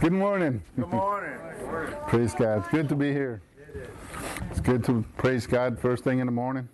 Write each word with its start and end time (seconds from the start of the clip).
Good 0.00 0.12
morning. 0.12 0.62
Good 0.76 0.90
morning. 0.90 1.36
Praise 2.06 2.32
God. 2.32 2.58
It's 2.58 2.68
good 2.68 2.88
to 2.88 2.94
be 2.94 3.12
here. 3.12 3.42
It's 4.48 4.60
good 4.60 4.84
to 4.84 5.04
praise 5.16 5.44
God 5.44 5.76
first 5.76 6.04
thing 6.04 6.20
in 6.20 6.26
the 6.26 6.32
morning. 6.32 6.68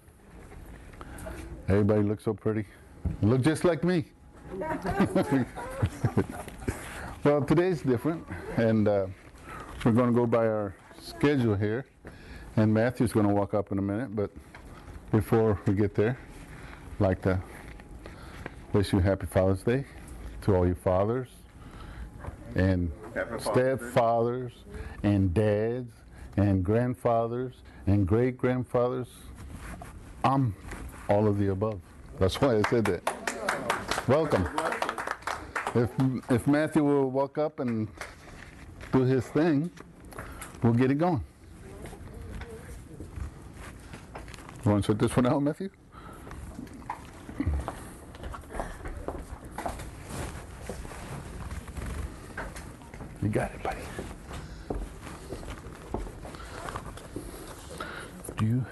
Everybody 1.68 2.02
looks 2.02 2.24
so 2.24 2.34
pretty. 2.34 2.66
You 3.22 3.28
look 3.28 3.40
just 3.40 3.64
like 3.64 3.82
me. 3.82 4.04
well, 7.24 7.40
today's 7.42 7.80
different, 7.80 8.26
and 8.58 8.88
uh, 8.88 9.06
we're 9.86 9.92
going 9.92 10.10
to 10.10 10.14
go 10.14 10.26
by 10.26 10.46
our 10.46 10.74
schedule 11.00 11.54
here. 11.54 11.86
And 12.56 12.74
Matthew's 12.74 13.14
going 13.14 13.26
to 13.26 13.32
walk 13.32 13.54
up 13.54 13.72
in 13.72 13.78
a 13.78 13.82
minute, 13.82 14.14
but 14.14 14.30
before 15.12 15.58
we 15.66 15.72
get 15.72 15.94
there, 15.94 16.18
I'd 16.96 17.00
like 17.00 17.22
to 17.22 17.40
wish 18.74 18.92
you 18.92 18.98
a 18.98 19.02
happy 19.02 19.24
Father's 19.24 19.62
Day 19.62 19.86
to 20.42 20.54
all 20.54 20.66
you 20.66 20.74
fathers 20.74 21.28
and 22.54 22.90
Happy 22.90 22.90
Father's 22.90 22.92
Day. 22.92 23.03
Stepfathers 23.14 24.52
and 25.02 25.32
dads 25.32 25.92
and 26.36 26.64
grandfathers 26.64 27.54
and 27.86 28.06
great 28.06 28.36
grandfathers. 28.36 29.08
I'm 30.24 30.54
all 31.08 31.28
of 31.28 31.38
the 31.38 31.48
above. 31.48 31.80
That's 32.18 32.40
why 32.40 32.56
I 32.56 32.62
said 32.70 32.84
that. 32.86 34.08
Welcome. 34.08 34.48
If, 35.74 35.90
if 36.30 36.46
Matthew 36.46 36.84
will 36.84 37.10
walk 37.10 37.38
up 37.38 37.60
and 37.60 37.88
do 38.92 39.00
his 39.00 39.26
thing, 39.26 39.70
we'll 40.62 40.72
get 40.72 40.90
it 40.90 40.98
going. 40.98 41.22
You 44.64 44.70
want 44.70 44.84
to 44.84 44.92
set 44.92 44.98
this 44.98 45.14
one 45.14 45.26
out, 45.26 45.42
Matthew? 45.42 45.70
You 53.24 53.30
got 53.30 53.50
it, 53.52 53.62
buddy. 53.62 53.78
Do 58.36 58.44
you, 58.44 58.66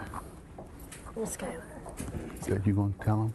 Miss 1.17 1.35
Skylar. 1.39 1.63
that 2.49 2.67
you 2.67 2.75
going 2.75 2.93
to 2.93 2.99
tell 3.03 3.23
him? 3.23 3.35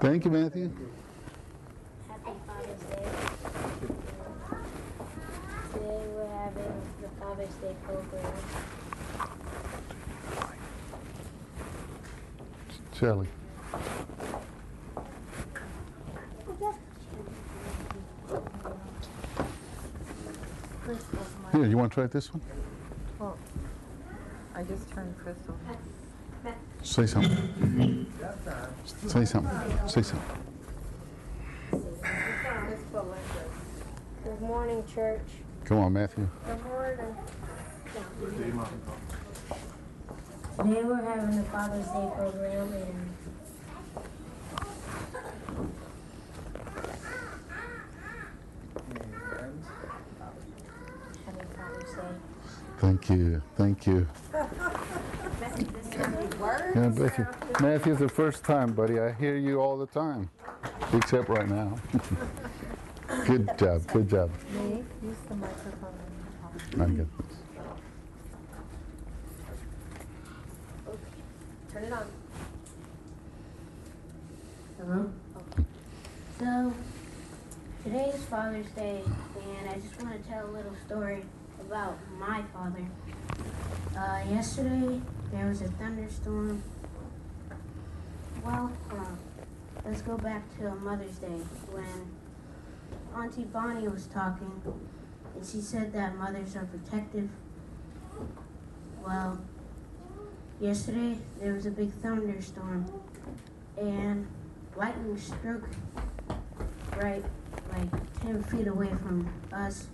Thank 0.00 0.24
you, 0.24 0.30
Matthew. 0.30 0.70
Happy 2.06 2.30
Father's 2.46 2.80
Day. 2.90 3.08
Today 5.72 6.02
we're 6.14 6.28
having 6.28 6.80
the 7.02 7.08
Father's 7.26 7.54
Day 7.54 7.74
program. 7.82 8.32
Shelly. 12.96 13.26
Here, 21.50 21.64
you 21.66 21.76
want 21.76 21.90
to 21.90 21.94
try 21.94 22.06
this 22.06 22.32
one? 22.32 22.40
Well, 23.18 23.36
I 24.54 24.62
just 24.62 24.88
turned 24.92 25.18
Crystal. 25.18 25.58
Say 26.84 27.06
something. 27.06 28.06
Say 28.84 29.24
something. 29.24 29.88
Say 29.88 30.02
something. 30.02 30.38
Good 34.22 34.40
morning, 34.40 34.84
church. 34.94 35.22
Come 35.66 35.78
on, 35.78 35.92
Matthew. 35.94 36.28
Good 36.46 36.62
morning. 36.62 37.16
Today 40.56 40.82
we're 40.84 41.02
having 41.02 41.36
the 41.38 41.42
Father's 41.42 41.86
Day 41.86 42.10
program 42.14 42.72
and 42.72 43.16
Happy 51.24 51.46
Father's 51.56 51.94
Day. 51.94 52.02
Thank 52.78 53.10
you. 53.10 53.42
Thank 53.56 53.86
you. 53.88 54.06
God 56.74 56.94
bless 56.94 57.18
you. 57.18 57.26
Matthew's 57.60 57.98
the 57.98 58.08
first 58.08 58.44
time, 58.44 58.72
buddy. 58.72 59.00
I 59.00 59.10
hear 59.14 59.36
you 59.36 59.60
all 59.60 59.76
the 59.76 59.86
time, 59.86 60.30
except 60.92 61.28
right 61.28 61.48
now. 61.48 61.76
good 63.24 63.58
job. 63.58 63.86
Good 63.86 64.08
job. 64.10 64.30
Use 65.02 65.16
the 65.28 65.34
microphone. 65.36 65.94
I 66.80 66.84
get 66.86 67.06
this. 67.18 67.36
Turn 71.72 71.84
it 71.84 71.92
on. 71.92 72.06
Hello? 74.78 75.10
So, 76.38 76.74
today 77.84 78.12
is 78.14 78.24
Father's 78.24 78.70
Day, 78.70 79.02
and 79.58 79.70
I 79.70 79.74
just 79.74 80.02
want 80.02 80.22
to 80.22 80.28
tell 80.28 80.46
a 80.46 80.52
little 80.52 80.76
story 80.86 81.24
about 81.60 81.98
my 82.18 82.42
father. 82.52 82.84
Uh, 83.96 84.20
yesterday, 84.30 85.00
there 85.32 85.46
was 85.46 85.62
a 85.62 85.68
thunderstorm. 85.68 86.62
Well, 88.44 88.70
on. 88.90 89.18
Let's 89.84 90.02
go 90.02 90.16
back 90.16 90.42
to 90.58 90.74
Mother's 90.76 91.16
Day 91.18 91.40
when 91.70 92.15
Auntie 93.16 93.44
Bonnie 93.44 93.88
was 93.88 94.06
talking, 94.06 94.62
and 95.34 95.46
she 95.46 95.60
said 95.60 95.92
that 95.94 96.16
mothers 96.16 96.54
are 96.54 96.66
protective. 96.66 97.30
Well, 99.04 99.40
Yesterday 100.58 101.18
there 101.38 101.52
was 101.52 101.66
a 101.66 101.70
big 101.70 101.92
thunderstorm 101.92 102.86
and 103.76 104.26
lightning 104.74 105.18
struck 105.18 105.60
right 106.96 107.22
like 107.72 108.20
10 108.22 108.42
feet 108.44 108.66
away 108.66 108.88
from 108.88 109.30
us 109.52 109.88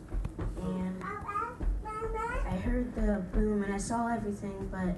and 0.61 1.03
I 1.03 2.57
heard 2.59 2.95
the 2.95 3.25
boom 3.33 3.65
and 3.65 3.75
I 3.75 3.77
saw 3.77 4.07
everything 4.07 4.69
but 4.71 4.95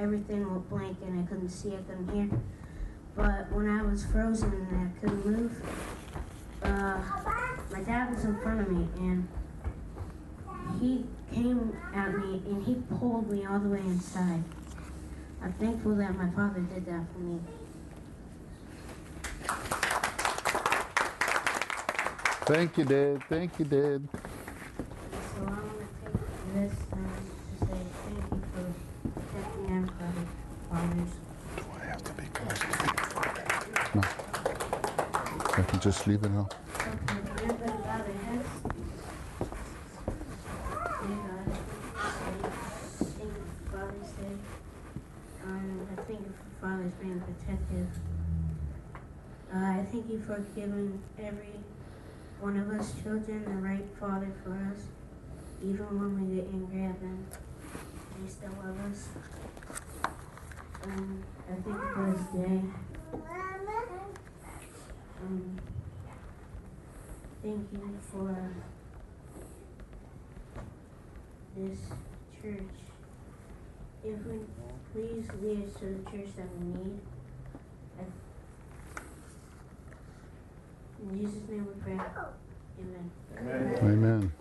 everything 0.00 0.48
went 0.48 0.70
blank 0.70 0.98
and 1.04 1.20
I 1.20 1.28
couldn't 1.28 1.48
see, 1.48 1.74
I 1.74 1.78
couldn't 1.78 2.08
hear. 2.14 2.30
But 3.16 3.50
when 3.50 3.68
I 3.68 3.82
was 3.82 4.06
frozen 4.06 4.52
and 4.52 4.88
I 4.88 5.00
couldn't 5.00 5.26
move, 5.26 5.62
uh, 6.62 7.02
my 7.72 7.80
dad 7.80 8.14
was 8.14 8.24
in 8.24 8.38
front 8.40 8.60
of 8.60 8.70
me 8.70 8.88
and 8.98 9.28
he 10.80 11.06
came 11.32 11.76
at 11.94 12.14
me 12.18 12.42
and 12.46 12.64
he 12.64 12.74
pulled 12.98 13.30
me 13.30 13.44
all 13.46 13.58
the 13.58 13.68
way 13.68 13.80
inside. 13.80 14.42
I'm 15.42 15.52
thankful 15.54 15.94
that 15.96 16.16
my 16.16 16.30
father 16.30 16.60
did 16.60 16.86
that 16.86 17.04
for 17.12 17.18
me. 17.18 17.40
Thank 22.44 22.76
you, 22.76 22.84
Dad. 22.84 23.22
Thank 23.28 23.58
you, 23.58 23.64
Dad. 23.64 24.08
So 24.12 24.18
I 25.38 25.44
want 25.44 25.78
to 25.78 25.86
take 26.04 26.54
this 26.54 26.74
time 26.90 27.22
to 27.48 27.66
say 27.66 27.80
thank 28.04 28.32
you 28.32 28.42
for 28.52 29.10
protecting 29.10 29.66
everybody, 29.70 30.26
fathers. 30.68 31.12
Do 31.56 31.62
I 31.80 31.84
have 31.86 32.02
to 32.02 32.12
be 32.12 32.26
close 32.34 32.58
to 32.58 32.66
me? 32.66 32.72
No. 33.94 34.02
I 35.54 35.62
can 35.62 35.80
just 35.80 36.06
leave 36.06 36.22
it 36.24 36.30
out. 36.32 36.54
Okay, 36.78 37.18
everybody 37.44 37.78
bow 37.84 37.98
their 38.02 38.18
heads. 38.26 38.48
Dear 41.00 41.18
God, 41.22 41.46
thank 42.98 43.22
you 43.22 43.44
for 43.64 43.78
Father's 43.78 44.10
Day. 44.12 44.36
Um, 45.44 45.88
I 45.90 46.02
thank 46.02 46.20
you 46.20 46.32
for 46.36 46.66
fathers 46.66 46.92
Uh, 49.52 49.56
I 49.56 49.86
thank 49.90 50.08
you 50.08 50.22
for 50.26 50.38
giving 50.54 51.02
every 51.18 51.60
one 52.40 52.56
of 52.56 52.70
us 52.70 52.94
children 53.02 53.44
the 53.44 53.50
right 53.50 53.84
father 54.00 54.32
for 54.42 54.52
us, 54.52 54.86
even 55.62 55.84
when 55.86 56.30
we 56.30 56.36
get 56.36 56.46
angry 56.52 56.84
at 56.84 56.98
them. 57.00 57.26
They 58.18 58.30
still 58.30 58.50
love 58.64 58.78
us. 58.90 59.08
Um, 60.84 61.22
I 61.46 61.52
thank 61.52 61.66
you 61.66 61.90
for 61.94 62.10
this 62.10 62.48
day. 62.48 62.60
Um, 65.20 65.60
thank 67.42 67.72
you 67.72 67.98
for 68.10 68.50
this 71.56 71.78
church. 72.40 72.74
If 74.04 74.18
we 74.26 74.40
please 74.92 75.26
lead 75.42 75.64
us 75.64 75.72
to 75.80 75.86
the 75.86 76.10
church 76.10 76.28
that 76.36 76.46
we 76.58 76.66
need. 76.66 77.00
I- 77.98 78.04
In 81.02 81.20
Jesus' 81.20 81.48
name 81.48 81.66
we 81.66 81.74
pray. 81.82 82.00
Amen. 82.78 83.10
Amen. 83.82 84.32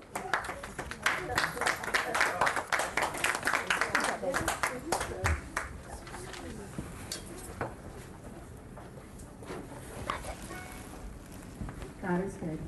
God 12.02 12.24
is 12.26 12.34
good. 12.34 12.60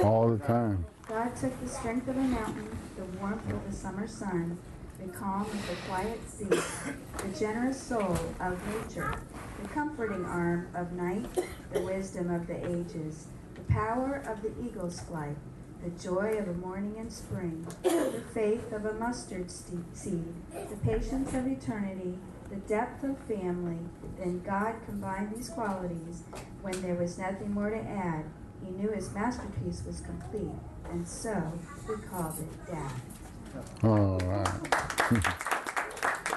All 0.00 0.28
the 0.28 0.38
time. 0.38 0.84
God 1.08 1.34
took 1.36 1.60
the 1.60 1.68
strength 1.68 2.08
of 2.08 2.16
a 2.16 2.20
mountain, 2.20 2.68
the 2.96 3.04
warmth 3.18 3.50
of 3.50 3.68
the 3.68 3.76
summer 3.76 4.06
sun, 4.06 4.58
the 5.00 5.08
calm 5.12 5.42
of 5.42 5.68
the 5.68 5.74
quiet 5.88 6.20
sea, 6.28 6.44
the 6.44 7.38
generous 7.38 7.82
soul 7.82 8.16
of 8.40 8.60
nature, 8.68 9.14
the 9.62 9.68
comforting 9.68 10.24
arm 10.24 10.68
of 10.74 10.92
night, 10.92 11.26
the 11.72 11.80
wisdom 11.80 12.30
of 12.30 12.46
the 12.46 12.64
ages, 12.66 13.26
the 13.26 13.39
power 13.70 14.22
of 14.26 14.42
the 14.42 14.52
eagle's 14.64 15.00
flight, 15.00 15.36
the 15.82 15.90
joy 16.02 16.36
of 16.38 16.48
a 16.48 16.52
morning 16.54 16.96
in 16.98 17.10
spring, 17.10 17.66
the 17.82 18.22
faith 18.34 18.72
of 18.72 18.84
a 18.84 18.92
mustard 18.94 19.50
seed, 19.50 20.34
the 20.52 20.76
patience 20.82 21.32
of 21.34 21.46
eternity, 21.46 22.18
the 22.50 22.56
depth 22.56 23.04
of 23.04 23.16
family, 23.20 23.78
then 24.18 24.40
God 24.40 24.74
combined 24.84 25.34
these 25.34 25.48
qualities 25.48 26.22
when 26.62 26.80
there 26.82 26.96
was 26.96 27.16
nothing 27.18 27.52
more 27.52 27.70
to 27.70 27.80
add. 27.80 28.24
He 28.62 28.70
knew 28.70 28.90
his 28.90 29.12
masterpiece 29.14 29.82
was 29.86 30.00
complete, 30.00 30.52
and 30.90 31.08
so 31.08 31.52
we 31.88 31.96
called 31.96 32.38
it 32.38 32.66
Dad. 32.70 32.92
All 33.82 34.18
right. 34.18 34.70
Crystal. 34.98 35.32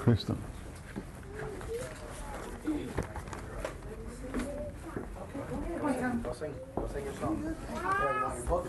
book? 8.47 8.67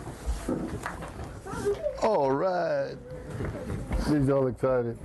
All 2.04 2.32
right. 2.32 2.96
She's 4.08 4.30
all 4.30 4.48
excited. 4.48 4.98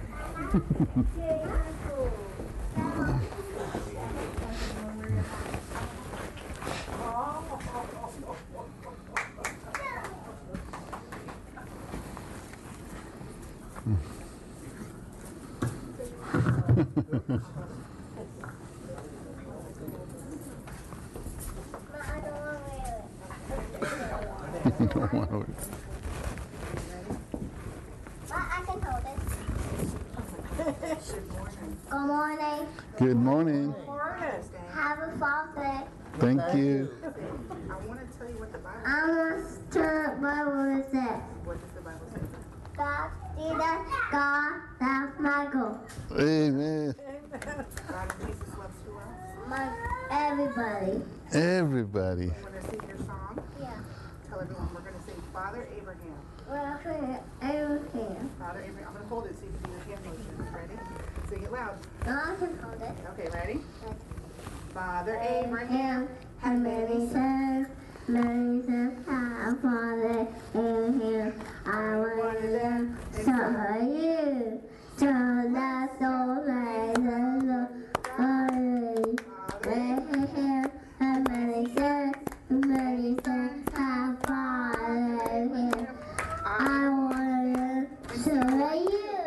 You 24.81 24.87
don't 24.87 25.13
want 25.13 25.31
to- 25.31 25.55
I 28.31 28.63
can 28.67 28.81
hold 28.83 29.05
it. 29.05 29.19
Good 31.91 32.85
morning. 33.13 33.73
Good 33.73 33.87
morning. 33.87 34.45
Have 34.73 34.99
a 35.01 35.19
Father. 35.19 35.83
Thank 36.19 36.41
you. 36.55 36.89
I 37.05 37.87
want 37.87 38.01
to 38.01 38.19
tell 38.19 38.29
you 38.29 38.39
what 38.39 38.53
the 38.53 38.59
Bible, 38.59 38.81
says. 38.81 38.87
I 38.87 39.09
want 39.09 39.71
to 39.71 39.79
tell 39.79 40.17
Bible 40.23 40.85
says. 40.91 41.21
what 41.45 41.61
does 41.61 41.73
the 41.75 41.81
Bible 41.83 42.07
say? 42.15 42.21
God, 42.77 43.11
Jesus, 43.37 43.59
God, 44.11 44.53
that's 44.81 45.21
Michael. 45.21 45.81
Amen. 46.13 46.95
God 47.89 48.13
and 48.19 48.27
Jesus 48.27 48.49
loves 48.59 48.75
who 48.87 48.95
else? 48.95 49.49
My, 49.49 49.69
everybody. 50.11 51.03
Everybody. 51.33 52.25
You 52.25 52.33
want 52.43 52.55
to 52.55 52.71
sing 52.71 52.81
your 52.89 52.99
song? 53.07 53.43
Yeah. 53.61 53.75
Tell 54.29 54.41
everyone, 54.41 54.69
we're 54.75 54.81
going 54.81 54.95
to 54.95 55.03
sing 55.05 55.23
Father 55.33 55.69
Abraham. 55.77 56.19
We're 56.49 56.79
here, 56.83 57.21
everything. 57.43 58.31
Father 58.39 58.61
Abraham, 58.63 58.89
I'm 58.89 58.95
going 58.95 59.03
to 59.03 59.09
hold 59.09 59.27
it 59.27 59.35
so 59.39 59.45
you 59.45 59.53
can 59.53 59.71
do 59.71 59.91
your 59.91 59.99
hand 59.99 60.07
motions. 60.07 60.55
Ready? 60.55 60.77
Sing 61.29 61.43
it 61.43 61.53
loud. 61.53 61.77
No 62.07 62.13
one 62.13 62.39
can 62.39 62.59
hold 62.63 62.83
it. 62.83 62.95
Okay, 63.13 63.29
ready? 63.33 63.61
Father 65.05 65.21
Abraham 65.21 66.09
had 66.39 66.61
many 66.61 67.07
sons. 67.11 67.69
Many 68.09 68.63
sons 68.65 69.07
had 69.07 69.61
Father 69.61 70.27
Abraham. 70.55 71.35
I 71.67 71.97
wanted 71.99 72.55
them, 72.55 72.99
so 73.13 73.33
are 73.33 73.83
you. 73.83 74.63
So 74.97 75.05
that's 75.53 76.03
all 76.03 76.43
right. 76.47 76.95
Abraham 79.67 80.71
had 80.99 81.29
many 81.29 81.75
sons. 81.75 82.17
Many 82.49 83.19
sons 83.23 83.69
had 83.77 84.17
Father 84.27 85.21
Abraham. 85.33 85.87
I 86.47 86.89
wanted 86.89 87.57
them, 87.57 87.89
so 88.25 88.33
are 88.33 88.75
you. 88.75 89.21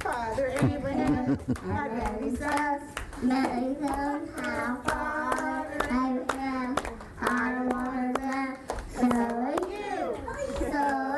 Father 0.00 0.46
Abraham. 0.52 1.38
And 1.64 1.98
many 1.98 2.36
sons, 2.36 2.82
many 3.22 3.74
sons, 3.80 4.30
I 4.38 4.76
father 4.84 5.78
again. 5.78 6.76
I 7.20 7.62
wanted 7.66 8.16
them, 8.16 8.56
so 8.94 9.10
are 9.12 9.52
you. 9.54 10.16
So 10.58 10.72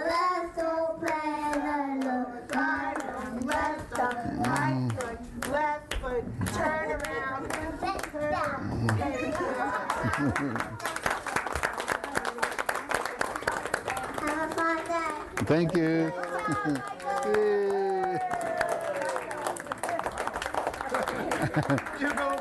let's 0.08 0.58
all 0.58 0.98
pray 1.00 1.12
on 1.12 2.00
the 2.00 2.16
right, 2.54 2.84
Left 3.44 3.80
foot, 3.90 4.16
right 4.46 4.88
foot, 4.98 5.20
left 5.50 5.94
foot, 5.94 6.24
turn 6.54 6.88
around. 6.92 7.42
Turn 7.50 8.00
around. 8.14 8.90
Have 14.20 14.50
a 14.50 14.54
fun 14.54 14.76
day. 14.86 15.37
Thank 15.48 15.74
you. 15.74 16.12
Yay. 17.24 18.18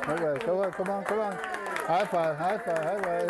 All 0.08 0.16
right, 0.18 0.42
come 0.42 0.58
on, 0.60 0.72
come 0.74 0.90
on, 0.90 1.04
come 1.06 1.20
on. 1.22 1.34
High 1.88 2.06
five, 2.06 2.36
high 2.36 2.58
five, 2.58 2.84
high 2.84 3.02
five. 3.02 3.30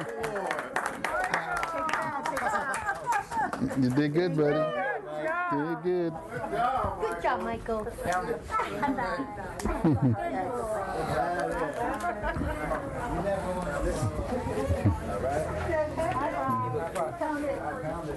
You 3.83 3.89
did 3.91 4.13
good, 4.13 4.35
buddy. 4.35 4.63
Did 5.51 5.83
good. 5.83 6.13
Good 7.01 7.21
job, 7.21 7.41
Michael. 7.43 7.85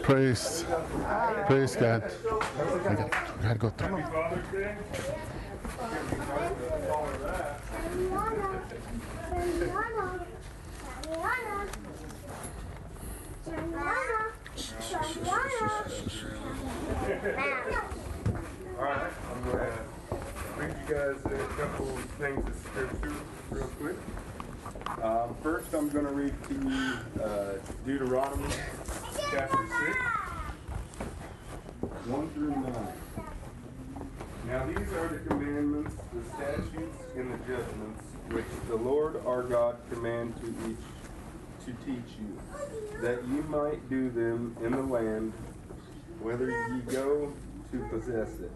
Praise, 0.02 0.64
praise 1.50 1.74
God. 1.74 2.04
I 2.04 3.42
gotta 3.42 3.58
go 3.58 3.70
through. 3.70 3.96
All 3.96 4.02
right, 18.84 19.12
I'm 19.28 19.42
going 19.44 19.58
to 19.58 19.72
read 20.56 20.74
you 20.78 20.94
guys 20.94 21.18
a 21.24 21.28
couple 21.60 21.86
things 22.20 22.46
of 22.46 22.54
scripture 22.64 23.16
real 23.50 23.70
quick. 23.80 23.96
Um, 25.02 25.34
first, 25.42 25.74
I'm 25.74 25.88
going 25.88 26.06
to 26.06 26.12
read 26.12 26.34
to 26.48 26.54
you 26.54 27.24
uh, 27.24 27.54
Deuteronomy 27.84 28.54
chapter 29.32 29.68
6, 29.86 30.19
1 32.10 32.30
through 32.30 32.50
9. 32.50 32.64
Now, 34.48 34.66
these 34.66 34.92
are 34.94 35.08
the 35.08 35.18
commandments, 35.28 35.94
the 36.12 36.24
statutes, 36.34 36.98
and 37.14 37.32
the 37.32 37.38
judgments 37.46 38.02
which 38.30 38.44
the 38.68 38.74
Lord 38.74 39.22
our 39.24 39.44
God 39.44 39.76
command 39.90 40.34
to 40.40 40.48
each 40.68 40.76
to 41.66 41.72
teach 41.84 42.16
you, 42.18 42.40
that 43.00 43.22
ye 43.28 43.40
might 43.42 43.88
do 43.88 44.10
them 44.10 44.56
in 44.64 44.72
the 44.72 44.82
land 44.82 45.32
whither 46.20 46.50
ye 46.50 46.80
go 46.92 47.32
to 47.70 47.78
possess 47.90 48.40
it, 48.40 48.50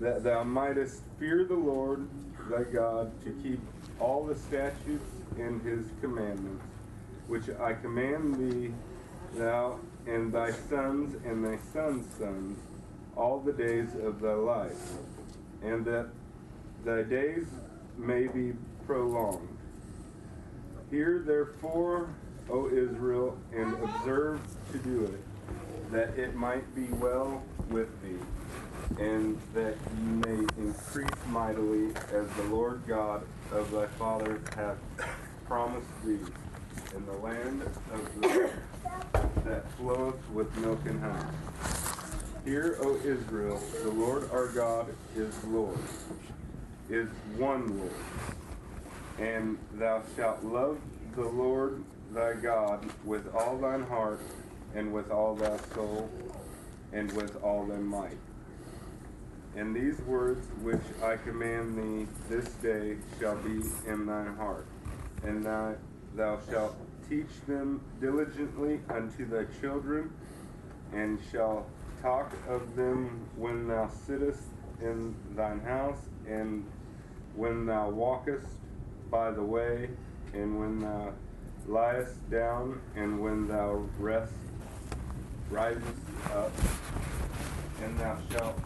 that 0.00 0.24
thou 0.24 0.42
mightest 0.42 1.02
fear 1.20 1.44
the 1.44 1.54
Lord 1.54 2.08
thy 2.50 2.64
God 2.64 3.12
to 3.24 3.30
keep 3.42 3.60
all 4.00 4.24
the 4.24 4.34
statutes 4.34 5.12
and 5.38 5.62
his 5.62 5.86
commandments, 6.00 6.64
which 7.28 7.48
I 7.60 7.74
command 7.74 8.36
thee, 8.36 8.72
thou 9.34 9.78
and 10.06 10.32
thy 10.32 10.50
sons 10.52 11.16
and 11.24 11.44
thy 11.44 11.58
sons' 11.72 12.06
sons, 12.18 12.58
all 13.16 13.40
the 13.40 13.52
days 13.52 13.88
of 14.02 14.20
thy 14.20 14.34
life, 14.34 14.92
and 15.62 15.84
that 15.84 16.08
thy 16.84 17.02
days 17.02 17.46
may 17.98 18.26
be 18.26 18.52
prolonged. 18.86 19.56
Hear 20.90 21.22
therefore, 21.26 22.08
O 22.50 22.68
Israel, 22.68 23.36
and 23.52 23.74
observe 23.82 24.40
to 24.72 24.78
do 24.78 25.04
it, 25.04 25.90
that 25.92 26.16
it 26.18 26.34
might 26.34 26.72
be 26.74 26.84
well 26.94 27.42
with 27.70 27.88
thee. 28.02 28.18
and 29.00 29.36
that 29.52 29.74
you 29.98 30.10
may 30.26 30.46
increase 30.58 31.26
mightily 31.28 31.88
as 32.12 32.28
the 32.36 32.42
Lord 32.50 32.82
God 32.86 33.26
of 33.50 33.70
thy 33.72 33.86
fathers 33.86 34.40
hath 34.54 34.76
promised 35.46 35.88
thee 36.04 36.20
in 36.94 37.06
the 37.06 37.12
land 37.14 37.62
of 37.62 38.20
the, 38.20 38.50
that 39.44 39.70
floweth 39.72 40.30
with 40.30 40.56
milk 40.58 40.80
and 40.86 41.00
honey. 41.00 41.24
Hear, 42.44 42.78
O 42.80 42.96
Israel, 43.04 43.60
the 43.82 43.90
Lord 43.90 44.30
our 44.32 44.48
God 44.48 44.86
is 45.16 45.34
Lord, 45.44 45.78
is 46.88 47.08
one 47.36 47.78
Lord. 47.78 47.90
And 49.18 49.58
thou 49.74 50.02
shalt 50.16 50.44
love 50.44 50.78
the 51.14 51.28
Lord 51.28 51.82
thy 52.12 52.34
God 52.34 52.84
with 53.04 53.34
all 53.34 53.56
thine 53.58 53.82
heart, 53.82 54.20
and 54.74 54.92
with 54.92 55.10
all 55.10 55.34
thy 55.34 55.56
soul, 55.74 56.10
and 56.92 57.10
with 57.12 57.42
all 57.42 57.64
thy 57.64 57.78
might. 57.78 58.18
And 59.56 59.74
these 59.74 59.98
words 60.02 60.46
which 60.62 60.82
I 61.02 61.16
command 61.16 61.78
thee 61.78 62.06
this 62.28 62.46
day 62.54 62.96
shall 63.18 63.36
be 63.36 63.62
in 63.86 64.06
thine 64.06 64.36
heart, 64.36 64.66
and 65.24 65.44
thou, 65.44 65.74
thou 66.14 66.38
shalt 66.50 66.76
teach 67.08 67.40
them 67.46 67.80
diligently 68.00 68.80
unto 68.88 69.28
thy 69.28 69.44
children, 69.60 70.10
and 70.92 71.18
shall 71.30 71.66
talk 72.02 72.32
of 72.48 72.76
them 72.76 73.26
when 73.36 73.68
thou 73.68 73.88
sittest 74.06 74.42
in 74.80 75.14
thine 75.34 75.60
house, 75.60 76.00
and 76.28 76.64
when 77.34 77.66
thou 77.66 77.90
walkest 77.90 78.46
by 79.10 79.30
the 79.30 79.42
way, 79.42 79.88
and 80.32 80.58
when 80.58 80.80
thou 80.80 81.12
liest 81.68 82.18
down, 82.30 82.80
and 82.96 83.20
when 83.20 83.46
thou 83.48 83.82
rest, 83.98 84.32
risest 85.50 85.84
up, 86.32 86.52
and 87.82 87.98
thou 87.98 88.18
shalt 88.30 88.58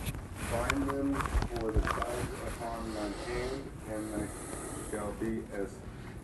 bind 0.51 0.91
them 0.91 1.15
for 1.15 1.71
the 1.71 1.81
signs 1.81 2.31
upon 2.49 2.95
thine 2.95 3.15
hand, 3.27 3.63
and 3.93 4.15
they 4.15 4.27
shall 4.91 5.13
be 5.21 5.43
as 5.55 5.69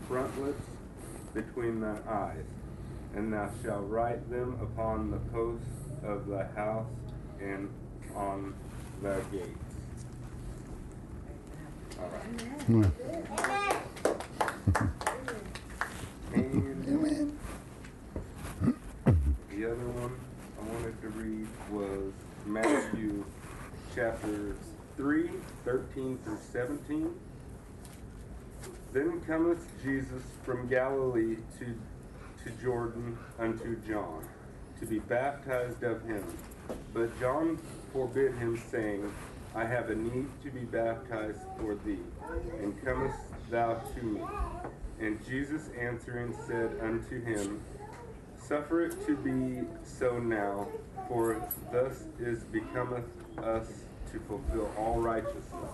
frontlets 0.08 0.75
between 1.36 1.80
thine 1.80 2.02
eyes. 2.08 2.44
And 3.14 3.32
thou 3.32 3.50
shalt 3.62 3.88
write 3.88 4.28
them 4.30 4.58
upon 4.60 5.10
the 5.10 5.18
posts 5.30 5.66
of 6.02 6.26
thy 6.26 6.46
house 6.56 6.86
and 7.40 7.68
on 8.14 8.54
thy 9.02 9.20
gates. 9.30 9.48
All 12.00 12.10
right. 12.10 12.24
Amen. 16.34 17.38
And 19.04 19.16
the 19.50 19.64
other 19.66 19.88
one 19.88 20.16
I 20.58 20.62
wanted 20.72 21.00
to 21.02 21.08
read 21.10 21.46
was 21.70 22.12
Matthew 22.46 23.24
chapters 23.94 24.56
3, 24.96 25.30
13 25.64 26.18
through 26.24 26.38
17. 26.52 27.14
Then 28.96 29.20
cometh 29.26 29.62
Jesus 29.84 30.22
from 30.42 30.68
Galilee 30.68 31.36
to, 31.58 31.66
to 31.66 32.62
Jordan 32.62 33.18
unto 33.38 33.76
John, 33.86 34.26
to 34.80 34.86
be 34.86 35.00
baptized 35.00 35.82
of 35.82 36.02
him. 36.06 36.24
But 36.94 37.20
John 37.20 37.58
forbid 37.92 38.34
him, 38.36 38.58
saying, 38.70 39.12
I 39.54 39.66
have 39.66 39.90
a 39.90 39.94
need 39.94 40.28
to 40.44 40.50
be 40.50 40.60
baptized 40.60 41.42
for 41.58 41.74
thee, 41.84 41.98
and 42.62 42.82
comest 42.82 43.18
thou 43.50 43.74
to 43.74 44.02
me? 44.02 44.22
And 44.98 45.22
Jesus 45.26 45.68
answering 45.78 46.34
said 46.46 46.70
unto 46.80 47.22
him, 47.22 47.60
Suffer 48.48 48.86
it 48.86 49.06
to 49.06 49.14
be 49.14 49.68
so 49.84 50.18
now, 50.18 50.68
for 51.06 51.46
thus 51.70 52.04
is 52.18 52.44
becometh 52.44 53.04
us 53.44 53.68
to 54.10 54.18
fulfill 54.20 54.72
all 54.78 55.00
righteousness. 55.00 55.70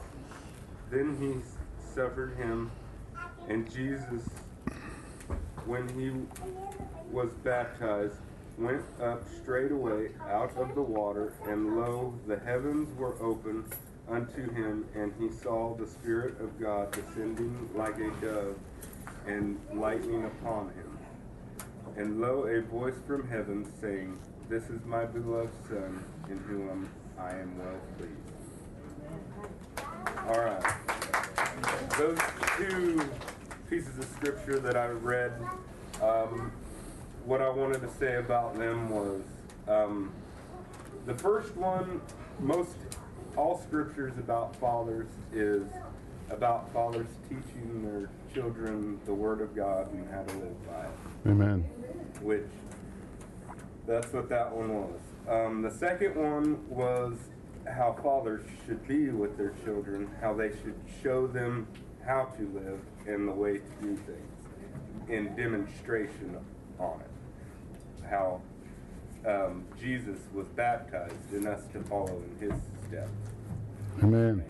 Then 0.90 1.16
he 1.20 1.36
suffered 1.94 2.36
him, 2.36 2.72
and 3.48 3.70
Jesus, 3.72 4.22
when 5.66 5.88
he 5.98 6.10
was 7.10 7.30
baptized, 7.44 8.16
went 8.58 8.82
up 9.02 9.22
straightway 9.42 10.10
out 10.28 10.56
of 10.56 10.74
the 10.74 10.82
water, 10.82 11.32
and 11.46 11.76
lo, 11.76 12.14
the 12.26 12.38
heavens 12.38 12.88
were 12.96 13.20
opened 13.22 13.64
unto 14.08 14.50
him, 14.52 14.86
and 14.94 15.12
he 15.18 15.30
saw 15.30 15.74
the 15.74 15.86
Spirit 15.86 16.40
of 16.40 16.60
God 16.60 16.90
descending 16.92 17.68
like 17.74 17.98
a 17.98 18.10
dove 18.24 18.56
and 19.26 19.58
lightning 19.74 20.24
upon 20.24 20.66
him. 20.70 20.98
And 21.96 22.20
lo, 22.20 22.44
a 22.44 22.62
voice 22.62 22.96
from 23.06 23.28
heaven 23.28 23.66
saying, 23.80 24.18
This 24.48 24.64
is 24.64 24.84
my 24.84 25.04
beloved 25.04 25.52
Son, 25.68 26.04
in 26.30 26.38
whom 26.38 26.88
I 27.18 27.30
am 27.30 27.58
well 27.58 27.80
pleased. 27.98 28.22
All 30.28 30.40
right. 30.40 31.01
Those 31.98 32.18
two 32.56 33.02
pieces 33.68 33.98
of 33.98 34.04
scripture 34.16 34.58
that 34.58 34.76
I 34.76 34.88
read, 34.88 35.32
um, 36.02 36.52
what 37.24 37.40
I 37.40 37.48
wanted 37.48 37.80
to 37.82 37.90
say 37.90 38.16
about 38.16 38.56
them 38.56 38.90
was 38.90 39.22
um, 39.68 40.12
the 41.06 41.14
first 41.14 41.56
one, 41.56 42.00
most 42.40 42.76
all 43.36 43.60
scriptures 43.60 44.12
about 44.18 44.54
fathers 44.56 45.06
is 45.32 45.64
about 46.30 46.72
fathers 46.72 47.08
teaching 47.28 47.82
their 47.82 48.08
children 48.34 49.00
the 49.04 49.14
word 49.14 49.40
of 49.40 49.54
God 49.54 49.92
and 49.92 50.08
how 50.10 50.22
to 50.22 50.34
live 50.38 50.66
by 50.66 50.84
it 50.84 51.30
Amen. 51.30 51.60
which 52.20 52.46
that's 53.86 54.12
what 54.12 54.28
that 54.28 54.50
one 54.54 54.74
was. 54.74 55.00
Um, 55.28 55.62
the 55.62 55.70
second 55.70 56.14
one 56.14 56.68
was 56.68 57.14
how 57.66 57.96
fathers 58.02 58.44
should 58.66 58.86
be 58.86 59.10
with 59.10 59.36
their 59.36 59.54
children, 59.64 60.08
how 60.20 60.34
they 60.34 60.50
should 60.50 60.74
show 61.02 61.26
them 61.26 61.66
how 62.04 62.24
to 62.36 62.42
live 62.54 62.80
and 63.06 63.28
the 63.28 63.32
way 63.32 63.58
to 63.58 63.62
do 63.80 63.96
things 63.96 65.08
in 65.08 65.34
demonstration 65.36 66.36
on 66.78 67.00
it. 67.00 68.06
How 68.08 68.40
um, 69.26 69.64
Jesus 69.80 70.18
was 70.34 70.46
baptized 70.48 71.32
and 71.32 71.46
us 71.46 71.62
to 71.72 71.82
follow 71.84 72.22
in 72.40 72.50
his 72.50 72.60
steps. 72.88 73.10
Amen. 74.02 74.44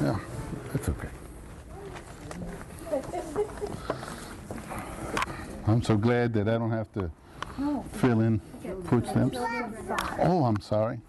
Yeah, 0.00 0.18
that's 0.72 0.88
okay. 0.88 1.08
I'm 5.82 5.86
so 5.86 5.96
glad 5.96 6.32
that 6.34 6.48
I 6.48 6.58
don't 6.58 6.70
have 6.70 6.92
to 6.92 7.10
fill 7.94 8.20
in 8.20 8.40
footsteps. 8.84 9.36
Oh, 10.20 10.44
I'm 10.44 10.60
sorry. 10.60 11.00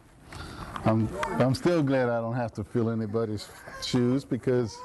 I'm, 0.83 1.07
I'm 1.33 1.53
still 1.53 1.83
glad 1.83 2.09
I 2.09 2.19
don't 2.19 2.33
have 2.33 2.53
to 2.53 2.63
fill 2.63 2.89
anybody's 2.89 3.47
shoes 3.83 4.25
because 4.25 4.75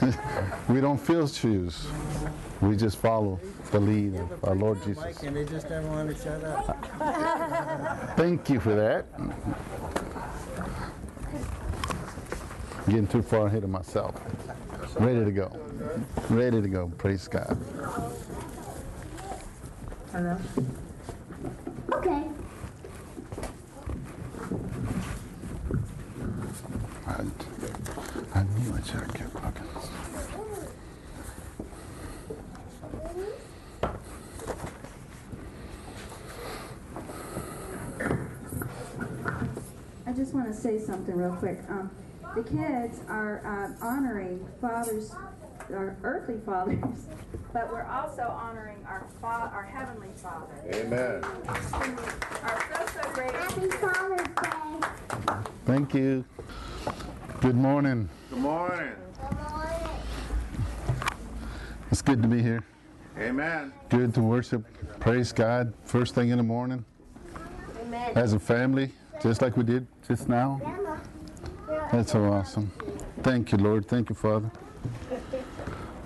we 0.70 0.80
don't 0.80 0.96
fill 0.96 1.28
shoes. 1.28 1.86
We 2.62 2.78
just 2.78 2.96
follow 2.96 3.38
the 3.72 3.78
lead 3.78 4.14
of 4.14 4.42
our 4.44 4.54
Lord 4.54 4.82
Jesus. 4.82 5.22
And 5.22 5.36
they 5.36 5.44
just 5.44 5.68
never 5.68 5.86
want 5.86 6.08
to 6.08 6.22
shut 6.22 6.42
up. 6.42 8.16
Thank 8.16 8.48
you 8.48 8.58
for 8.58 8.74
that. 8.74 9.04
Getting 12.86 13.06
too 13.06 13.20
far 13.20 13.48
ahead 13.48 13.64
of 13.64 13.68
myself. 13.68 14.18
Ready 14.98 15.26
to 15.26 15.30
go. 15.30 15.60
Ready 16.30 16.62
to 16.62 16.68
go. 16.68 16.90
Praise 16.96 17.28
God. 17.28 17.58
Okay. 20.18 20.34
I, 27.06 27.22
I 28.34 28.42
knew 28.42 28.74
I 28.74 28.82
should 28.82 29.00
have 29.00 29.14
kept 29.14 29.34
looking. 29.34 29.68
I 40.04 40.12
just 40.12 40.34
want 40.34 40.48
to 40.48 40.54
say 40.54 40.80
something 40.80 41.14
real 41.14 41.34
quick. 41.34 41.60
Um, 41.68 41.92
the 42.34 42.42
kids 42.42 42.98
are 43.08 43.40
uh, 43.46 43.86
honoring 43.86 44.48
fathers, 44.60 45.12
our 45.72 45.96
earthly 46.02 46.38
fathers, 46.46 46.78
but 47.52 47.70
we're 47.70 47.84
also 47.84 48.22
honoring 48.22 48.84
our 48.86 49.06
fa- 49.20 49.50
our 49.52 49.64
heavenly 49.64 50.08
Father. 50.16 50.54
Amen. 50.74 51.22
who 51.22 51.48
Are 52.42 52.64
so 52.74 53.02
so 53.02 53.10
great. 53.12 53.30
Happy 53.32 53.68
Father's 53.68 54.26
Day. 54.42 55.42
Thank 55.64 55.94
you. 55.94 56.24
Good 57.40 57.56
morning. 57.56 58.08
Good 58.30 58.38
morning. 58.38 58.92
Good 59.20 59.38
morning. 59.50 59.88
It's 61.90 62.02
good 62.02 62.22
to 62.22 62.28
be 62.28 62.42
here. 62.42 62.64
Amen. 63.18 63.72
Good 63.88 64.14
to 64.14 64.22
worship. 64.22 64.64
Praise 65.00 65.32
God. 65.32 65.72
First 65.84 66.14
thing 66.14 66.28
in 66.30 66.36
the 66.38 66.44
morning 66.44 66.84
Amen. 67.82 68.12
as 68.14 68.32
a 68.32 68.38
family, 68.38 68.92
just 69.22 69.42
like 69.42 69.56
we 69.56 69.64
did 69.64 69.86
just 70.06 70.28
now. 70.28 70.60
Grandma. 70.62 70.96
That's 71.90 72.12
so 72.12 72.24
awesome. 72.24 72.70
Thank 73.22 73.52
you, 73.52 73.58
Lord. 73.58 73.86
Thank 73.88 74.10
you, 74.10 74.14
Father. 74.14 74.50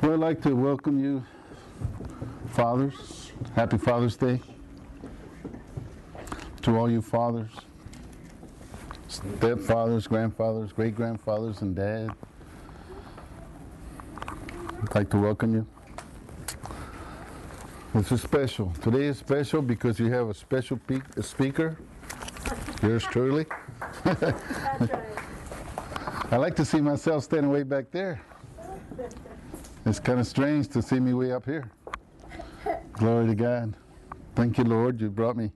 Well, 0.03 0.15
I'd 0.15 0.19
like 0.19 0.43
to 0.43 0.57
welcome 0.57 0.99
you, 0.99 1.25
fathers. 2.49 3.31
Happy 3.55 3.79
Father's 3.79 4.17
Day. 4.17 4.41
To 6.63 6.77
all 6.77 6.91
you 6.91 7.01
fathers, 7.01 7.53
stepfathers, 9.09 10.09
grandfathers, 10.09 10.73
great 10.73 10.97
grandfathers, 10.97 11.63
and 11.63 11.77
dad. 11.77 12.11
I'd 14.27 14.93
like 14.93 15.09
to 15.11 15.19
welcome 15.19 15.55
you. 15.55 15.65
This 17.95 18.11
is 18.11 18.23
special. 18.23 18.73
Today 18.83 19.05
is 19.05 19.19
special 19.19 19.63
because 19.63 20.01
you 20.01 20.11
have 20.11 20.29
a 20.29 20.35
special 20.35 20.79
pe- 20.79 21.03
a 21.17 21.23
speaker. 21.23 21.79
Yours 22.83 23.05
truly. 23.05 23.47
I 24.05 24.35
like 26.39 26.57
to 26.57 26.65
see 26.65 26.81
myself 26.81 27.23
standing 27.23 27.53
way 27.53 27.63
back 27.63 27.93
there. 27.93 28.21
It's 29.85 29.99
kind 29.99 30.21
of 30.21 30.27
strange 30.29 30.69
to 30.69 30.83
see 30.83 31.01
me 31.01 31.13
way 31.13 31.33
up 31.33 31.45
here. 31.45 31.69
Glory 32.93 33.27
to 33.27 33.35
God. 33.35 33.75
Thank 34.37 34.57
you, 34.59 34.65
Lord. 34.65 35.01
You 35.01 35.11
brought 35.11 35.37
me. 35.37 35.51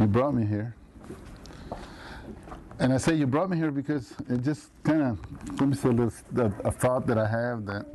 You 0.00 0.06
brought 0.06 0.34
me 0.34 0.46
here. 0.46 0.74
And 2.78 2.92
I 2.92 2.96
say 2.96 3.14
you 3.14 3.26
brought 3.26 3.50
me 3.50 3.58
here 3.58 3.70
because 3.70 4.14
it 4.30 4.42
just 4.42 4.70
kind 4.82 5.02
of 5.02 5.60
let 5.60 5.68
me 5.68 5.74
say 5.76 5.90
a, 5.90 6.70
thought 6.72 7.06
that 7.06 7.18
I 7.18 7.26
have 7.26 7.66
that 7.66 7.86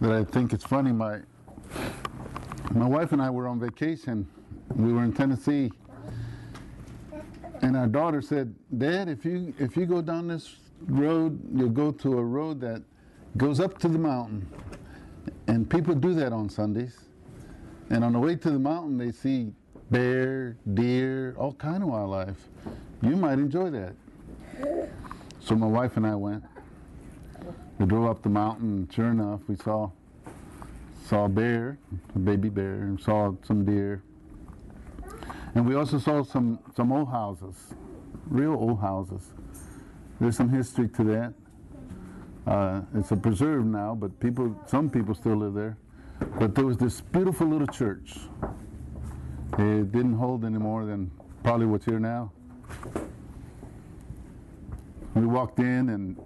that 0.00 0.12
I 0.12 0.24
think 0.24 0.52
it's 0.52 0.64
funny. 0.64 0.90
My 0.90 1.20
my 2.72 2.86
wife 2.86 3.12
and 3.12 3.22
I 3.22 3.30
were 3.30 3.46
on 3.46 3.60
vacation. 3.60 4.26
We 4.74 4.92
were 4.92 5.04
in 5.04 5.12
Tennessee, 5.12 5.70
and 7.62 7.76
our 7.76 7.86
daughter 7.86 8.20
said, 8.20 8.54
"Dad, 8.76 9.08
if 9.08 9.24
you 9.24 9.54
if 9.58 9.76
you 9.76 9.86
go 9.86 10.02
down 10.02 10.26
this 10.26 10.56
road, 10.88 11.40
you'll 11.54 11.70
go 11.70 11.92
to 11.92 12.18
a 12.18 12.24
road 12.24 12.60
that 12.60 12.82
goes 13.36 13.60
up 13.60 13.78
to 13.78 13.88
the 13.88 13.98
mountain, 13.98 14.46
and 15.46 15.68
people 15.68 15.94
do 15.94 16.14
that 16.14 16.32
on 16.32 16.48
Sundays. 16.48 16.98
And 17.90 18.04
on 18.04 18.12
the 18.12 18.18
way 18.18 18.36
to 18.36 18.50
the 18.50 18.58
mountain, 18.58 18.96
they 18.96 19.12
see 19.12 19.52
bear, 19.90 20.56
deer, 20.74 21.34
all 21.38 21.52
kind 21.54 21.82
of 21.82 21.90
wildlife. 21.90 22.48
You 23.02 23.16
might 23.16 23.38
enjoy 23.38 23.70
that." 23.70 23.94
So 25.40 25.56
my 25.56 25.66
wife 25.66 25.96
and 25.96 26.06
I 26.06 26.14
went. 26.14 26.44
We 27.78 27.86
drove 27.86 28.06
up 28.06 28.22
the 28.22 28.28
mountain, 28.28 28.88
sure 28.90 29.08
enough, 29.08 29.40
we 29.48 29.56
saw 29.56 29.90
saw 31.04 31.24
a 31.24 31.28
bear, 31.28 31.78
a 32.14 32.18
baby 32.18 32.48
bear, 32.48 32.82
and 32.82 33.00
saw 33.00 33.34
some 33.42 33.64
deer. 33.64 34.02
And 35.54 35.66
we 35.66 35.74
also 35.74 35.98
saw 35.98 36.22
some, 36.22 36.58
some 36.74 36.92
old 36.92 37.08
houses, 37.08 37.74
real 38.28 38.54
old 38.54 38.80
houses. 38.80 39.34
There's 40.20 40.36
some 40.36 40.48
history 40.48 40.88
to 40.88 41.04
that. 41.04 41.34
Uh, 42.46 42.80
it's 42.94 43.10
a 43.12 43.16
preserve 43.16 43.64
now, 43.64 43.94
but 43.94 44.18
people, 44.18 44.56
some 44.66 44.90
people 44.90 45.14
still 45.14 45.36
live 45.36 45.54
there. 45.54 45.78
But 46.38 46.54
there 46.54 46.66
was 46.66 46.76
this 46.76 47.00
beautiful 47.00 47.46
little 47.46 47.66
church. 47.66 48.16
It 49.58 49.92
didn't 49.92 50.14
hold 50.14 50.44
any 50.44 50.58
more 50.58 50.84
than 50.84 51.10
probably 51.42 51.66
what's 51.66 51.84
here 51.84 52.00
now. 52.00 52.32
We 55.14 55.26
walked 55.26 55.58
in 55.58 55.90
and 55.90 56.20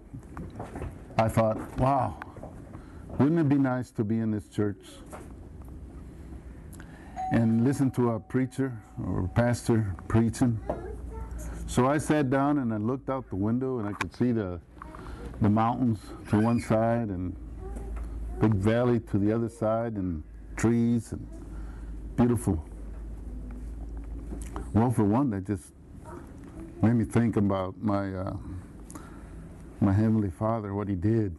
I 1.18 1.28
thought, 1.28 1.78
wow, 1.78 2.18
wouldn't 3.18 3.40
it 3.40 3.48
be 3.48 3.56
nice 3.56 3.90
to 3.92 4.04
be 4.04 4.18
in 4.18 4.30
this 4.30 4.48
church 4.48 4.84
and 7.32 7.64
listen 7.64 7.90
to 7.92 8.12
a 8.12 8.20
preacher 8.20 8.80
or 9.04 9.28
pastor 9.34 9.94
preaching? 10.08 10.60
So 11.66 11.88
I 11.88 11.98
sat 11.98 12.30
down 12.30 12.58
and 12.58 12.72
I 12.72 12.76
looked 12.76 13.10
out 13.10 13.28
the 13.28 13.36
window 13.36 13.80
and 13.80 13.88
I 13.88 13.92
could 13.92 14.14
see 14.14 14.30
the 14.32 14.60
the 15.40 15.48
mountains 15.48 15.98
to 16.30 16.40
one 16.40 16.60
side 16.60 17.08
and 17.08 17.36
big 18.40 18.54
valley 18.54 19.00
to 19.00 19.18
the 19.18 19.32
other 19.32 19.48
side 19.48 19.94
and 19.94 20.22
trees 20.56 21.12
and 21.12 21.26
beautiful. 22.16 22.62
Well, 24.72 24.90
for 24.90 25.04
one, 25.04 25.30
that 25.30 25.46
just 25.46 25.72
made 26.82 26.94
me 26.94 27.04
think 27.04 27.36
about 27.36 27.74
my 27.80 28.14
uh, 28.14 28.36
my 29.80 29.92
heavenly 29.92 30.30
Father, 30.30 30.74
what 30.74 30.88
He 30.88 30.94
did. 30.94 31.36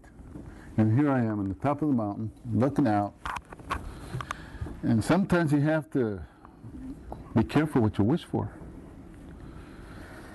And 0.77 0.97
here 0.97 1.11
I 1.11 1.19
am 1.19 1.39
on 1.39 1.49
the 1.49 1.55
top 1.55 1.81
of 1.81 1.87
the 1.87 1.93
mountain, 1.93 2.31
looking 2.53 2.87
out. 2.87 3.13
And 4.83 5.03
sometimes 5.03 5.51
you 5.51 5.59
have 5.61 5.89
to 5.91 6.21
be 7.35 7.43
careful 7.43 7.81
what 7.81 7.97
you 7.97 8.03
wish 8.03 8.23
for. 8.23 8.51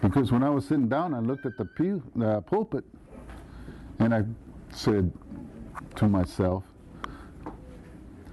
Because 0.01 0.33
when 0.33 0.43
I 0.43 0.51
was 0.51 0.67
sitting 0.67 0.89
down, 0.89 1.15
I 1.15 1.21
looked 1.21 1.47
at 1.47 1.57
the 1.57 1.65
pew, 1.65 2.03
the 2.17 2.41
pulpit, 2.43 2.85
and 4.03 4.15
I 4.15 4.25
said 4.75 5.13
to 5.97 6.09
myself, 6.09 6.65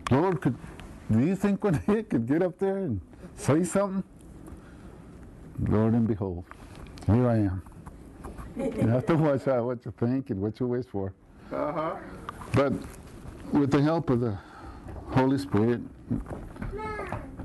Lord, 0.10 0.41
could, 0.41 0.55
do 1.12 1.19
you 1.19 1.36
think 1.36 1.62
day 1.88 1.99
I 1.99 2.01
could 2.01 2.27
get 2.27 2.41
up 2.41 2.58
there 2.58 2.77
and 2.77 2.99
say 3.36 3.63
something? 3.63 4.03
Lord 5.67 5.93
and 5.93 6.08
behold, 6.08 6.45
here 7.05 7.27
I 7.27 7.36
am. 7.36 7.62
You 8.58 8.88
have 8.88 9.05
to 9.05 9.15
watch 9.15 9.47
out 9.47 9.63
what 9.63 9.86
you 9.86 9.93
think 9.97 10.32
and 10.32 10.41
what 10.41 10.60
you 10.60 10.67
wish 10.67 10.86
for. 10.86 11.13
Uh-huh. 11.53 11.95
But 12.51 12.73
with 13.53 13.71
the 13.71 13.82
help 13.82 14.10
of 14.10 14.19
the 14.19 14.38
Holy 15.12 15.38
Spirit 15.38 15.79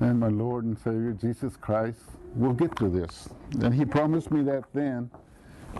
and 0.00 0.18
my 0.18 0.28
Lord 0.28 0.64
and 0.64 0.76
Savior 0.76 1.12
Jesus 1.12 1.56
Christ, 1.56 2.00
we'll 2.34 2.52
get 2.52 2.76
through 2.76 2.98
this. 2.98 3.28
And 3.60 3.72
He 3.72 3.84
promised 3.84 4.32
me 4.32 4.42
that 4.42 4.64
then, 4.72 5.08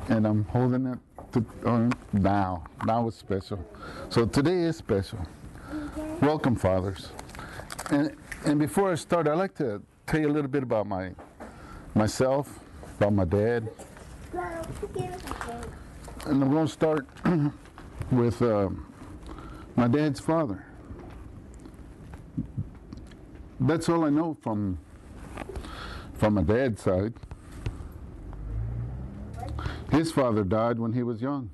and 0.09 0.26
I'm 0.26 0.44
holding 0.46 0.87
it 0.87 0.98
to 1.33 1.44
uh, 1.66 1.90
now. 2.12 2.64
Now 2.85 3.09
it's 3.09 3.16
special. 3.16 3.64
So 4.09 4.26
today 4.26 4.62
is 4.62 4.76
special. 4.76 5.18
Welcome, 6.20 6.57
fathers. 6.57 7.11
And 7.90 8.16
and 8.44 8.59
before 8.59 8.92
I 8.92 8.94
start, 8.94 9.26
I'd 9.26 9.38
like 9.38 9.54
to 9.57 9.83
tell 10.07 10.20
you 10.20 10.28
a 10.28 10.33
little 10.33 10.50
bit 10.50 10.62
about 10.62 10.87
my 10.87 11.12
myself, 11.94 12.61
about 12.98 13.12
my 13.12 13.24
dad. 13.24 13.68
And 16.26 16.42
I'm 16.42 16.50
going 16.50 16.66
to 16.66 16.72
start 16.72 17.07
with 18.11 18.40
uh, 18.42 18.70
my 19.76 19.88
dad's 19.88 20.20
father. 20.20 20.64
That's 23.61 23.88
all 23.88 24.04
I 24.04 24.11
know 24.11 24.37
from 24.42 24.78
from 26.14 26.35
my 26.35 26.42
dad's 26.42 26.83
side. 26.83 27.14
His 29.94 30.11
father 30.11 30.42
died 30.42 30.80
when 30.80 30.92
he 30.92 31.04
was 31.04 31.22
young, 31.22 31.50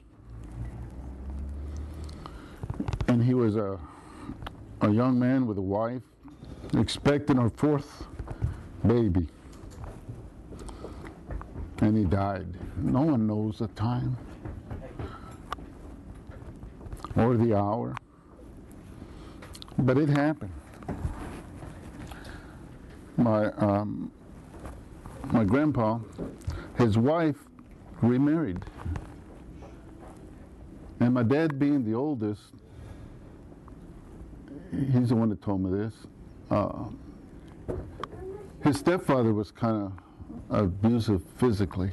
and 3.07 3.23
he 3.23 3.35
was 3.35 3.57
a 3.57 3.79
a 4.81 4.89
young 4.89 5.19
man 5.19 5.47
with 5.47 5.59
a 5.59 5.63
wife, 5.63 6.01
expecting 6.75 7.37
her 7.37 7.51
fourth 7.51 8.07
baby, 8.87 9.29
and 11.83 11.99
he 11.99 12.05
died. 12.05 12.47
No 12.79 13.03
one 13.03 13.27
knows 13.27 13.59
the 13.59 13.69
time 13.69 14.17
or 17.17 17.37
the 17.37 17.55
hour. 17.55 17.95
But 19.79 19.99
it 19.99 20.09
happened. 20.09 20.53
My 23.19 23.53
um, 23.53 24.11
my 25.31 25.45
grandpa, 25.45 25.99
his 26.79 26.97
wife 26.97 27.37
remarried, 28.03 28.65
and 31.01 31.15
my 31.15 31.23
dad 31.23 31.59
being 31.59 31.85
the 31.85 31.95
oldest, 31.95 32.43
he's 34.71 35.09
the 35.09 35.17
one 35.17 35.29
that 35.31 35.43
told 35.43 35.61
me 35.61 35.79
this. 35.79 35.95
Uh, 36.51 36.85
his 38.63 38.79
stepfather 38.79 39.33
was 39.33 39.51
kind 39.51 39.93
of 40.51 40.63
abusive 40.65 41.23
physically, 41.37 41.91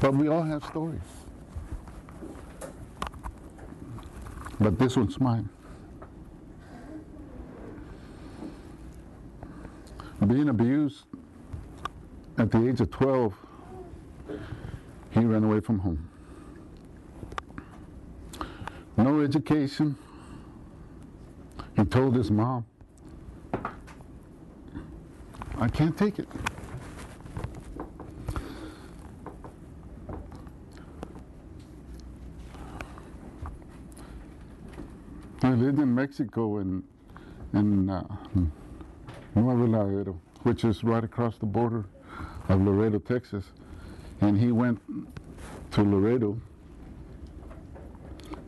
but 0.00 0.14
we 0.14 0.28
all 0.28 0.42
have 0.42 0.64
stories. 0.64 1.00
but 4.58 4.78
this 4.78 4.96
one's 4.96 5.20
mine. 5.20 5.48
Being 10.26 10.48
abused 10.48 11.04
at 12.38 12.50
the 12.50 12.68
age 12.68 12.80
of 12.80 12.90
12, 12.90 13.34
he 15.16 15.24
ran 15.24 15.44
away 15.44 15.60
from 15.60 15.78
home. 15.78 16.08
No 18.98 19.20
education. 19.20 19.96
He 21.76 21.84
told 21.84 22.14
his 22.14 22.30
mom, 22.30 22.66
I 25.58 25.68
can't 25.68 25.96
take 25.96 26.18
it. 26.18 26.28
I 35.42 35.50
lived 35.50 35.78
in 35.78 35.94
Mexico 35.94 36.58
in 36.58 36.82
in 37.52 37.88
uh, 37.88 38.04
Nuevo 39.34 39.66
Laredo, 39.66 40.20
which 40.42 40.64
is 40.64 40.82
right 40.84 41.04
across 41.04 41.38
the 41.38 41.46
border 41.46 41.84
of 42.48 42.60
Laredo, 42.60 42.98
Texas. 42.98 43.44
And 44.20 44.38
he 44.38 44.52
went 44.52 44.80
to 45.72 45.82
Laredo 45.82 46.40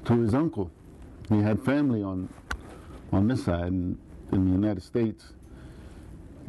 to 0.07 0.21
his 0.21 0.35
uncle. 0.35 0.71
He 1.29 1.41
had 1.41 1.63
family 1.63 2.03
on 2.03 2.29
on 3.13 3.29
this 3.29 3.45
side 3.45 3.69
in, 3.69 3.99
in 4.33 4.45
the 4.47 4.53
United 4.53 4.83
States. 4.83 5.33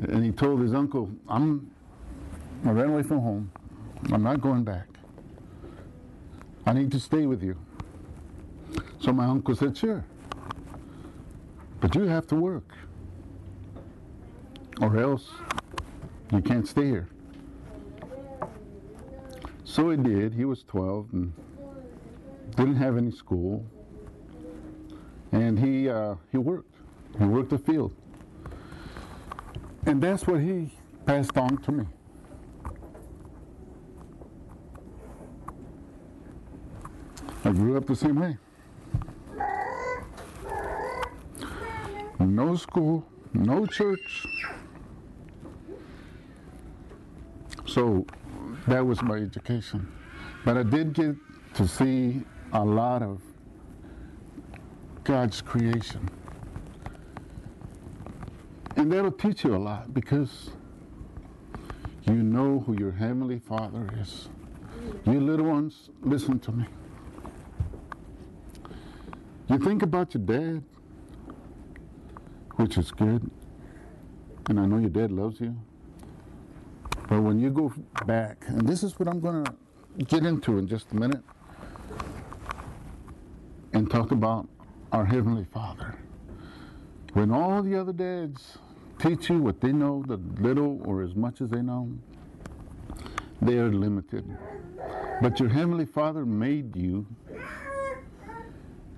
And 0.08 0.23
he 0.23 0.32
told 0.32 0.62
his 0.62 0.73
uncle, 0.73 1.10
I'm, 1.27 1.71
I 2.65 2.71
ran 2.71 2.89
away 2.89 3.03
from 3.03 3.19
home. 3.19 3.51
I'm 4.12 4.23
not 4.23 4.41
going 4.41 4.63
back. 4.63 4.88
I 6.65 6.73
need 6.73 6.91
to 6.91 6.99
stay 6.99 7.25
with 7.25 7.43
you. 7.43 7.58
So 8.99 9.12
my 9.12 9.25
uncle 9.25 9.55
said, 9.55 9.77
sure. 9.77 10.05
But 11.79 11.95
you 11.95 12.03
have 12.03 12.27
to 12.27 12.36
work. 12.36 12.73
Or 14.82 14.97
else 14.97 15.29
you 16.32 16.41
can't 16.41 16.67
stay 16.67 16.86
here. 16.86 17.10
So 19.69 19.91
he 19.91 19.97
did. 19.97 20.34
He 20.34 20.45
was 20.45 20.63
12 20.63 21.10
and 21.13 21.34
didn't 22.55 22.77
have 22.77 22.97
any 22.97 23.12
school. 23.12 23.63
And 25.32 25.60
he, 25.60 25.88
uh, 25.88 26.15
he 26.32 26.39
worked. 26.39 26.73
He 27.19 27.25
worked 27.25 27.51
the 27.51 27.60
field. 27.60 27.93
And 29.86 30.01
that's 30.01 30.25
what 30.25 30.41
he 30.41 30.73
passed 31.05 31.38
on 31.38 31.58
to 31.58 31.71
me. 31.71 31.86
I 37.45 37.51
grew 37.51 37.77
up 37.77 37.86
the 37.86 37.95
same 37.95 38.19
way. 38.19 38.38
No 42.19 42.55
school, 42.55 43.05
no 43.34 43.67
church. 43.67 44.25
So 47.67 48.08
that 48.69 48.86
was 48.86 49.01
my 49.01 49.17
education. 49.17 49.91
But 50.45 50.58
I 50.58 50.63
did 50.63 50.93
get 50.93 51.15
to 51.55 51.67
see 51.67 52.21
a 52.53 52.63
lot 52.63 53.01
of 53.01 53.21
God's 55.03 55.41
creation. 55.41 56.08
And 58.75 58.91
that'll 58.91 59.12
teach 59.12 59.43
you 59.43 59.55
a 59.55 59.58
lot 59.58 59.93
because 59.93 60.51
you 62.05 62.13
know 62.13 62.60
who 62.60 62.79
your 62.79 62.91
Heavenly 62.91 63.39
Father 63.39 63.89
is. 63.99 64.29
You 65.05 65.19
little 65.19 65.45
ones, 65.47 65.89
listen 66.01 66.39
to 66.39 66.51
me. 66.51 66.65
You 69.49 69.58
think 69.58 69.82
about 69.82 70.13
your 70.13 70.23
dad, 70.23 70.63
which 72.55 72.77
is 72.77 72.91
good, 72.91 73.29
and 74.47 74.60
I 74.60 74.65
know 74.65 74.77
your 74.77 74.89
dad 74.89 75.12
loves 75.12 75.41
you. 75.41 75.55
But 77.09 77.23
when 77.23 77.39
you 77.39 77.49
go 77.49 77.73
back, 78.05 78.45
and 78.47 78.67
this 78.67 78.83
is 78.83 78.99
what 78.99 79.09
I'm 79.09 79.19
going 79.19 79.43
to 79.43 79.53
get 80.05 80.25
into 80.25 80.59
in 80.59 80.67
just 80.67 80.91
a 80.91 80.95
minute, 80.95 81.23
and 83.73 83.89
talk 83.89 84.11
about 84.11 84.47
our 84.91 85.05
Heavenly 85.05 85.45
Father. 85.51 85.95
When 87.13 87.31
all 87.31 87.63
the 87.63 87.75
other 87.75 87.93
dads 87.93 88.59
teach 88.99 89.29
you 89.29 89.39
what 89.39 89.59
they 89.59 89.71
know, 89.71 90.03
the 90.07 90.17
little 90.39 90.81
or 90.85 91.01
as 91.01 91.15
much 91.15 91.41
as 91.41 91.49
they 91.49 91.63
know, 91.63 91.89
they 93.41 93.57
are 93.57 93.71
limited. 93.71 94.25
But 95.19 95.39
your 95.39 95.49
Heavenly 95.49 95.85
Father 95.85 96.27
made 96.27 96.75
you. 96.75 97.07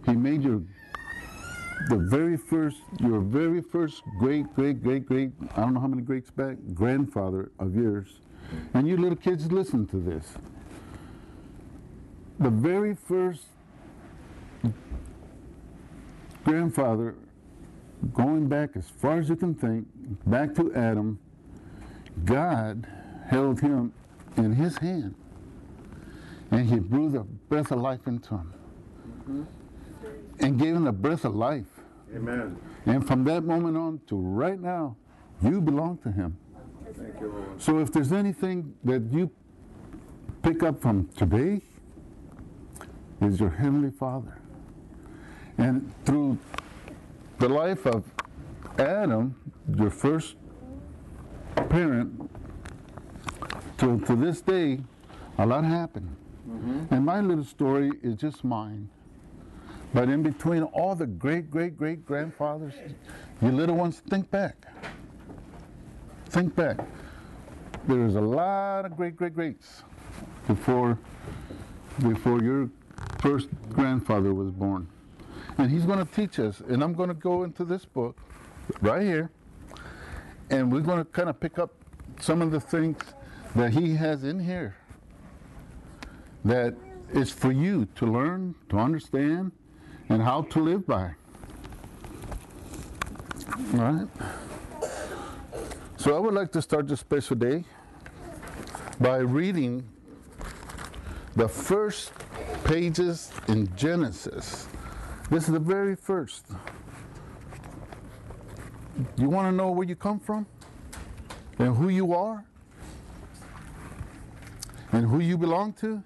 He 0.06 0.14
made 0.14 0.44
your 0.44 0.62
the 1.90 1.98
very 1.98 2.38
first, 2.38 2.78
your 3.00 3.20
very 3.20 3.62
first 3.62 4.04
great, 4.20 4.54
great, 4.56 4.82
great, 4.82 5.06
great, 5.06 5.32
I 5.56 5.62
don't 5.62 5.74
know 5.74 5.80
how 5.80 5.88
many 5.88 6.02
greats 6.02 6.32
back, 6.32 6.58
grandfather 6.74 7.52
of 7.60 7.76
yours. 7.76 8.20
And 8.74 8.88
you 8.88 8.98
little 8.98 9.16
kids, 9.16 9.52
listen 9.52 9.86
to 9.88 9.98
this. 9.98 10.26
The 12.40 12.50
very 12.50 12.96
first 12.96 13.46
grandfather, 16.44 17.16
going 18.14 18.48
back 18.48 18.72
as 18.76 18.90
far 18.90 19.20
as 19.20 19.30
you 19.30 19.36
can 19.36 19.54
think, 19.54 19.88
back 20.26 20.56
to 20.56 20.74
Adam, 20.74 21.20
God 22.26 22.88
held 23.28 23.62
him 23.62 23.94
in 24.38 24.54
his 24.54 24.78
hand 24.78 25.16
and 26.52 26.68
he 26.68 26.80
blew 26.80 27.10
the 27.10 27.22
breath 27.22 27.72
of 27.72 27.80
life 27.80 28.06
into 28.08 28.36
him 28.36 28.54
mm-hmm. 29.08 29.44
and 30.40 30.60
gave 30.60 30.76
him 30.76 30.84
the 30.84 30.92
breath 30.92 31.26
of 31.26 31.36
life. 31.36 31.71
Amen. 32.16 32.58
And 32.86 33.08
from 33.08 33.24
that 33.26 33.44
moment 33.44 33.78
on 33.78 34.02
to 34.08 34.16
right 34.16 34.60
now, 34.60 34.98
you 35.42 35.62
belong 35.62 35.98
to 36.00 36.12
him. 36.12 36.38
Thank 36.94 37.20
you. 37.22 37.56
So 37.58 37.80
if 37.80 37.92
there's 37.92 38.12
anything 38.12 38.74
that 38.84 39.04
you 39.12 39.32
pick 40.42 40.64
up 40.64 40.82
from 40.82 41.08
today, 41.16 41.62
is 43.22 43.40
your 43.40 43.52
Heavenly 43.52 43.92
Father. 43.92 44.40
And 45.58 45.94
through 46.06 46.40
the 47.38 47.48
life 47.48 47.86
of 47.86 48.04
Adam, 48.78 49.36
your 49.78 49.92
first 49.92 50.36
parent, 51.70 52.30
to, 53.78 54.00
to 54.00 54.16
this 54.16 54.42
day, 54.42 54.80
a 55.38 55.46
lot 55.46 55.64
happened. 55.64 56.16
Mm-hmm. 56.50 56.94
And 56.94 57.06
my 57.06 57.22
little 57.22 57.44
story 57.44 57.92
is 58.02 58.16
just 58.16 58.44
mine. 58.44 58.90
But 59.94 60.10
in 60.10 60.24
between 60.24 60.64
all 60.64 60.96
the 60.96 61.06
great, 61.06 61.52
great, 61.52 61.78
great 61.78 62.06
grandfathers, 62.06 62.74
you 63.42 63.50
little 63.52 63.76
ones, 63.76 64.02
think 64.10 64.32
back. 64.32 64.66
Think 66.28 66.56
back. 66.56 66.78
There's 67.88 68.16
a 68.16 68.22
lot 68.22 68.86
of 68.86 68.96
great, 68.96 69.16
great, 69.16 69.34
greats 69.34 69.84
before, 70.48 70.98
before 72.00 72.42
your 72.42 72.70
first 73.20 73.50
grandfather 73.70 74.34
was 74.34 74.52
born. 74.52 74.88
And 75.58 75.70
he's 75.70 75.86
going 75.86 76.00
to 76.06 76.12
teach 76.14 76.40
us. 76.40 76.62
And 76.62 76.84
I'm 76.84 76.94
going 76.94 77.10
to 77.10 77.16
go 77.16 77.44
into 77.44 77.66
this 77.66 77.84
book 77.84 78.18
right 78.82 79.02
here. 79.02 79.30
And 80.50 80.72
we're 80.72 80.82
going 80.82 81.00
to 81.00 81.06
kind 81.06 81.30
of 81.30 81.40
pick 81.40 81.60
up 81.60 81.74
some 82.20 82.42
of 82.42 82.52
the 82.52 82.60
things 82.60 82.98
that 83.56 83.74
he 83.74 83.96
has 83.96 84.24
in 84.24 84.40
here 84.40 84.76
that 86.46 86.76
is 87.14 87.32
for 87.32 87.52
you 87.52 87.88
to 87.96 88.06
learn, 88.06 88.56
to 88.70 88.78
understand, 88.78 89.52
and 90.12 90.22
how 90.22 90.42
to 90.42 90.60
live 90.60 90.86
by. 90.86 91.12
All 93.74 93.80
right? 93.80 94.08
So 95.96 96.16
I 96.18 96.20
would 96.20 96.34
like 96.34 96.52
to 96.52 96.62
start 96.62 96.90
this 96.90 97.00
special 97.00 97.38
day 97.38 97.64
by 99.00 99.18
reading 99.18 99.88
the 101.38 101.48
first 101.48 102.12
pages 102.66 103.32
in 103.48 103.74
Genesis. 103.78 104.68
This 105.30 105.48
is 105.48 105.54
the 105.54 105.60
very 105.60 105.96
first. 105.96 106.46
You 109.16 109.30
want 109.30 109.48
to 109.48 109.54
know 109.54 109.72
where 109.72 109.88
you 109.88 109.96
come 109.96 110.20
from? 110.20 110.46
And 111.58 111.74
who 111.78 111.88
you 111.88 112.14
are? 112.14 112.44
And 114.92 115.08
who 115.08 115.20
you 115.20 115.38
belong 115.38 115.72
to? 115.74 116.04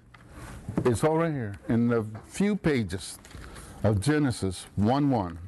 It's 0.84 1.02
all 1.02 1.16
right 1.16 1.32
here 1.32 1.58
in 1.68 1.92
a 1.92 2.04
few 2.28 2.54
pages 2.54 3.18
of 3.82 4.00
Genesis 4.00 4.66
1 4.76 5.10
1. 5.10 5.38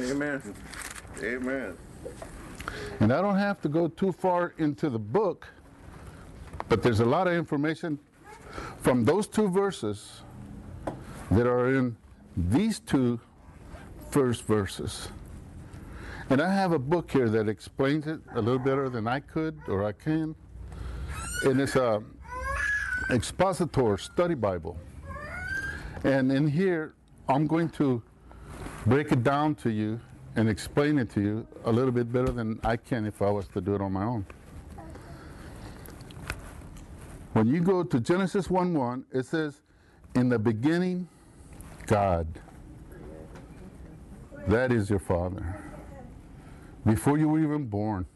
Amen. 0.00 0.54
Amen. 1.22 1.76
And 3.00 3.12
I 3.12 3.20
don't 3.20 3.38
have 3.38 3.60
to 3.62 3.68
go 3.68 3.88
too 3.88 4.12
far 4.12 4.54
into 4.58 4.90
the 4.90 4.98
book, 4.98 5.46
but 6.68 6.82
there's 6.82 7.00
a 7.00 7.04
lot 7.04 7.26
of 7.26 7.34
information 7.34 7.98
from 8.78 9.04
those 9.04 9.26
two 9.26 9.48
verses 9.48 10.22
that 11.30 11.46
are 11.46 11.74
in 11.74 11.96
these 12.36 12.80
two 12.80 13.20
first 14.10 14.44
verses. 14.44 15.08
And 16.30 16.42
I 16.42 16.52
have 16.52 16.72
a 16.72 16.78
book 16.78 17.10
here 17.10 17.28
that 17.30 17.48
explains 17.48 18.06
it 18.06 18.20
a 18.34 18.40
little 18.40 18.58
better 18.58 18.88
than 18.88 19.06
I 19.08 19.20
could 19.20 19.58
or 19.66 19.84
I 19.84 19.92
can. 19.92 20.34
And 21.44 21.60
it's 21.60 21.76
a 21.76 22.02
expositor 23.10 23.96
study 23.96 24.34
Bible. 24.34 24.76
And 26.04 26.30
in 26.30 26.46
here, 26.46 26.94
I'm 27.28 27.46
going 27.46 27.68
to 27.70 28.02
break 28.86 29.12
it 29.12 29.22
down 29.22 29.54
to 29.56 29.70
you 29.70 30.00
and 30.36 30.48
explain 30.48 30.98
it 30.98 31.10
to 31.10 31.20
you 31.20 31.46
a 31.64 31.72
little 31.72 31.92
bit 31.92 32.10
better 32.10 32.32
than 32.32 32.58
I 32.64 32.76
can 32.76 33.04
if 33.04 33.20
I 33.20 33.30
was 33.30 33.46
to 33.48 33.60
do 33.60 33.74
it 33.74 33.80
on 33.82 33.92
my 33.92 34.04
own. 34.04 34.24
When 37.34 37.46
you 37.46 37.60
go 37.60 37.82
to 37.82 38.00
Genesis 38.00 38.48
1 38.48 38.72
1, 38.72 39.04
it 39.12 39.26
says, 39.26 39.60
In 40.14 40.28
the 40.28 40.38
beginning, 40.38 41.08
God. 41.86 42.26
That 44.46 44.72
is 44.72 44.88
your 44.88 44.98
Father. 44.98 45.60
Before 46.86 47.18
you 47.18 47.28
were 47.28 47.40
even 47.40 47.66
born, 47.66 48.06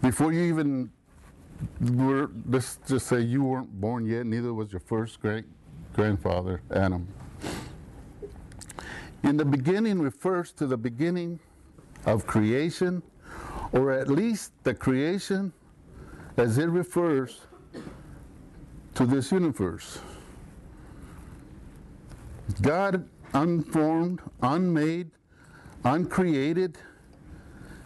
before 0.00 0.32
you 0.32 0.42
even 0.42 0.90
were, 1.80 2.30
let's 2.46 2.78
just 2.86 3.08
say 3.08 3.20
you 3.20 3.42
weren't 3.42 3.80
born 3.80 4.06
yet, 4.06 4.24
neither 4.26 4.54
was 4.54 4.72
your 4.72 4.80
first 4.80 5.20
great 5.20 5.44
grandfather, 5.92 6.62
Adam. 6.70 7.08
In 9.22 9.36
the 9.36 9.44
beginning 9.44 10.00
refers 10.00 10.52
to 10.52 10.66
the 10.66 10.76
beginning 10.76 11.38
of 12.06 12.26
creation, 12.26 13.02
or 13.72 13.92
at 13.92 14.08
least 14.08 14.52
the 14.64 14.74
creation 14.74 15.52
as 16.36 16.58
it 16.58 16.68
refers 16.68 17.42
to 18.94 19.06
this 19.06 19.30
universe. 19.30 19.98
God 22.62 23.08
unformed, 23.34 24.20
unmade, 24.42 25.10
uncreated, 25.84 26.78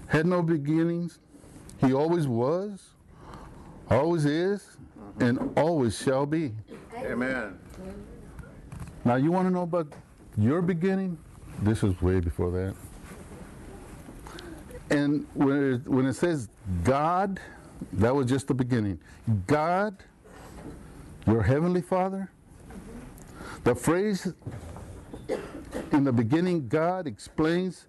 had 0.07 0.27
no 0.27 0.43
beginnings. 0.43 1.19
He 1.81 1.93
always 1.93 2.27
was, 2.27 2.91
always 3.91 4.25
is, 4.25 4.77
and 5.21 5.53
always 5.57 5.99
shall 5.99 6.27
be. 6.27 6.53
Amen. 6.97 7.59
Now, 9.05 9.17
you 9.17 9.31
want 9.31 9.47
to 9.49 9.53
know 9.53 9.63
about 9.63 9.93
your 10.39 10.63
beginning? 10.63 11.19
This 11.63 11.83
is 11.83 12.01
way 12.03 12.21
before 12.21 12.51
that. 12.51 12.75
And 14.91 15.27
when 15.35 15.75
it, 15.75 15.89
when 15.89 16.07
it 16.07 16.15
says 16.15 16.49
God, 16.83 17.41
that 17.95 18.15
was 18.15 18.27
just 18.27 18.49
the 18.49 18.55
beginning. 18.55 18.99
God, 19.47 19.97
your 21.27 21.43
heavenly 21.43 21.83
Father, 21.83 22.31
the 23.65 23.75
phrase 23.75 24.33
in 25.93 26.05
the 26.05 26.13
beginning, 26.13 26.69
God 26.69 27.07
explains 27.07 27.87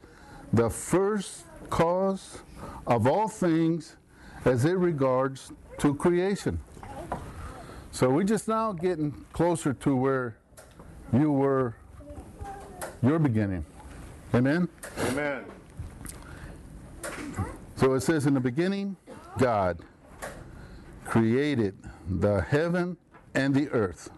the 0.54 0.70
first 0.70 1.44
cause 1.70 2.40
of 2.88 3.08
all 3.08 3.28
things 3.28 3.98
as 4.46 4.64
it 4.64 4.78
regards 4.78 5.52
to 5.80 5.94
creation. 5.96 6.60
So 7.92 8.10
we're 8.10 8.24
just 8.24 8.48
now 8.48 8.72
getting 8.72 9.12
closer 9.34 9.74
to 9.74 9.96
where 9.96 10.38
you 11.14 11.32
were 11.32 11.76
your 13.02 13.20
beginning. 13.20 13.66
Amen? 14.34 14.68
Amen. 15.10 15.46
So 17.76 17.94
it 17.94 18.02
says, 18.02 18.26
In 18.26 18.34
the 18.34 18.40
beginning, 18.40 18.96
God 19.38 19.80
created 21.06 21.78
the 22.10 22.42
heaven 22.42 22.98
and 23.34 23.54
the 23.54 23.70
earth. 23.70 24.10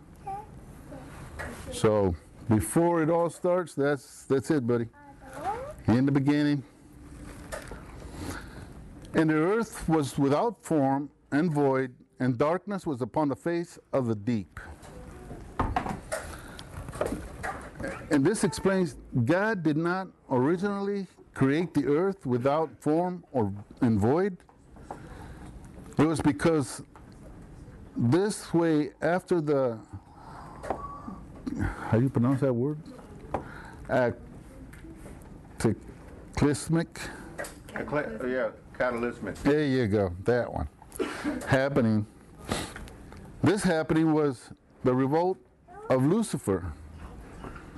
So 1.71 2.15
before 2.49 3.03
it 3.03 3.09
all 3.09 3.29
starts, 3.29 3.73
that's 3.73 4.23
that's 4.23 4.49
it, 4.51 4.65
buddy. 4.65 4.87
In 5.87 6.05
the 6.05 6.11
beginning. 6.11 6.63
And 9.13 9.29
the 9.29 9.35
earth 9.35 9.87
was 9.89 10.17
without 10.17 10.63
form 10.63 11.09
and 11.31 11.51
void, 11.51 11.93
and 12.19 12.37
darkness 12.37 12.85
was 12.85 13.01
upon 13.01 13.29
the 13.29 13.35
face 13.35 13.79
of 13.91 14.05
the 14.05 14.15
deep. 14.15 14.59
And 18.09 18.25
this 18.25 18.43
explains 18.43 18.95
God 19.25 19.63
did 19.63 19.77
not 19.77 20.07
originally 20.31 21.07
create 21.33 21.73
the 21.73 21.85
earth 21.87 22.25
without 22.25 22.69
form 22.79 23.23
or 23.31 23.53
and 23.81 23.99
void. 23.99 24.37
It 25.97 26.05
was 26.05 26.21
because 26.21 26.81
this 27.95 28.53
way, 28.53 28.91
after 29.01 29.41
the 29.41 29.79
how 31.59 31.97
do 31.97 32.03
you 32.03 32.09
pronounce 32.09 32.41
that 32.41 32.53
word? 32.53 32.77
Cataclysmic. 35.59 36.99
Ecla- 37.75 38.19
oh, 38.21 38.27
yeah, 38.27 38.49
catalysmic. 38.77 39.35
There 39.43 39.63
you 39.63 39.87
go, 39.87 40.13
that 40.23 40.51
one. 40.51 40.67
happening. 41.47 42.05
This 43.43 43.63
happening 43.63 44.13
was 44.13 44.49
the 44.83 44.93
revolt 44.93 45.37
of 45.89 46.05
Lucifer 46.05 46.71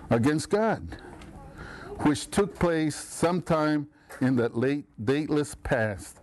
against 0.10 0.50
God, 0.50 0.98
which 2.00 2.30
took 2.32 2.58
place 2.58 2.95
sometime 2.95 3.88
in 4.22 4.36
that 4.38 4.58
late 4.58 4.86
dateless 5.04 5.56
past. 5.56 6.19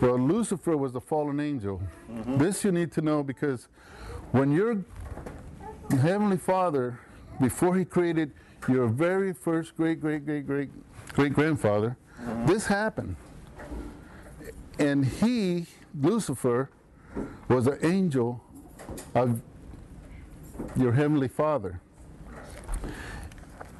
Well, 0.00 0.18
Lucifer 0.18 0.76
was 0.76 0.92
the 0.92 1.00
fallen 1.00 1.40
angel. 1.40 1.82
Mm-hmm. 2.10 2.38
This 2.38 2.64
you 2.64 2.72
need 2.72 2.92
to 2.92 3.02
know 3.02 3.22
because 3.22 3.68
when 4.32 4.52
your 4.52 4.84
Heavenly 5.90 6.36
Father, 6.36 6.98
before 7.40 7.76
He 7.76 7.84
created 7.84 8.32
your 8.68 8.86
very 8.86 9.32
first 9.32 9.76
great, 9.76 10.00
great, 10.00 10.24
great, 10.24 10.46
great, 10.46 10.70
great 11.14 11.32
grandfather, 11.32 11.96
mm-hmm. 12.20 12.46
this 12.46 12.66
happened. 12.66 13.16
And 14.78 15.04
he, 15.04 15.66
Lucifer, 16.00 16.70
was 17.48 17.66
an 17.66 17.78
angel 17.82 18.40
of 19.14 19.42
your 20.76 20.92
Heavenly 20.92 21.28
Father. 21.28 21.80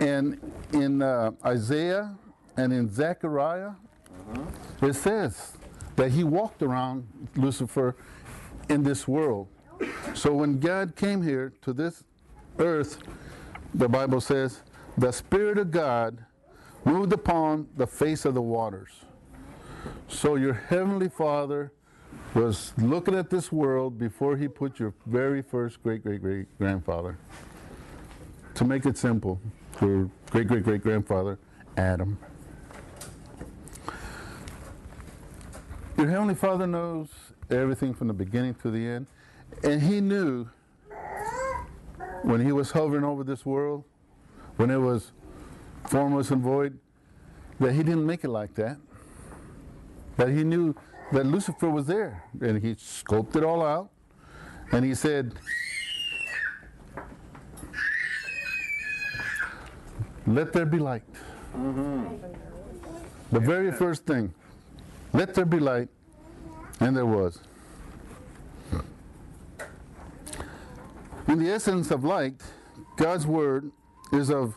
And 0.01 0.39
in 0.73 1.03
uh, 1.03 1.33
Isaiah 1.45 2.17
and 2.57 2.73
in 2.73 2.89
Zechariah, 2.93 3.73
it 4.83 4.95
says 4.95 5.57
that 5.97 6.11
he 6.11 6.25
walked 6.25 6.63
around 6.63 7.09
Lucifer 7.37 7.97
in 8.69 8.83
this 8.83 9.09
world. 9.09 9.49
So 10.15 10.33
when 10.35 10.61
God 10.61 10.95
came 10.97 11.23
here 11.23 11.53
to 11.63 11.73
this 11.73 12.05
earth, 12.59 12.99
the 13.75 13.89
Bible 13.89 14.21
says, 14.21 14.63
the 14.97 15.13
Spirit 15.13 15.59
of 15.59 15.71
God 15.71 16.25
moved 16.85 17.13
upon 17.13 17.69
the 17.77 17.87
face 17.87 18.25
of 18.25 18.35
the 18.35 18.43
waters. 18.43 19.05
So 20.09 20.37
your 20.37 20.55
Heavenly 20.55 21.09
Father 21.09 21.73
was 22.35 22.73
looking 22.79 23.15
at 23.15 23.31
this 23.31 23.53
world 23.53 23.99
before 23.99 24.37
he 24.37 24.49
put 24.49 24.79
your 24.79 24.95
very 25.07 25.43
first 25.43 25.83
great 25.83 26.03
great 26.03 26.21
great 26.21 26.59
grandfather. 26.59 27.19
To 28.55 28.65
make 28.65 28.87
it 28.87 28.99
simple, 28.99 29.41
your 29.81 30.11
great 30.31 30.49
great 30.49 30.63
great 30.63 30.83
grandfather, 30.83 31.39
Adam. 31.77 32.19
Your 35.97 36.09
Heavenly 36.09 36.37
Father 36.37 36.67
knows 36.67 37.09
everything 37.51 37.93
from 37.93 38.07
the 38.07 38.15
beginning 38.15 38.55
to 38.63 38.71
the 38.71 38.87
end. 38.87 39.07
And 39.65 39.83
he 39.83 40.01
knew 40.01 40.49
when 42.23 42.45
he 42.45 42.53
was 42.53 42.71
hovering 42.71 43.05
over 43.05 43.25
this 43.25 43.45
world, 43.45 43.85
when 44.57 44.71
it 44.71 44.77
was 44.77 45.13
formless 45.87 46.31
and 46.31 46.43
void, 46.43 46.79
that 47.59 47.73
he 47.73 47.83
didn't 47.83 48.07
make 48.07 48.23
it 48.23 48.29
like 48.29 48.55
that. 48.55 48.77
That 50.17 50.29
he 50.29 50.45
knew 50.45 50.75
that 51.13 51.27
Lucifer 51.27 51.69
was 51.69 51.87
there. 51.87 52.25
And 52.41 52.63
he 52.63 52.75
scoped 52.75 53.35
it 53.37 53.43
all 53.43 53.63
out. 53.65 53.91
And 54.71 54.85
he 54.85 54.95
said, 54.95 55.35
Let 60.29 60.53
there 60.53 60.67
be 60.67 60.79
light. 60.79 61.05
Mm-hmm. 61.57 62.17
The 63.33 63.41
very 63.41 63.73
first 63.73 64.05
thing, 64.05 64.35
let 65.13 65.35
there 65.35 65.47
be 65.47 65.59
light. 65.59 65.89
And 66.81 66.97
there 66.97 67.07
was. 67.07 67.41
In 71.27 71.39
the 71.39 71.51
essence 71.51 71.91
of 71.91 72.05
light, 72.05 72.41
God's 72.97 73.27
word 73.27 73.73
is 74.13 74.31
of 74.31 74.55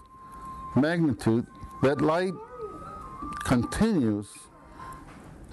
magnitude 0.76 1.48
that 1.82 2.00
light 2.02 2.34
continues 3.44 4.28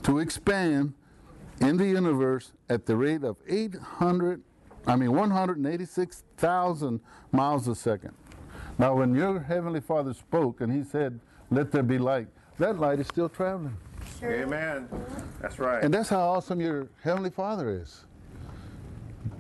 to 0.02 0.18
expand 0.18 0.94
in 1.61 1.76
the 1.76 1.87
universe 1.87 2.52
at 2.68 2.87
the 2.87 2.96
rate 2.96 3.24
of 3.24 3.37
800, 3.48 4.42
I 4.87 4.96
mean 4.96 5.12
186,000 5.12 7.00
miles 7.33 7.66
a 7.66 7.74
second. 7.74 8.14
Now, 8.78 8.94
when 8.94 9.14
your 9.14 9.40
Heavenly 9.40 9.80
Father 9.80 10.14
spoke 10.14 10.60
and 10.60 10.72
He 10.72 10.84
said, 10.84 11.18
Let 11.50 11.72
there 11.72 11.82
be 11.82 11.98
light, 11.98 12.28
that 12.58 12.78
light 12.78 13.00
is 13.00 13.08
still 13.08 13.28
traveling. 13.28 13.76
Amen. 14.22 14.88
That's 15.40 15.58
right. 15.58 15.82
And 15.82 15.92
that's 15.92 16.08
how 16.08 16.20
awesome 16.20 16.60
your 16.60 16.88
Heavenly 17.02 17.30
Father 17.30 17.70
is. 17.70 18.04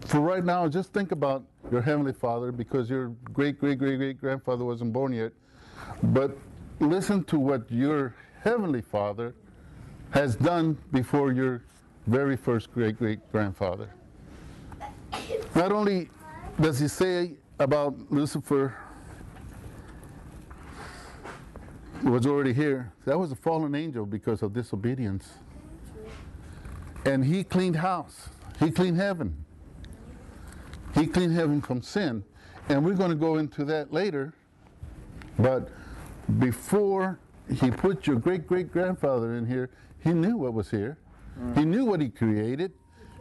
For 0.06 0.20
right 0.20 0.44
now, 0.44 0.68
just 0.68 0.92
think 0.92 1.12
about 1.12 1.44
your 1.70 1.82
Heavenly 1.82 2.12
Father 2.12 2.52
because 2.52 2.88
your 2.88 3.08
great, 3.32 3.58
great, 3.58 3.78
great, 3.78 3.96
great 3.96 4.20
grandfather 4.20 4.64
wasn't 4.64 4.92
born 4.92 5.12
yet. 5.12 5.32
But 6.02 6.36
listen 6.80 7.24
to 7.24 7.38
what 7.38 7.70
your 7.70 8.14
Heavenly 8.42 8.82
Father 8.82 9.34
has 10.10 10.36
done 10.36 10.78
before 10.92 11.32
your 11.32 11.62
very 12.06 12.36
first 12.36 12.72
great, 12.72 12.98
great 12.98 13.30
grandfather. 13.30 13.90
Not 15.54 15.72
only 15.72 16.08
does 16.60 16.78
he 16.78 16.88
say 16.88 17.32
about 17.58 17.94
Lucifer 18.10 18.74
was 22.02 22.26
already 22.26 22.52
here, 22.52 22.92
that 23.04 23.18
was 23.18 23.32
a 23.32 23.36
fallen 23.36 23.74
angel 23.74 24.06
because 24.06 24.42
of 24.42 24.52
disobedience. 24.52 25.28
And 27.04 27.24
he 27.24 27.44
cleaned 27.44 27.76
house. 27.76 28.28
He 28.60 28.70
cleaned 28.70 28.96
heaven. 28.96 29.44
He 30.94 31.06
cleaned 31.06 31.34
heaven 31.34 31.60
from 31.60 31.82
sin. 31.82 32.24
And 32.68 32.84
we're 32.84 32.94
going 32.94 33.10
to 33.10 33.16
go 33.16 33.36
into 33.36 33.64
that 33.66 33.92
later. 33.92 34.34
But 35.38 35.70
before 36.38 37.18
he 37.48 37.70
put 37.70 38.06
your 38.06 38.16
great 38.16 38.46
great 38.46 38.70
grandfather 38.72 39.34
in 39.34 39.46
here, 39.46 39.70
he 40.02 40.12
knew 40.12 40.36
what 40.36 40.52
was 40.52 40.70
here. 40.70 40.98
He 41.54 41.64
knew 41.64 41.84
what 41.84 42.00
he 42.00 42.08
created. 42.08 42.72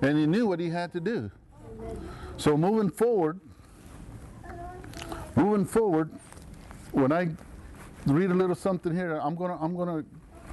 And 0.01 0.17
he 0.17 0.25
knew 0.25 0.47
what 0.47 0.59
he 0.59 0.69
had 0.69 0.91
to 0.93 0.99
do. 0.99 1.31
So 2.37 2.57
moving 2.57 2.89
forward, 2.89 3.39
moving 5.35 5.65
forward, 5.65 6.11
when 6.91 7.11
I 7.11 7.29
read 8.13 8.31
a 8.31 8.33
little 8.33 8.55
something 8.55 8.93
here, 8.95 9.19
I'm 9.23 9.35
gonna 9.35 9.57
I'm 9.61 9.75
gonna 9.75 10.03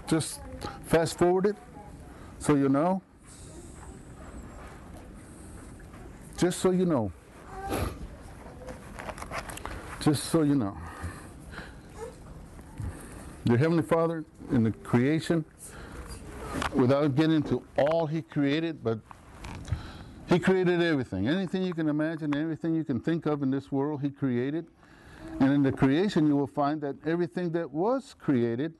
just 0.06 0.40
fast 0.86 1.18
forward 1.18 1.46
it 1.46 1.56
so 2.38 2.54
you 2.54 2.68
know. 2.68 3.02
Just 6.36 6.58
so 6.58 6.70
you 6.72 6.84
know. 6.84 7.12
Just 10.00 10.24
so 10.24 10.42
you 10.42 10.54
know. 10.54 10.76
your 13.44 13.56
Heavenly 13.56 13.82
Father 13.82 14.24
in 14.50 14.64
the 14.64 14.72
creation, 14.72 15.44
without 16.74 17.14
getting 17.14 17.36
into 17.36 17.62
all 17.78 18.06
He 18.06 18.20
created, 18.20 18.82
but 18.82 18.98
He 20.28 20.38
created 20.38 20.82
everything. 20.82 21.28
Anything 21.28 21.62
you 21.62 21.72
can 21.72 21.88
imagine, 21.88 22.36
everything 22.36 22.74
you 22.74 22.84
can 22.84 23.00
think 23.00 23.26
of 23.26 23.42
in 23.42 23.50
this 23.50 23.70
world, 23.72 24.02
He 24.02 24.10
created. 24.10 24.66
And 25.40 25.52
in 25.52 25.62
the 25.62 25.72
creation, 25.72 26.26
you 26.26 26.36
will 26.36 26.46
find 26.46 26.80
that 26.82 26.96
everything 27.06 27.50
that 27.52 27.72
was 27.72 28.14
created 28.18 28.74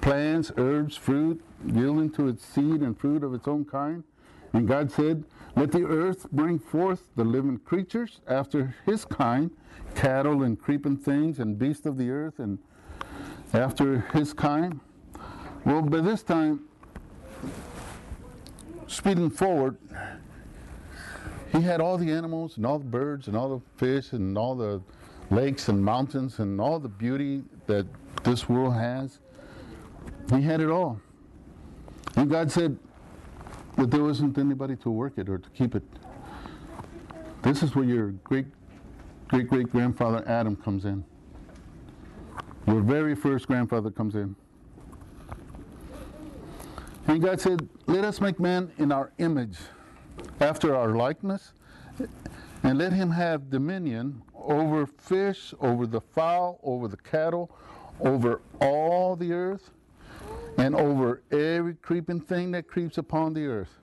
plants, 0.00 0.52
herbs, 0.58 0.96
fruit, 0.96 1.42
yielding 1.66 2.10
to 2.10 2.28
its 2.28 2.44
seed 2.44 2.82
and 2.82 2.98
fruit 2.98 3.24
of 3.24 3.32
its 3.32 3.48
own 3.48 3.64
kind. 3.64 4.04
And 4.52 4.68
God 4.68 4.92
said, 4.92 5.24
Let 5.56 5.72
the 5.72 5.84
earth 5.84 6.30
bring 6.30 6.58
forth 6.58 7.08
the 7.16 7.24
living 7.24 7.58
creatures 7.58 8.20
after 8.28 8.74
his 8.84 9.06
kind, 9.06 9.50
cattle 9.94 10.42
and 10.42 10.60
creeping 10.60 10.98
things 10.98 11.38
and 11.38 11.58
beasts 11.58 11.86
of 11.86 11.96
the 11.96 12.10
earth, 12.10 12.38
and 12.38 12.58
after 13.54 14.00
his 14.12 14.34
kind. 14.34 14.80
Well, 15.64 15.80
by 15.80 16.00
this 16.00 16.22
time, 16.22 16.64
speeding 18.86 19.30
forward, 19.30 19.78
he 21.50 21.62
had 21.62 21.80
all 21.80 21.96
the 21.96 22.10
animals 22.10 22.58
and 22.58 22.66
all 22.66 22.78
the 22.78 22.84
birds 22.84 23.26
and 23.26 23.36
all 23.36 23.48
the 23.48 23.62
fish 23.78 24.12
and 24.12 24.36
all 24.36 24.54
the 24.54 24.82
lakes 25.30 25.68
and 25.68 25.82
mountains 25.82 26.38
and 26.38 26.60
all 26.60 26.78
the 26.78 26.88
beauty 26.88 27.42
that 27.66 27.86
this 28.22 28.48
world 28.48 28.74
has. 28.74 29.18
He 30.30 30.42
had 30.42 30.60
it 30.60 30.70
all. 30.70 31.00
And 32.16 32.30
God 32.30 32.50
said 32.50 32.78
that 33.76 33.90
there 33.90 34.02
wasn't 34.02 34.38
anybody 34.38 34.76
to 34.76 34.90
work 34.90 35.14
it 35.16 35.28
or 35.28 35.38
to 35.38 35.50
keep 35.50 35.74
it. 35.74 35.82
This 37.42 37.62
is 37.62 37.74
where 37.74 37.84
your 37.84 38.12
great 38.12 38.46
great 39.28 39.48
great 39.48 39.70
grandfather 39.70 40.22
Adam 40.26 40.56
comes 40.56 40.84
in. 40.84 41.04
Your 42.66 42.80
very 42.80 43.14
first 43.14 43.46
grandfather 43.46 43.90
comes 43.90 44.14
in. 44.14 44.34
And 47.06 47.20
God 47.22 47.40
said, 47.40 47.68
Let 47.86 48.04
us 48.04 48.20
make 48.20 48.40
man 48.40 48.72
in 48.78 48.90
our 48.90 49.12
image, 49.18 49.58
after 50.40 50.74
our 50.74 50.94
likeness, 50.94 51.52
and 52.62 52.78
let 52.78 52.92
him 52.92 53.10
have 53.10 53.50
dominion 53.50 54.22
over 54.44 54.86
fish, 54.86 55.54
over 55.60 55.86
the 55.86 56.00
fowl, 56.00 56.60
over 56.62 56.88
the 56.88 56.96
cattle, 56.96 57.50
over 58.00 58.40
all 58.60 59.16
the 59.16 59.32
earth, 59.32 59.70
and 60.58 60.74
over 60.74 61.22
every 61.30 61.74
creeping 61.74 62.20
thing 62.20 62.50
that 62.52 62.68
creeps 62.68 62.98
upon 62.98 63.34
the 63.34 63.46
earth. 63.46 63.78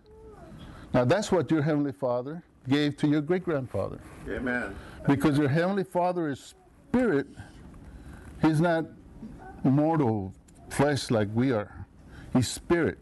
Now 0.94 1.06
that's 1.06 1.32
what 1.32 1.50
your 1.52 1.62
Heavenly 1.62 1.92
Father 1.92 2.44
gave 2.68 2.98
to 2.98 3.08
your 3.08 3.22
great 3.22 3.44
grandfather. 3.44 4.00
Amen. 4.30 4.76
Because 5.08 5.38
your 5.38 5.48
Heavenly 5.48 5.84
Father 5.84 6.30
is 6.30 6.54
spirit, 6.90 7.28
He's 8.42 8.60
not 8.60 8.86
mortal 9.64 10.34
flesh 10.70 11.12
like 11.12 11.30
we 11.34 11.52
are. 11.52 11.86
He's 12.34 12.48
spirit. 12.48 12.98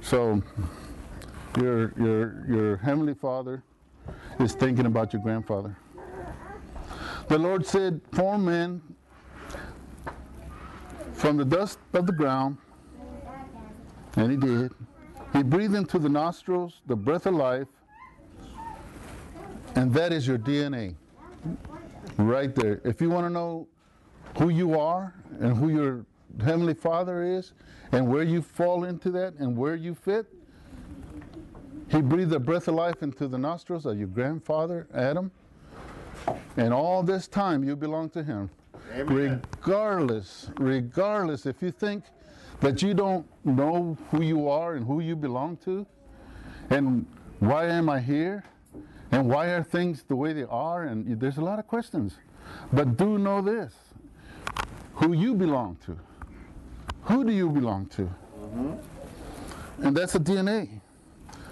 So 0.00 0.42
your 1.58 1.92
your 1.98 2.44
your 2.48 2.76
Heavenly 2.78 3.14
Father 3.14 3.62
is 4.38 4.52
thinking 4.54 4.86
about 4.86 5.12
your 5.12 5.22
grandfather. 5.22 5.76
The 7.28 7.38
Lord 7.38 7.66
said, 7.66 8.00
Form 8.12 8.44
man 8.44 8.80
from 11.14 11.36
the 11.36 11.44
dust 11.44 11.78
of 11.92 12.06
the 12.06 12.12
ground, 12.12 12.56
and 14.14 14.30
he 14.30 14.36
did. 14.36 14.72
He 15.32 15.42
breathed 15.42 15.74
into 15.74 15.98
the 15.98 16.08
nostrils 16.08 16.82
the 16.86 16.94
breath 16.94 17.26
of 17.26 17.34
life, 17.34 17.66
and 19.74 19.92
that 19.92 20.12
is 20.12 20.26
your 20.26 20.38
DNA. 20.38 20.94
Right 22.16 22.54
there. 22.54 22.80
If 22.84 23.00
you 23.00 23.10
want 23.10 23.26
to 23.26 23.30
know 23.30 23.66
who 24.38 24.50
you 24.50 24.78
are 24.78 25.12
and 25.40 25.56
who 25.56 25.68
your 25.68 26.06
Heavenly 26.42 26.74
Father 26.74 27.22
is 27.22 27.52
and 27.92 28.06
where 28.06 28.22
you 28.22 28.40
fall 28.40 28.84
into 28.84 29.10
that 29.10 29.34
and 29.38 29.56
where 29.56 29.74
you 29.74 29.94
fit, 29.94 30.26
He 31.88 32.00
breathed 32.00 32.30
the 32.30 32.40
breath 32.40 32.68
of 32.68 32.74
life 32.74 33.02
into 33.02 33.26
the 33.26 33.38
nostrils 33.38 33.84
of 33.84 33.98
your 33.98 34.08
grandfather, 34.08 34.86
Adam. 34.94 35.32
And 36.56 36.72
all 36.72 37.02
this 37.02 37.28
time 37.28 37.64
you 37.64 37.76
belong 37.76 38.10
to 38.10 38.22
Him. 38.22 38.50
Amen. 38.92 39.42
Regardless, 39.60 40.50
regardless, 40.58 41.46
if 41.46 41.62
you 41.62 41.70
think 41.70 42.04
that 42.60 42.82
you 42.82 42.94
don't 42.94 43.26
know 43.44 43.98
who 44.10 44.22
you 44.22 44.48
are 44.48 44.74
and 44.74 44.86
who 44.86 45.00
you 45.00 45.16
belong 45.16 45.56
to, 45.58 45.86
and 46.70 47.06
why 47.40 47.66
am 47.66 47.88
I 47.88 48.00
here, 48.00 48.44
and 49.12 49.28
why 49.28 49.46
are 49.46 49.62
things 49.62 50.02
the 50.04 50.16
way 50.16 50.32
they 50.32 50.44
are, 50.44 50.84
and 50.84 51.20
there's 51.20 51.36
a 51.36 51.44
lot 51.44 51.58
of 51.58 51.66
questions. 51.66 52.16
But 52.72 52.96
do 52.96 53.18
know 53.18 53.40
this 53.40 53.74
who 54.94 55.12
you 55.12 55.34
belong 55.34 55.76
to. 55.86 55.98
Who 57.02 57.24
do 57.24 57.32
you 57.32 57.50
belong 57.50 57.86
to? 57.86 58.02
Mm-hmm. 58.02 59.84
And 59.86 59.96
that's 59.96 60.14
a 60.14 60.20
DNA. 60.20 60.80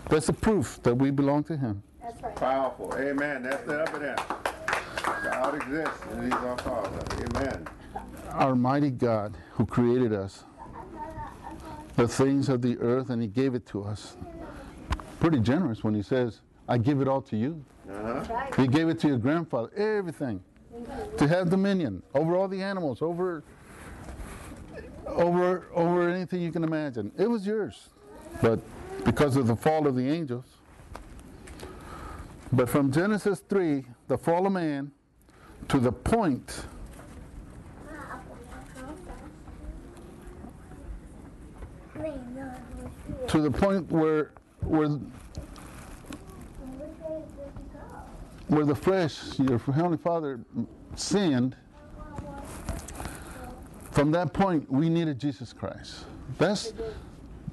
That's 0.09 0.29
a 0.29 0.33
proof 0.33 0.81
that 0.83 0.95
we 0.95 1.11
belong 1.11 1.45
to 1.45 1.57
Him. 1.57 1.83
that's 2.03 2.21
Powerful. 2.39 2.95
Amen. 2.97 3.43
That's 3.43 3.65
the 3.67 3.83
evidence. 3.83 4.21
God 5.05 5.55
exists 5.55 6.01
and 6.13 6.25
He's 6.25 6.33
our 6.33 6.59
Father. 6.59 7.05
Amen. 7.37 7.69
Our 8.31 8.55
mighty 8.57 8.91
God 8.91 9.37
who 9.53 9.67
created 9.67 10.13
us, 10.13 10.45
the 11.97 12.09
things 12.09 12.49
of 12.49 12.63
the 12.63 12.79
earth, 12.79 13.11
and 13.11 13.23
He 13.23 13.29
gave 13.29 13.55
it 13.55 13.67
to 13.67 13.85
us. 13.85 14.17
Pretty 15.21 15.41
generous 15.41 15.85
when 15.85 15.95
He 15.95 16.03
says, 16.03 16.41
I 16.69 16.79
give 16.79 17.01
it 17.01 17.09
all 17.09 17.23
to 17.23 17.37
you. 17.37 17.65
Uh-huh. 17.91 18.47
He 18.57 18.67
gave 18.67 18.89
it 18.89 18.99
to 19.01 19.09
your 19.09 19.19
grandfather, 19.19 19.71
everything. 19.77 20.43
To 21.19 21.29
have 21.29 21.51
dominion 21.51 22.03
over 22.15 22.37
all 22.37 22.49
the 22.49 22.61
animals, 22.61 23.01
over 23.01 23.45
over 25.07 25.67
over 25.73 26.09
anything 26.09 26.41
you 26.41 26.51
can 26.51 26.65
imagine. 26.65 27.13
It 27.17 27.29
was 27.29 27.47
yours. 27.47 27.91
But 28.43 28.59
because 29.05 29.37
of 29.37 29.47
the 29.47 29.55
fall 29.57 29.87
of 29.87 29.95
the 29.95 30.09
angels. 30.09 30.47
But 32.53 32.69
from 32.69 32.91
Genesis 32.93 33.43
3, 33.49 33.85
the 34.09 34.19
fall 34.19 34.47
of 34.47 34.53
man, 34.53 34.93
to 35.69 35.79
the 35.79 35.93
point 35.93 36.67
to 43.29 43.41
the 43.41 43.51
point 43.51 43.91
where 43.91 44.33
where 44.61 44.99
where 48.49 48.65
the 48.65 48.75
flesh, 48.75 49.39
your 49.39 49.59
heavenly 49.59 49.97
Father 49.97 50.41
sinned. 50.95 51.57
From 53.91 54.11
that 54.13 54.33
point, 54.33 54.71
we 54.71 54.89
needed 54.89 55.19
Jesus 55.19 55.53
Christ. 55.53 56.05
That's 56.39 56.73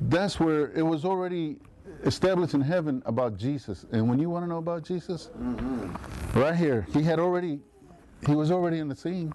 that's 0.02 0.40
where 0.40 0.72
it 0.72 0.82
was 0.82 1.06
already 1.06 1.58
established 2.04 2.54
in 2.54 2.62
heaven 2.62 3.02
about 3.06 3.38
Jesus. 3.38 3.86
And 3.92 4.08
when 4.10 4.20
you 4.20 4.30
want 4.30 4.44
to 4.44 4.50
know 4.50 4.58
about 4.58 4.84
Jesus, 4.84 5.30
mm-hmm. 5.40 6.40
right 6.40 6.56
here, 6.56 6.88
he 6.94 7.04
had 7.04 7.20
already 7.20 7.60
he 8.26 8.36
was 8.36 8.52
already 8.52 8.80
in 8.80 8.88
the 8.88 8.96
scene. 8.96 9.34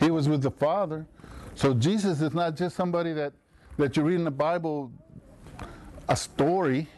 He 0.00 0.10
was 0.10 0.28
with 0.28 0.42
the 0.42 0.50
Father. 0.50 1.06
So 1.54 1.74
Jesus 1.74 2.20
is 2.20 2.32
not 2.32 2.56
just 2.56 2.76
somebody 2.76 3.12
that 3.14 3.32
that 3.78 3.96
you 3.96 4.02
read 4.02 4.16
in 4.16 4.24
the 4.24 4.30
Bible 4.30 4.90
a 6.08 6.16
story. 6.16 6.88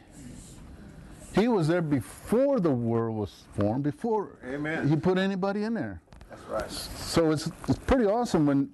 He 1.35 1.47
was 1.47 1.69
there 1.69 1.83
before 1.83 2.59
the 2.59 2.71
world 2.71 3.17
was 3.17 3.45
formed, 3.57 3.85
before 3.85 4.31
Amen. 4.45 4.89
he 4.89 4.97
put 4.97 5.17
anybody 5.17 5.63
in 5.63 5.75
there. 5.75 6.01
That's 6.29 6.43
right. 6.49 6.71
So 6.71 7.31
it's, 7.31 7.51
it's 7.69 7.79
pretty 7.79 8.07
awesome 8.07 8.47
when, 8.47 8.71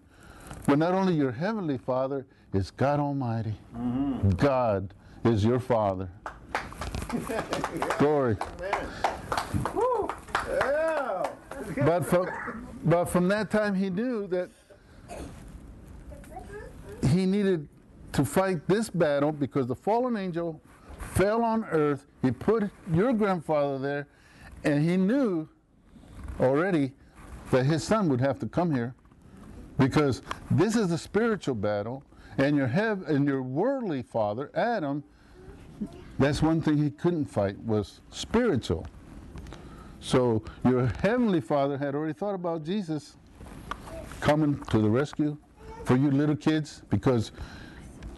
when 0.64 0.78
not 0.78 0.94
only 0.94 1.14
your 1.14 1.32
heavenly 1.32 1.76
Father 1.76 2.26
is 2.54 2.70
God 2.70 2.98
Almighty, 2.98 3.54
mm-hmm. 3.76 4.30
God 4.30 4.94
is 5.24 5.44
your 5.44 5.60
Father. 5.60 6.08
Glory. 7.98 8.36
Amen. 8.58 8.86
Woo. 9.74 10.08
Yeah. 10.48 11.25
But 11.74 12.06
from, 12.06 12.28
but 12.84 13.06
from 13.06 13.28
that 13.28 13.50
time, 13.50 13.74
he 13.74 13.90
knew 13.90 14.26
that 14.28 14.50
he 17.08 17.26
needed 17.26 17.68
to 18.12 18.24
fight 18.24 18.66
this 18.66 18.88
battle 18.88 19.32
because 19.32 19.66
the 19.66 19.74
fallen 19.74 20.16
angel 20.16 20.60
fell 20.98 21.42
on 21.42 21.64
earth. 21.64 22.06
He 22.22 22.30
put 22.30 22.70
your 22.92 23.12
grandfather 23.12 23.78
there, 23.78 24.06
and 24.64 24.82
he 24.82 24.96
knew 24.96 25.48
already 26.40 26.92
that 27.50 27.64
his 27.64 27.84
son 27.84 28.08
would 28.08 28.20
have 28.20 28.38
to 28.40 28.46
come 28.46 28.74
here 28.74 28.94
because 29.78 30.22
this 30.50 30.74
is 30.76 30.90
a 30.90 30.98
spiritual 30.98 31.54
battle, 31.54 32.02
and 32.38 32.56
your 32.56 32.66
hev- 32.66 33.08
and 33.08 33.26
your 33.26 33.42
worldly 33.42 34.02
father, 34.02 34.50
Adam, 34.54 35.04
that's 36.18 36.42
one 36.42 36.62
thing 36.62 36.78
he 36.78 36.90
couldn't 36.90 37.26
fight 37.26 37.58
was 37.60 38.00
spiritual. 38.10 38.86
So 40.06 40.40
your 40.64 40.86
heavenly 41.02 41.40
father 41.40 41.76
had 41.76 41.96
already 41.96 42.12
thought 42.12 42.36
about 42.36 42.62
Jesus 42.62 43.16
coming 44.20 44.56
to 44.66 44.78
the 44.78 44.88
rescue 44.88 45.36
for 45.84 45.96
you 45.96 46.12
little 46.12 46.36
kids 46.36 46.82
because 46.90 47.32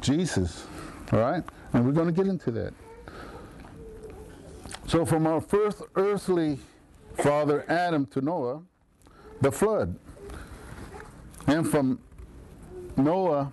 Jesus, 0.03 0.67
all 1.13 1.21
right? 1.21 1.43
And 1.73 1.87
we're 1.87 1.93
going 1.93 2.09
to 2.09 2.13
get 2.13 2.27
into 2.27 2.51
that. 2.51 2.75
So 4.87 5.07
from 5.07 5.27
our 5.27 5.41
first 5.41 5.81
earthly 5.95 6.59
father 7.23 7.65
Adam 7.71 8.05
to 8.09 8.21
Noah, 8.21 8.61
the 9.41 9.51
flood. 9.51 9.99
And 11.47 11.67
from 11.67 11.99
Noah 12.99 13.51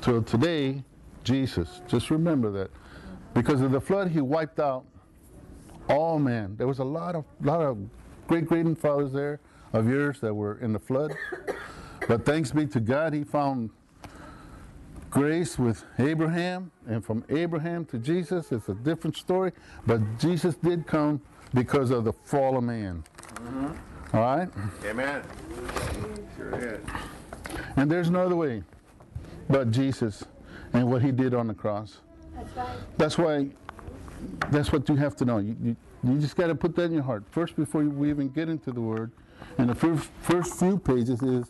till 0.00 0.22
today, 0.22 0.84
Jesus. 1.24 1.80
Just 1.88 2.10
remember 2.10 2.52
that. 2.52 2.70
Because 3.34 3.62
of 3.62 3.72
the 3.72 3.80
flood, 3.80 4.12
he 4.12 4.20
wiped 4.20 4.60
out 4.60 4.84
Oh, 5.88 5.94
all 5.94 6.18
men. 6.18 6.56
There 6.56 6.66
was 6.66 6.78
a 6.78 6.84
lot 6.84 7.14
of 7.14 7.24
lot 7.40 7.60
of 7.60 7.78
great 8.26 8.46
grandfathers 8.46 9.12
there 9.12 9.40
of 9.72 9.88
yours 9.88 10.20
that 10.20 10.34
were 10.34 10.58
in 10.60 10.72
the 10.72 10.78
flood. 10.78 11.14
But 12.06 12.24
thanks 12.24 12.50
be 12.52 12.66
to 12.66 12.80
God, 12.80 13.12
he 13.12 13.24
found 13.24 13.70
grace 15.10 15.58
with 15.58 15.84
Abraham, 15.98 16.70
and 16.86 17.04
from 17.04 17.24
Abraham 17.28 17.84
to 17.86 17.98
Jesus, 17.98 18.52
it's 18.52 18.68
a 18.68 18.74
different 18.74 19.16
story. 19.16 19.52
But 19.86 20.18
Jesus 20.18 20.54
did 20.56 20.86
come 20.86 21.20
because 21.54 21.90
of 21.90 22.04
the 22.04 22.12
fall 22.12 22.56
of 22.56 22.64
man. 22.64 23.04
Mm-hmm. 23.34 24.16
All 24.16 24.22
right? 24.22 24.48
Amen. 24.86 25.22
Sure 26.36 26.58
is. 26.58 26.80
And 27.76 27.90
there's 27.90 28.10
no 28.10 28.24
other 28.24 28.36
way 28.36 28.62
but 29.48 29.70
Jesus 29.70 30.24
and 30.72 30.90
what 30.90 31.02
he 31.02 31.10
did 31.10 31.34
on 31.34 31.46
the 31.46 31.54
cross. 31.54 31.98
That's 32.34 32.56
right. 32.56 32.78
That's 32.98 33.18
why, 33.18 33.48
that's 34.50 34.72
what 34.72 34.88
you 34.88 34.96
have 34.96 35.16
to 35.16 35.24
know. 35.24 35.38
You, 35.38 35.56
you, 35.62 35.76
you 36.04 36.18
just 36.18 36.36
got 36.36 36.48
to 36.48 36.54
put 36.54 36.74
that 36.76 36.84
in 36.84 36.92
your 36.94 37.02
heart. 37.02 37.24
First, 37.30 37.56
before 37.56 37.82
we 37.82 38.10
even 38.10 38.28
get 38.28 38.48
into 38.48 38.72
the 38.72 38.80
word, 38.80 39.10
and 39.56 39.68
the 39.68 39.74
first, 39.74 40.10
first 40.20 40.58
few 40.58 40.78
pages 40.78 41.22
is 41.22 41.46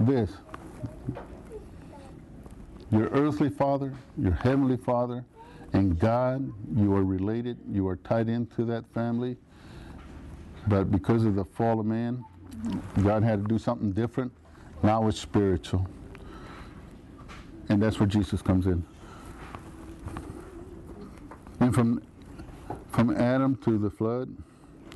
this 0.00 0.32
Your 2.90 3.08
earthly 3.08 3.50
father, 3.50 3.92
your 4.18 4.32
heavenly 4.32 4.76
father, 4.76 5.24
and 5.72 5.98
God, 5.98 6.52
you 6.76 6.94
are 6.94 7.04
related, 7.04 7.58
you 7.70 7.88
are 7.88 7.96
tied 7.96 8.28
into 8.28 8.64
that 8.66 8.84
family. 8.92 9.36
But 10.68 10.90
because 10.90 11.24
of 11.24 11.34
the 11.34 11.44
fall 11.44 11.80
of 11.80 11.86
man, 11.86 12.24
God 13.02 13.22
had 13.22 13.42
to 13.42 13.48
do 13.48 13.58
something 13.58 13.92
different. 13.92 14.32
Now 14.82 15.08
it's 15.08 15.18
spiritual. 15.18 15.88
And 17.68 17.82
that's 17.82 17.98
where 17.98 18.06
Jesus 18.06 18.42
comes 18.42 18.66
in. 18.66 18.84
And 21.58 21.74
from 21.74 22.02
from 22.92 23.16
Adam 23.16 23.56
to 23.56 23.78
the 23.78 23.90
flood, 23.90 24.36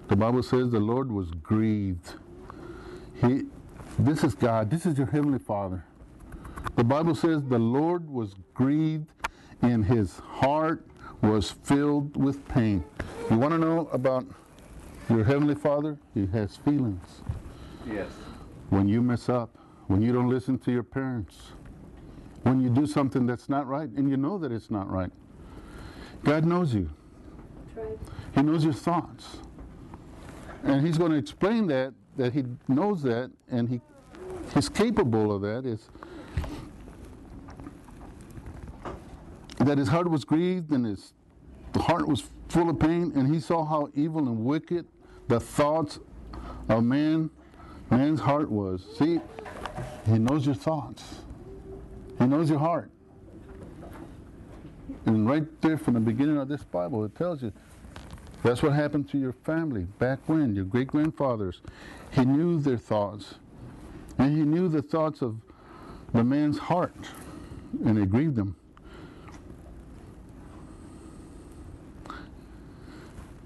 the 0.09 0.17
Bible 0.17 0.43
says 0.43 0.71
the 0.71 0.79
Lord 0.79 1.11
was 1.11 1.31
grieved. 1.43 2.15
He 3.21 3.45
this 3.99 4.23
is 4.23 4.35
God, 4.35 4.71
this 4.71 4.85
is 4.85 4.99
your 4.99 5.07
heavenly 5.07 5.39
Father. 5.39 5.85
The 6.77 6.85
Bible 6.85 7.15
says 7.15 7.43
the 7.45 7.59
Lord 7.59 8.11
was 8.11 8.35
grieved 8.53 9.11
and 9.63 9.85
his 9.85 10.19
heart 10.19 10.87
was 11.23 11.51
filled 11.51 12.23
with 12.23 12.47
pain. 12.49 12.85
You 13.31 13.39
want 13.39 13.53
to 13.53 13.59
know 13.59 13.89
about 13.93 14.27
your 15.09 15.25
heavenly 15.25 15.55
Father? 15.55 15.99
He 16.13 16.27
has 16.27 16.57
feelings. 16.57 17.23
Yes. 17.91 18.11
When 18.69 18.87
you 18.87 19.01
mess 19.01 19.31
up, 19.31 19.57
when 19.87 20.03
you 20.03 20.13
don't 20.13 20.29
listen 20.29 20.59
to 20.59 20.73
your 20.73 20.83
parents, 20.83 21.53
when 22.43 22.61
you 22.61 22.69
do 22.69 22.87
something 22.87 23.25
that's 23.25 23.49
not 23.49 23.67
right 23.67 23.89
and 23.89 24.11
you 24.11 24.19
know 24.19 24.37
that 24.39 24.53
it's 24.53 24.71
not 24.71 24.91
right. 24.91 25.11
God 26.23 26.45
knows 26.45 26.75
you. 26.75 26.91
Right. 27.77 27.99
He 28.35 28.43
knows 28.43 28.65
your 28.65 28.73
thoughts. 28.73 29.37
And 30.65 30.85
he's 30.85 30.99
going 30.99 31.13
to 31.13 31.19
explain 31.19 31.67
that, 31.69 31.93
that 32.17 32.33
he 32.33 32.45
knows 32.67 33.03
that, 33.03 33.31
and 33.51 33.69
he, 33.69 33.81
he's 34.55 34.69
capable 34.69 35.35
of 35.35 35.43
that, 35.43 35.67
is 35.67 35.91
that 39.59 39.79
his 39.79 39.89
heart 39.89 40.11
was 40.11 40.25
grieved 40.25 40.71
and 40.71 40.87
his 40.87 41.13
heart 41.77 42.09
was 42.09 42.25
full 42.49 42.71
of 42.71 42.79
pain, 42.79 43.13
and 43.15 43.33
he 43.33 43.41
saw 43.41 43.65
how 43.65 43.91
evil 43.95 44.29
and 44.29 44.45
wicked 44.45 44.87
the 45.29 45.39
thoughts 45.39 45.99
of 46.69 46.85
man, 46.85 47.31
man's 47.91 48.21
heart 48.21 48.51
was. 48.51 48.85
See, 48.99 49.21
he 50.07 50.19
knows 50.19 50.47
your 50.47 50.55
thoughts. 50.55 51.03
He 52.19 52.27
knows 52.27 52.49
your 52.49 52.59
heart. 52.59 52.91
And 55.05 55.29
right 55.29 55.45
there 55.61 55.77
from 55.77 55.95
the 55.95 56.01
beginning 56.01 56.39
of 56.39 56.49
this 56.49 56.65
Bible, 56.65 57.05
it 57.05 57.15
tells 57.15 57.43
you 57.43 57.53
that's 58.43 58.63
what 58.63 58.73
happened 58.73 59.09
to 59.11 59.19
your 59.19 59.33
family 59.33 59.85
back 59.99 60.21
when, 60.27 60.55
your 60.55 60.65
great 60.65 60.89
grandfathers. 60.89 61.61
He 62.13 62.25
knew 62.25 62.61
their 62.61 62.79
thoughts. 62.79 63.35
And 64.19 64.37
he 64.37 64.45
knew 64.45 64.69
the 64.69 64.83
thoughts 64.83 65.23
of 65.23 65.37
the 66.13 66.25
man's 66.25 66.59
heart. 66.59 66.95
And 67.85 67.99
it 67.99 68.11
grieved 68.11 68.39
him. 68.39 68.57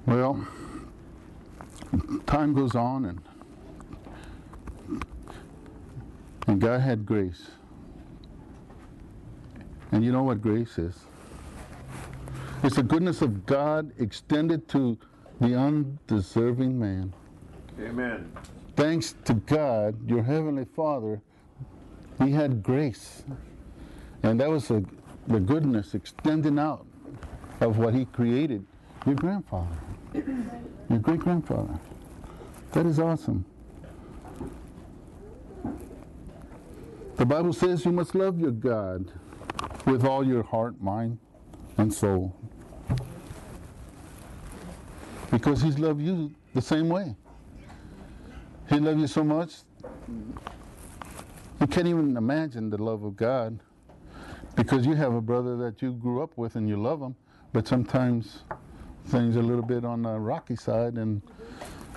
Well, 0.06 0.46
time 2.26 2.54
goes 2.54 2.74
on 2.74 3.04
and 3.04 3.20
and 6.46 6.60
God 6.60 6.80
had 6.80 7.06
grace. 7.06 7.50
And 9.92 10.04
you 10.04 10.10
know 10.10 10.24
what 10.24 10.42
grace 10.42 10.78
is? 10.78 10.94
It's 12.62 12.76
the 12.76 12.82
goodness 12.82 13.22
of 13.22 13.46
God 13.46 13.90
extended 13.98 14.68
to 14.68 14.98
the 15.40 15.54
undeserving 15.54 16.78
man. 16.78 17.14
Amen. 17.80 18.30
Thanks 18.76 19.14
to 19.24 19.34
God, 19.34 19.96
your 20.08 20.22
heavenly 20.22 20.66
Father, 20.76 21.22
he 22.22 22.32
had 22.32 22.62
grace. 22.62 23.22
And 24.22 24.38
that 24.40 24.50
was 24.50 24.70
a, 24.70 24.84
the 25.26 25.40
goodness 25.40 25.94
extending 25.94 26.58
out 26.58 26.84
of 27.60 27.78
what 27.78 27.94
he 27.94 28.04
created. 28.04 28.66
Your 29.06 29.14
grandfather, 29.14 29.78
your 30.90 30.98
great 30.98 31.20
grandfather. 31.20 31.78
That 32.72 32.84
is 32.84 32.98
awesome. 32.98 33.46
The 37.16 37.24
Bible 37.24 37.54
says 37.54 37.86
you 37.86 37.92
must 37.92 38.14
love 38.14 38.38
your 38.38 38.50
God 38.50 39.12
with 39.86 40.04
all 40.04 40.26
your 40.26 40.42
heart, 40.42 40.80
mind, 40.82 41.18
and 41.78 41.92
soul. 41.92 42.36
Because 45.30 45.62
he's 45.62 45.78
loved 45.78 46.00
you 46.00 46.32
the 46.54 46.62
same 46.62 46.88
way. 46.88 47.14
He 48.68 48.78
loved 48.78 49.00
you 49.00 49.06
so 49.06 49.24
much, 49.24 49.54
you 51.60 51.66
can't 51.66 51.86
even 51.88 52.16
imagine 52.16 52.70
the 52.70 52.82
love 52.82 53.02
of 53.04 53.16
God. 53.16 53.58
Because 54.56 54.86
you 54.86 54.94
have 54.94 55.14
a 55.14 55.20
brother 55.20 55.56
that 55.56 55.82
you 55.82 55.92
grew 55.92 56.22
up 56.22 56.36
with 56.36 56.56
and 56.56 56.68
you 56.68 56.80
love 56.80 57.00
him, 57.00 57.14
but 57.52 57.68
sometimes 57.68 58.44
things 59.06 59.36
are 59.36 59.40
a 59.40 59.42
little 59.42 59.64
bit 59.64 59.84
on 59.84 60.02
the 60.02 60.18
rocky 60.18 60.56
side, 60.56 60.94
and 60.94 61.22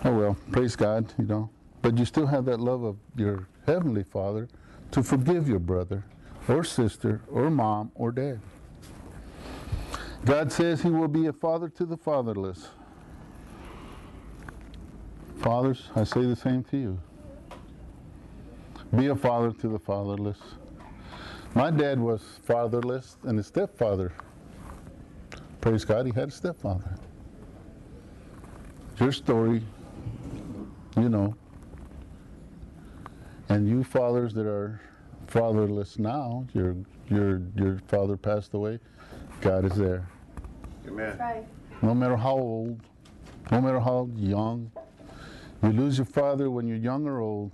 oh 0.05 0.13
well, 0.13 0.37
praise 0.51 0.75
God, 0.75 1.11
you 1.17 1.25
know. 1.25 1.49
But 1.81 1.97
you 1.97 2.05
still 2.05 2.27
have 2.27 2.45
that 2.45 2.59
love 2.59 2.83
of 2.83 2.97
your 3.15 3.47
heavenly 3.65 4.03
Father 4.03 4.47
to 4.91 5.03
forgive 5.03 5.47
your 5.47 5.59
brother 5.59 6.03
or 6.47 6.63
sister 6.63 7.21
or 7.29 7.49
mom 7.49 7.91
or 7.95 8.11
dad. 8.11 8.39
God 10.25 10.51
says 10.51 10.81
he 10.81 10.89
will 10.89 11.07
be 11.07 11.27
a 11.27 11.33
father 11.33 11.69
to 11.69 11.85
the 11.85 11.97
fatherless. 11.97 12.69
Fathers, 15.43 15.89
I 15.93 16.05
say 16.05 16.21
the 16.21 16.37
same 16.37 16.63
to 16.71 16.77
you. 16.77 16.99
Be 18.95 19.07
a 19.07 19.15
father 19.15 19.51
to 19.51 19.67
the 19.67 19.77
fatherless. 19.77 20.37
My 21.53 21.69
dad 21.69 21.99
was 21.99 22.21
fatherless 22.45 23.17
and 23.23 23.37
a 23.37 23.43
stepfather. 23.43 24.13
Praise 25.59 25.83
God, 25.83 26.05
he 26.05 26.13
had 26.13 26.29
a 26.29 26.31
stepfather. 26.31 26.95
Your 29.01 29.11
story, 29.11 29.61
you 30.95 31.09
know. 31.09 31.35
And 33.49 33.67
you 33.67 33.83
fathers 33.83 34.33
that 34.35 34.47
are 34.47 34.79
fatherless 35.27 35.99
now, 35.99 36.45
your 36.53 36.77
your 37.09 37.41
your 37.57 37.79
father 37.89 38.15
passed 38.15 38.53
away, 38.53 38.79
God 39.41 39.65
is 39.65 39.75
there. 39.75 40.07
Amen. 40.87 41.17
Right. 41.17 41.45
No 41.81 41.93
matter 41.93 42.15
how 42.15 42.35
old, 42.35 42.79
no 43.51 43.59
matter 43.59 43.81
how 43.81 44.09
young, 44.15 44.71
you 45.63 45.69
lose 45.69 45.97
your 45.97 46.05
father 46.05 46.51
when 46.51 46.67
you're 46.67 46.77
young 46.77 47.07
or 47.07 47.19
old, 47.19 47.51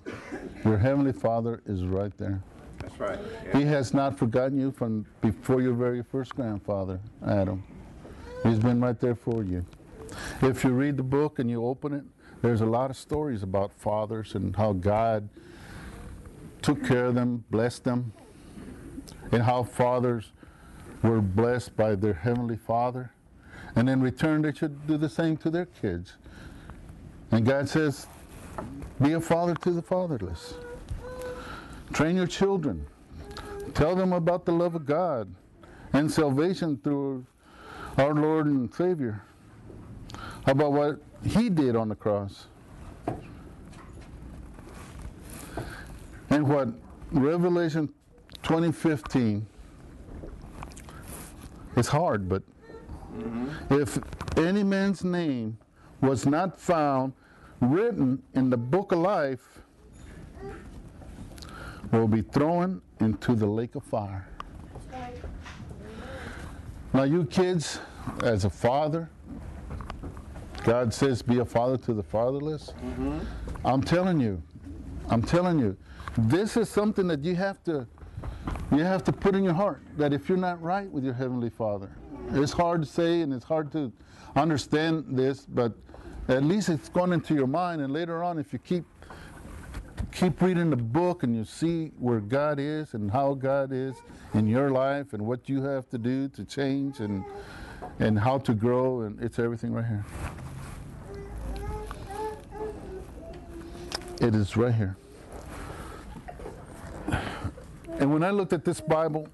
your 0.66 0.78
heavenly 0.78 1.14
father 1.14 1.62
is 1.66 1.84
right 1.84 2.16
there. 2.18 2.42
That's 2.80 3.00
right. 3.00 3.20
He 3.54 3.64
has 3.64 3.94
not 3.94 4.18
forgotten 4.18 4.60
you 4.60 4.72
from 4.72 5.06
before 5.22 5.62
your 5.62 5.74
very 5.74 6.02
first 6.02 6.36
grandfather, 6.36 7.00
Adam. 7.26 7.64
He's 8.44 8.60
been 8.60 8.82
right 8.82 9.00
there 9.00 9.16
for 9.16 9.44
you. 9.44 9.66
If 10.42 10.64
you 10.64 10.72
read 10.72 10.98
the 10.98 11.04
book 11.04 11.40
and 11.40 11.50
you 11.50 11.66
open 11.66 11.94
it, 11.94 12.04
there's 12.42 12.62
a 12.62 12.66
lot 12.66 12.90
of 12.90 12.98
stories 12.98 13.44
about 13.44 13.72
fathers 13.74 14.34
and 14.34 14.56
how 14.56 14.74
God 14.74 15.30
took 16.62 16.84
care 16.86 17.06
of 17.06 17.16
them, 17.16 17.44
blessed 17.50 17.84
them, 17.84 18.14
and 19.32 19.44
how 19.44 19.64
fathers 19.64 20.32
were 21.04 21.22
blessed 21.22 21.76
by 21.76 21.96
their 21.96 22.14
heavenly 22.14 22.58
father. 22.58 23.12
And 23.76 23.90
in 23.90 24.02
return, 24.02 24.42
they 24.42 24.54
should 24.54 24.88
do 24.88 24.98
the 24.98 25.10
same 25.10 25.38
to 25.38 25.50
their 25.50 25.66
kids. 25.66 26.14
And 27.32 27.46
God 27.46 27.70
says, 27.70 28.08
be 29.02 29.14
a 29.14 29.22
father 29.22 29.56
to 29.56 29.72
the 29.72 29.82
fatherless. 29.82 30.56
Train 31.94 32.18
your 32.18 32.28
children. 32.28 32.86
Tell 33.74 33.96
them 33.96 34.14
about 34.14 34.46
the 34.46 34.52
love 34.52 34.76
of 34.76 34.86
God 34.86 35.34
and 35.94 36.12
salvation 36.12 36.78
through 36.84 37.26
our 37.98 38.14
Lord 38.14 38.48
and 38.48 38.74
Savior. 38.74 39.22
About 40.46 40.74
what 40.74 41.00
He 41.24 41.50
did 41.50 41.76
on 41.76 41.90
the 41.90 41.96
cross. 41.96 42.48
And 46.30 46.48
what 46.48 46.70
Revelation 47.12 47.88
2015. 48.44 49.46
It's 51.76 51.88
hard, 51.88 52.28
but 52.28 52.44
mm-hmm. 53.18 53.74
if 53.74 54.00
any 54.38 54.64
man's 54.64 55.04
name 55.04 55.58
was 56.02 56.26
not 56.26 56.60
found 56.60 57.14
written 57.62 58.22
in 58.34 58.50
the 58.50 58.58
book 58.58 58.92
of 58.92 59.00
life, 59.00 59.60
will 61.92 62.08
be 62.08 62.22
thrown 62.22 62.82
into 63.00 63.36
the 63.36 63.46
lake 63.46 63.76
of 63.76 63.84
fire. 63.84 64.28
Now, 66.94 67.04
you 67.04 67.26
kids, 67.26 67.80
as 68.24 68.46
a 68.46 68.50
father, 68.50 69.10
God 70.64 70.94
says, 70.94 71.22
be 71.22 71.40
a 71.40 71.46
father 71.46 71.78
to 71.78 71.94
the 71.94 72.04
fatherless. 72.04 72.74
Mm-hmm. 72.84 73.20
I'm 73.66 73.82
telling 73.82 74.20
you, 74.20 74.42
I'm 75.10 75.22
telling 75.22 75.60
you, 75.60 75.78
this 76.18 76.58
is 76.58 76.70
something 76.70 77.08
that 77.08 77.24
you 77.24 77.36
have 77.36 77.64
to, 77.66 77.88
you 78.72 78.80
have 78.80 79.04
to 79.06 79.12
put 79.12 79.36
in 79.36 79.44
your 79.44 79.54
heart. 79.54 79.82
That 79.98 80.14
if 80.14 80.28
you're 80.28 80.38
not 80.38 80.62
right 80.62 80.90
with 80.90 81.04
your 81.04 81.14
heavenly 81.14 81.50
Father, 81.50 81.92
it's 82.32 82.52
hard 82.52 82.82
to 82.82 82.88
say 82.88 83.22
and 83.22 83.34
it's 83.34 83.46
hard 83.46 83.72
to 83.74 83.92
understand 84.36 85.06
this, 85.10 85.46
but 85.46 85.74
at 86.30 86.44
least 86.44 86.70
it's 86.70 86.90
gone 86.90 87.12
into 87.12 87.34
your 87.34 87.48
mind. 87.48 87.82
And 87.82 87.92
later 87.92 88.24
on, 88.24 88.38
if 88.38 88.54
you 88.54 88.60
keep 88.60 88.86
keep 90.12 90.42
reading 90.42 90.70
the 90.70 90.76
book 90.76 91.24
and 91.24 91.36
you 91.36 91.44
see 91.44 91.92
where 92.00 92.20
God 92.20 92.58
is 92.60 92.94
and 92.94 93.12
how 93.12 93.34
God 93.34 93.72
is 93.74 93.96
in 94.34 94.48
your 94.48 94.70
life 94.70 95.14
and 95.14 95.26
what 95.26 95.50
you 95.50 95.62
have 95.64 95.90
to 95.90 95.98
do 95.98 96.30
to 96.30 96.46
change 96.46 97.00
and 97.00 97.24
and 98.00 98.20
how 98.20 98.38
to 98.38 98.54
grow 98.54 99.02
and 99.02 99.22
it's 99.22 99.40
everything 99.40 99.74
right 99.74 99.86
here. 99.86 100.06
It 104.22 104.36
is 104.36 104.56
right 104.56 104.74
here. 104.74 104.98
And 108.00 108.14
when 108.14 108.24
I 108.24 108.32
looked 108.32 108.54
at 108.54 108.64
this 108.64 108.80
Bible, 108.80 109.28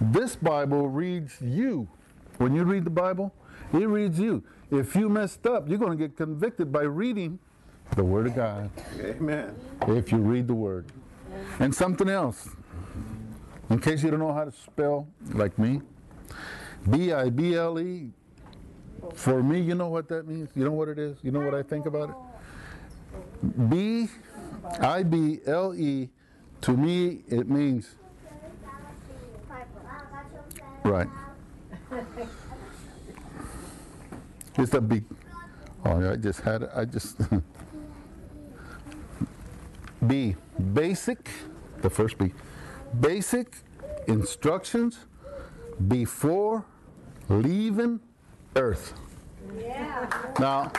this 0.00 0.36
Bible 0.36 0.88
reads 0.88 1.40
you. 1.40 1.88
When 2.38 2.54
you 2.54 2.64
read 2.64 2.84
the 2.84 2.90
Bible, 2.90 3.32
it 3.72 3.86
reads 3.86 4.18
you. 4.18 4.42
If 4.70 4.96
you 4.96 5.08
messed 5.08 5.46
up, 5.46 5.68
you're 5.68 5.78
going 5.78 5.96
to 5.96 6.08
get 6.08 6.16
convicted 6.16 6.72
by 6.72 6.82
reading 6.82 7.38
the 7.94 8.04
Word 8.04 8.26
of 8.26 8.34
God. 8.34 8.70
Amen. 9.00 9.54
If 9.88 10.10
you 10.10 10.18
read 10.18 10.48
the 10.48 10.54
Word. 10.54 10.86
And 11.60 11.74
something 11.74 12.08
else, 12.08 12.48
in 13.70 13.78
case 13.78 14.02
you 14.02 14.10
don't 14.10 14.20
know 14.20 14.32
how 14.32 14.44
to 14.44 14.52
spell 14.52 15.06
like 15.32 15.58
me, 15.58 15.80
B 16.90 17.12
I 17.12 17.30
B 17.30 17.54
L 17.54 17.78
E. 17.78 18.10
For 19.14 19.42
me, 19.42 19.60
you 19.60 19.74
know 19.74 19.88
what 19.88 20.08
that 20.08 20.26
means? 20.26 20.48
You 20.54 20.64
know 20.64 20.72
what 20.72 20.88
it 20.88 20.98
is? 20.98 21.16
You 21.22 21.30
know 21.30 21.40
what 21.40 21.54
I 21.54 21.62
think 21.62 21.86
about 21.86 22.10
it? 22.10 23.68
B 23.68 24.08
I 24.80 25.02
B 25.02 25.40
L 25.46 25.74
E, 25.74 26.08
to 26.62 26.76
me, 26.76 27.22
it 27.28 27.48
means 27.48 27.94
Right. 30.84 31.08
It's 34.58 34.74
a 34.74 34.80
big. 34.80 35.04
Oh, 35.84 36.00
yeah, 36.00 36.12
I 36.12 36.16
just 36.16 36.40
had 36.40 36.62
it. 36.62 36.70
I 36.74 36.84
just. 36.84 37.20
B. 40.06 40.36
Basic. 40.72 41.28
The 41.82 41.90
first 41.90 42.18
B. 42.18 42.32
Basic 43.00 43.56
instructions 44.06 44.98
before 45.88 46.64
leaving 47.28 48.00
Earth. 48.54 48.94
Yeah. 49.58 50.06
Now, 50.38 50.72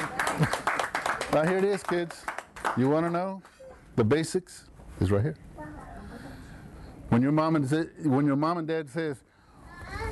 now 1.32 1.44
here 1.46 1.58
it 1.58 1.64
is, 1.64 1.84
kids. 1.84 2.24
You 2.76 2.90
want 2.90 3.06
to 3.06 3.12
know 3.12 3.42
the 3.96 4.04
basics? 4.04 4.66
Is 5.00 5.12
right 5.12 5.22
here. 5.22 5.36
When 7.10 7.22
your 7.22 7.32
mom 7.32 7.56
and 7.56 7.70
when 8.04 8.26
your 8.26 8.36
mom 8.36 8.58
and 8.58 8.68
dad 8.68 8.90
says, 8.90 9.22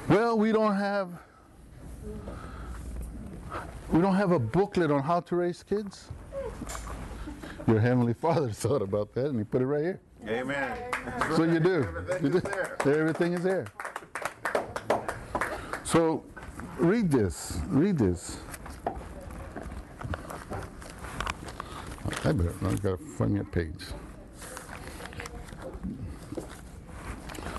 well, 0.08 0.38
we 0.38 0.52
don't 0.52 0.76
have 0.76 1.10
we 3.96 4.02
don't 4.02 4.16
have 4.16 4.32
a 4.32 4.40
booklet 4.40 4.92
on 4.92 5.02
how 5.02 5.22
to 5.22 5.38
raise 5.38 5.64
kids. 5.64 6.10
Your 7.66 7.80
heavenly 7.80 8.14
Father 8.14 8.52
thought 8.52 8.82
about 8.82 9.14
that 9.14 9.28
and 9.28 9.38
he 9.40 9.46
put 9.46 9.62
it 9.62 9.66
right 9.66 9.84
here. 9.84 10.02
Amen. 10.28 10.78
So 11.38 11.44
you 11.44 11.62
do. 11.62 11.84
Everything 11.84 12.24
You 12.24 12.38
is 12.38 12.44
do. 12.44 12.50
there. 12.84 13.00
Everything 13.00 13.34
is 13.34 13.44
there. 13.44 13.66
So 15.86 16.26
read 16.78 17.10
this. 17.10 17.60
Read 17.68 17.98
this. 17.98 18.38
I 22.26 22.32
better 22.34 22.54
I've 22.66 22.84
gotta 22.84 22.98
find 22.98 23.32
me 23.34 23.40
a 23.40 23.44
page. 23.46 23.82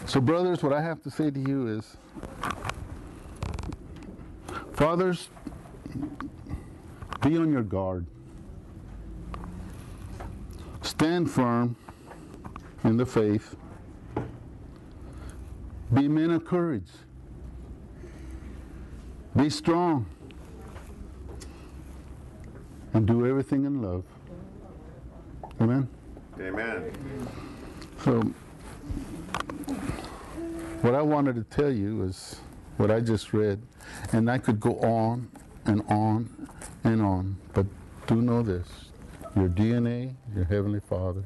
So 0.05 0.21
brothers, 0.21 0.63
what 0.63 0.75
I 0.75 0.83
have 0.83 1.03
to 1.05 1.11
say 1.11 1.31
to 1.31 1.41
you 1.41 1.67
is 1.69 1.97
fathers, 4.75 5.31
be 7.27 7.37
on 7.37 7.51
your 7.51 7.63
guard. 7.63 8.07
Stand 10.83 11.29
firm 11.29 11.75
in 12.85 12.97
the 12.97 13.07
faith. 13.07 13.57
Be 15.93 16.07
men 16.07 16.31
of 16.31 16.45
courage. 16.45 16.89
Be 19.35 19.51
strong. 19.51 20.07
And 22.95 23.07
do 23.07 23.27
everything 23.27 23.65
in 23.65 23.83
love. 23.83 24.05
Amen? 25.61 25.89
Amen. 26.41 26.93
So, 28.05 28.21
what 30.81 30.95
I 30.95 31.03
wanted 31.03 31.35
to 31.35 31.43
tell 31.43 31.73
you 31.73 32.05
is 32.05 32.37
what 32.77 32.91
I 32.91 33.01
just 33.01 33.33
read, 33.33 33.61
and 34.13 34.31
I 34.31 34.39
could 34.39 34.61
go 34.61 34.79
on 34.81 35.29
and 35.67 35.83
on 35.89 36.49
and 36.85 37.03
on, 37.03 37.37
but 37.53 37.67
do 38.07 38.17
know 38.17 38.43
this 38.43 38.69
your 39.35 39.49
DNA, 39.49 40.15
your 40.35 40.45
Heavenly 40.45 40.81
Father. 40.81 41.23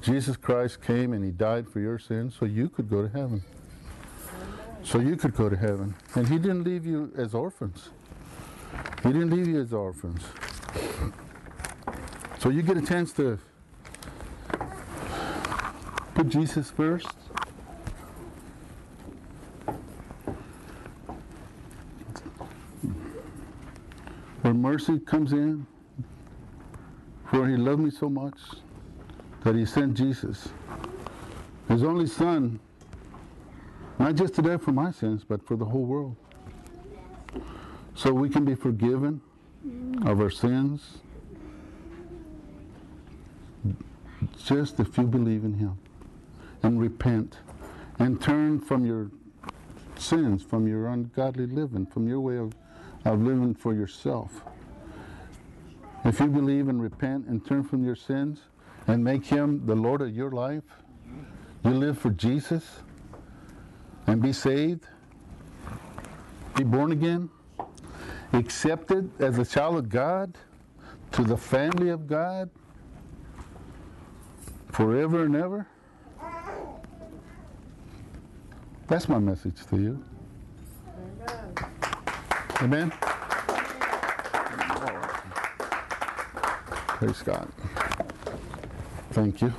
Jesus 0.00 0.36
Christ 0.36 0.80
came 0.80 1.12
and 1.12 1.24
He 1.24 1.30
died 1.30 1.68
for 1.68 1.80
your 1.80 1.98
sins 1.98 2.36
so 2.38 2.46
you 2.46 2.68
could 2.68 2.88
go 2.88 3.02
to 3.02 3.08
heaven. 3.08 3.42
So 4.82 4.98
you 4.98 5.16
could 5.16 5.34
go 5.34 5.48
to 5.48 5.56
heaven. 5.56 5.94
And 6.14 6.28
He 6.28 6.38
didn't 6.38 6.64
leave 6.64 6.86
you 6.86 7.12
as 7.16 7.34
orphans, 7.34 7.90
He 9.02 9.12
didn't 9.12 9.30
leave 9.30 9.48
you 9.48 9.60
as 9.60 9.72
orphans. 9.72 10.22
So 12.38 12.48
you 12.48 12.62
get 12.62 12.76
a 12.76 12.82
chance 12.82 13.12
to 13.14 13.38
put 16.14 16.28
Jesus 16.28 16.70
first. 16.70 17.08
Where 24.50 24.58
mercy 24.58 24.98
comes 24.98 25.32
in, 25.32 25.64
for 27.30 27.46
he 27.46 27.56
loved 27.56 27.82
me 27.82 27.90
so 27.92 28.10
much 28.10 28.34
that 29.44 29.54
he 29.54 29.64
sent 29.64 29.96
Jesus, 29.96 30.48
his 31.68 31.84
only 31.84 32.08
son, 32.08 32.58
not 34.00 34.16
just 34.16 34.34
to 34.34 34.42
die 34.42 34.56
for 34.56 34.72
my 34.72 34.90
sins, 34.90 35.22
but 35.22 35.46
for 35.46 35.56
the 35.56 35.64
whole 35.64 35.84
world. 35.84 36.16
So 37.94 38.12
we 38.12 38.28
can 38.28 38.44
be 38.44 38.56
forgiven 38.56 39.20
of 40.04 40.20
our 40.20 40.30
sins 40.30 40.98
just 44.44 44.80
if 44.80 44.98
you 44.98 45.04
believe 45.04 45.44
in 45.44 45.54
him 45.54 45.78
and 46.64 46.80
repent 46.80 47.36
and 48.00 48.20
turn 48.20 48.58
from 48.58 48.84
your 48.84 49.12
sins, 49.96 50.42
from 50.42 50.66
your 50.66 50.88
ungodly 50.88 51.46
living, 51.46 51.86
from 51.86 52.08
your 52.08 52.18
way 52.18 52.38
of, 52.38 52.52
of 53.04 53.20
living 53.22 53.54
for 53.54 53.74
yourself. 53.74 54.42
If 56.04 56.20
you 56.20 56.28
believe 56.28 56.68
and 56.68 56.80
repent 56.80 57.26
and 57.26 57.44
turn 57.44 57.62
from 57.62 57.84
your 57.84 57.96
sins 57.96 58.40
and 58.86 59.04
make 59.04 59.24
him 59.26 59.66
the 59.66 59.74
Lord 59.74 60.00
of 60.00 60.14
your 60.14 60.30
life, 60.30 60.64
you 61.64 61.70
live 61.70 61.98
for 61.98 62.10
Jesus 62.10 62.64
and 64.06 64.22
be 64.22 64.32
saved, 64.32 64.86
be 66.56 66.64
born 66.64 66.92
again, 66.92 67.28
accepted 68.32 69.10
as 69.20 69.38
a 69.38 69.44
child 69.44 69.76
of 69.76 69.88
God 69.88 70.36
to 71.12 71.22
the 71.24 71.36
family 71.36 71.90
of 71.90 72.06
God 72.06 72.48
forever 74.72 75.24
and 75.24 75.36
ever. 75.36 75.66
That's 78.86 79.08
my 79.08 79.18
message 79.18 79.66
to 79.66 79.76
you. 79.76 80.04
Amen? 82.62 82.90
Praise 86.98 87.22
God. 87.22 87.48
Thank 89.12 89.40
you. 89.40 89.50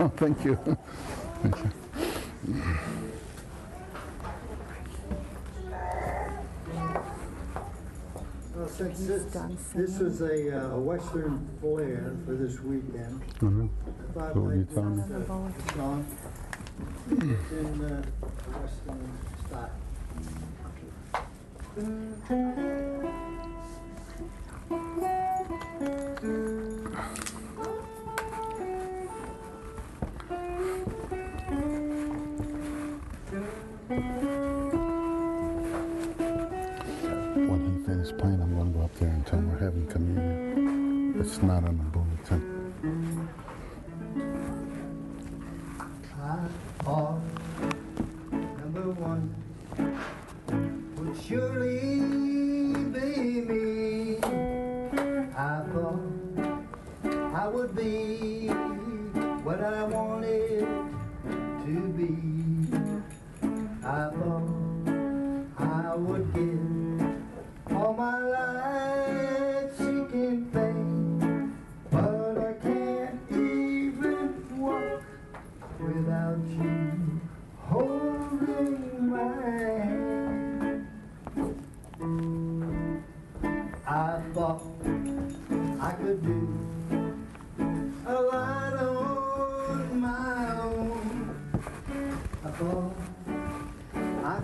Thank 0.16 0.44
you. 0.44 0.78
This 9.74 10.00
is 10.00 10.20
a, 10.20 10.74
uh, 10.74 10.76
western 10.76 11.48
flair 11.60 12.12
for 12.26 12.34
this 12.34 12.60
weekend. 12.60 13.22
Mm-hmm. 13.38 13.68
I 14.10 14.12
thought 14.12 14.26
I'd 14.26 14.32
me? 14.96 15.02
uh. 15.76 16.04
It's 17.10 17.52
in 17.52 17.84
uh, 17.84 18.02
western 18.52 19.18
style. 19.46 19.70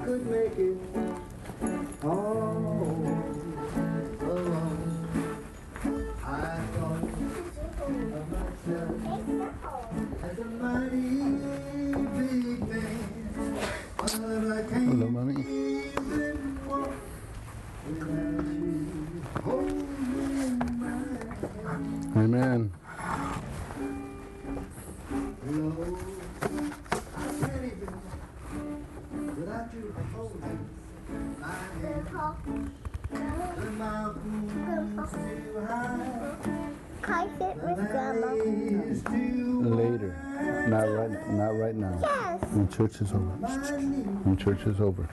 could 0.06 0.24
make 0.30 0.56
it. 0.56 0.76
Oh. 2.04 2.75
church 42.96 43.08
is 43.08 43.12
over. 43.12 44.36
Church 44.36 44.66
is 44.66 44.80
over. 44.80 45.08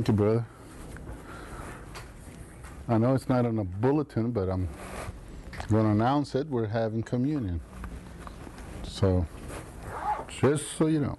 Thank 0.00 0.08
you, 0.08 0.14
brother. 0.14 0.46
I 2.88 2.96
know 2.96 3.14
it's 3.14 3.28
not 3.28 3.44
on 3.44 3.58
a 3.58 3.64
bulletin, 3.64 4.30
but 4.30 4.48
I'm 4.48 4.66
going 5.68 5.84
to 5.84 5.90
announce 5.90 6.34
it. 6.34 6.46
We're 6.46 6.68
having 6.68 7.02
communion. 7.02 7.60
So, 8.82 9.26
just 10.40 10.72
so 10.78 10.86
you 10.86 11.00
know. 11.00 11.18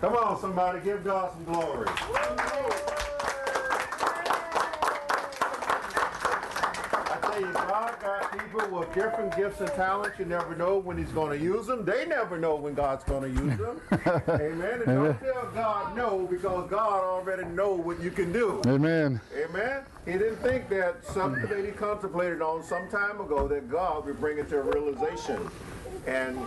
Come 0.00 0.16
on, 0.16 0.40
somebody, 0.40 0.80
give 0.80 1.04
God 1.04 1.32
some 1.34 1.44
glory. 1.44 1.88
People 8.50 8.78
with 8.78 8.92
different 8.94 9.36
gifts 9.36 9.60
and 9.60 9.70
talents. 9.70 10.18
You 10.18 10.24
never 10.24 10.54
know 10.56 10.78
when 10.78 10.98
He's 10.98 11.10
going 11.10 11.38
to 11.38 11.44
use 11.44 11.66
them. 11.66 11.84
They 11.84 12.06
never 12.06 12.38
know 12.38 12.56
when 12.56 12.74
God's 12.74 13.04
going 13.04 13.34
to 13.34 13.42
use 13.42 13.58
them. 13.58 13.80
Amen. 14.28 14.82
And 14.86 14.86
don't 14.86 15.20
tell 15.20 15.50
God 15.54 15.96
no 15.96 16.26
because 16.30 16.68
God 16.70 17.02
already 17.02 17.44
know 17.44 17.72
what 17.72 18.00
you 18.00 18.10
can 18.10 18.32
do. 18.32 18.62
Amen. 18.66 19.20
Amen. 19.36 19.82
He 20.04 20.12
didn't 20.12 20.36
think 20.36 20.68
that 20.70 21.04
something 21.04 21.46
that 21.46 21.64
he 21.64 21.72
contemplated 21.72 22.42
on 22.42 22.62
some 22.62 22.88
time 22.88 23.20
ago 23.20 23.48
that 23.48 23.70
God 23.70 24.06
would 24.06 24.20
bring 24.20 24.38
it 24.38 24.48
to 24.50 24.60
a 24.60 24.62
realization. 24.62 25.48
And 26.06 26.38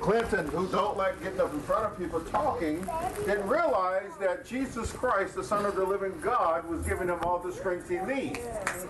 Clinton, 0.00 0.46
who 0.48 0.66
don't 0.68 0.96
like 0.96 1.20
getting 1.22 1.40
up 1.40 1.52
in 1.52 1.60
front 1.60 1.84
of 1.86 1.98
people 1.98 2.20
talking, 2.20 2.86
didn't 3.26 3.48
realize 3.48 4.10
that 4.20 4.46
Jesus 4.46 4.92
Christ, 4.92 5.34
the 5.34 5.44
Son 5.44 5.64
of 5.66 5.74
the 5.74 5.84
living 5.84 6.18
God, 6.20 6.68
was 6.68 6.86
giving 6.86 7.08
him 7.08 7.18
all 7.22 7.38
the 7.38 7.52
strength 7.52 7.88
he 7.88 7.98
needs. 7.98 8.38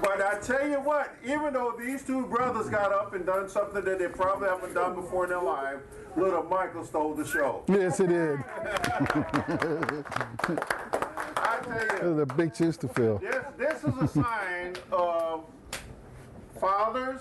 But 0.01 0.21
I 0.21 0.39
tell 0.41 0.69
you 0.69 0.77
what, 0.77 1.15
even 1.25 1.53
though 1.55 1.75
these 1.79 2.03
two 2.05 2.27
brothers 2.27 2.69
got 2.69 2.93
up 2.93 3.15
and 3.15 3.25
done 3.25 3.49
something 3.49 3.85
that 3.85 3.99
they 3.99 4.09
probably 4.09 4.49
haven't 4.49 4.75
done 4.75 4.95
before 4.95 5.25
in 5.25 5.31
their 5.31 5.43
life, 5.43 5.81
little 6.17 6.43
Michael 6.43 6.85
stole 6.85 7.15
the 7.15 7.27
show. 7.27 7.63
Yes, 7.69 8.01
it 8.01 8.09
did. 8.09 8.39
I 11.37 11.61
tell 11.63 11.81
you. 11.81 12.03
Those 12.03 12.23
a 12.23 12.27
big 12.27 12.55
shoes 12.55 12.77
to 12.79 12.89
fill. 12.89 13.19
This, 13.19 13.45
this 13.57 13.85
is 13.85 13.95
a 14.01 14.09
sign 14.09 14.77
of 14.93 15.45
fathers, 16.61 17.21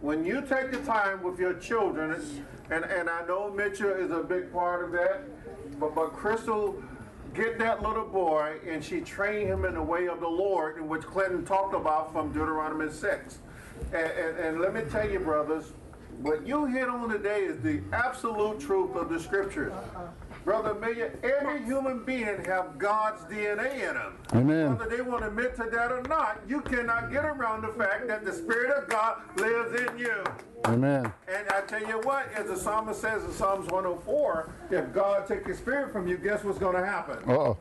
when 0.00 0.24
you 0.24 0.40
take 0.42 0.70
the 0.70 0.78
time 0.78 1.22
with 1.22 1.38
your 1.38 1.54
children, 1.54 2.22
and, 2.70 2.84
and 2.84 3.08
I 3.08 3.26
know 3.26 3.50
Mitchell 3.50 3.90
is 3.90 4.10
a 4.10 4.22
big 4.22 4.52
part 4.52 4.84
of 4.84 4.92
that, 4.92 5.22
but, 5.80 5.94
but 5.94 6.12
Crystal 6.12 6.80
get 7.34 7.58
that 7.58 7.82
little 7.82 8.04
boy 8.04 8.56
and 8.66 8.82
she 8.82 9.00
trained 9.00 9.48
him 9.48 9.64
in 9.64 9.74
the 9.74 9.82
way 9.82 10.08
of 10.08 10.20
the 10.20 10.28
Lord, 10.28 10.78
in 10.78 10.88
which 10.88 11.02
Clinton 11.02 11.44
talked 11.44 11.74
about 11.74 12.12
from 12.12 12.32
Deuteronomy 12.32 12.90
6. 12.90 13.38
And, 13.92 13.94
and, 13.94 14.38
and 14.38 14.60
let 14.60 14.74
me 14.74 14.82
tell 14.90 15.08
you, 15.08 15.20
brothers, 15.20 15.72
what 16.20 16.46
you 16.46 16.66
hit 16.66 16.88
on 16.88 17.08
today 17.08 17.44
is 17.44 17.60
the 17.60 17.80
absolute 17.92 18.60
truth 18.60 18.96
of 18.96 19.08
the 19.08 19.20
scriptures. 19.20 19.72
Brother 20.44 20.70
Amelia, 20.70 21.10
every 21.22 21.62
human 21.64 22.04
being 22.04 22.44
have 22.44 22.78
God's 22.78 23.22
DNA 23.24 23.74
in 23.74 23.94
them. 23.94 24.18
Amen. 24.32 24.76
Whether 24.78 24.96
they 24.96 25.02
want 25.02 25.22
to 25.22 25.28
admit 25.28 25.56
to 25.56 25.64
that 25.64 25.92
or 25.92 26.02
not, 26.02 26.40
you 26.48 26.60
cannot 26.60 27.10
get 27.12 27.24
around 27.24 27.62
the 27.62 27.68
fact 27.68 28.06
that 28.08 28.24
the 28.24 28.32
Spirit 28.32 28.70
of 28.70 28.88
God 28.88 29.20
lives 29.36 29.80
in 29.80 29.98
you. 29.98 30.24
Amen. 30.64 31.12
And 31.28 31.48
I 31.50 31.60
tell 31.62 31.80
you 31.80 32.00
what, 32.00 32.32
as 32.34 32.46
the 32.46 32.56
psalmist 32.56 33.00
says 33.00 33.24
in 33.24 33.32
Psalms 33.32 33.70
104, 33.70 34.52
if 34.70 34.92
God 34.92 35.26
take 35.26 35.46
his 35.46 35.58
spirit 35.58 35.92
from 35.92 36.08
you, 36.08 36.16
guess 36.16 36.42
what's 36.44 36.58
going 36.58 36.76
to 36.76 36.84
happen? 36.84 37.18
Uh 37.28 37.38
oh. 37.38 37.58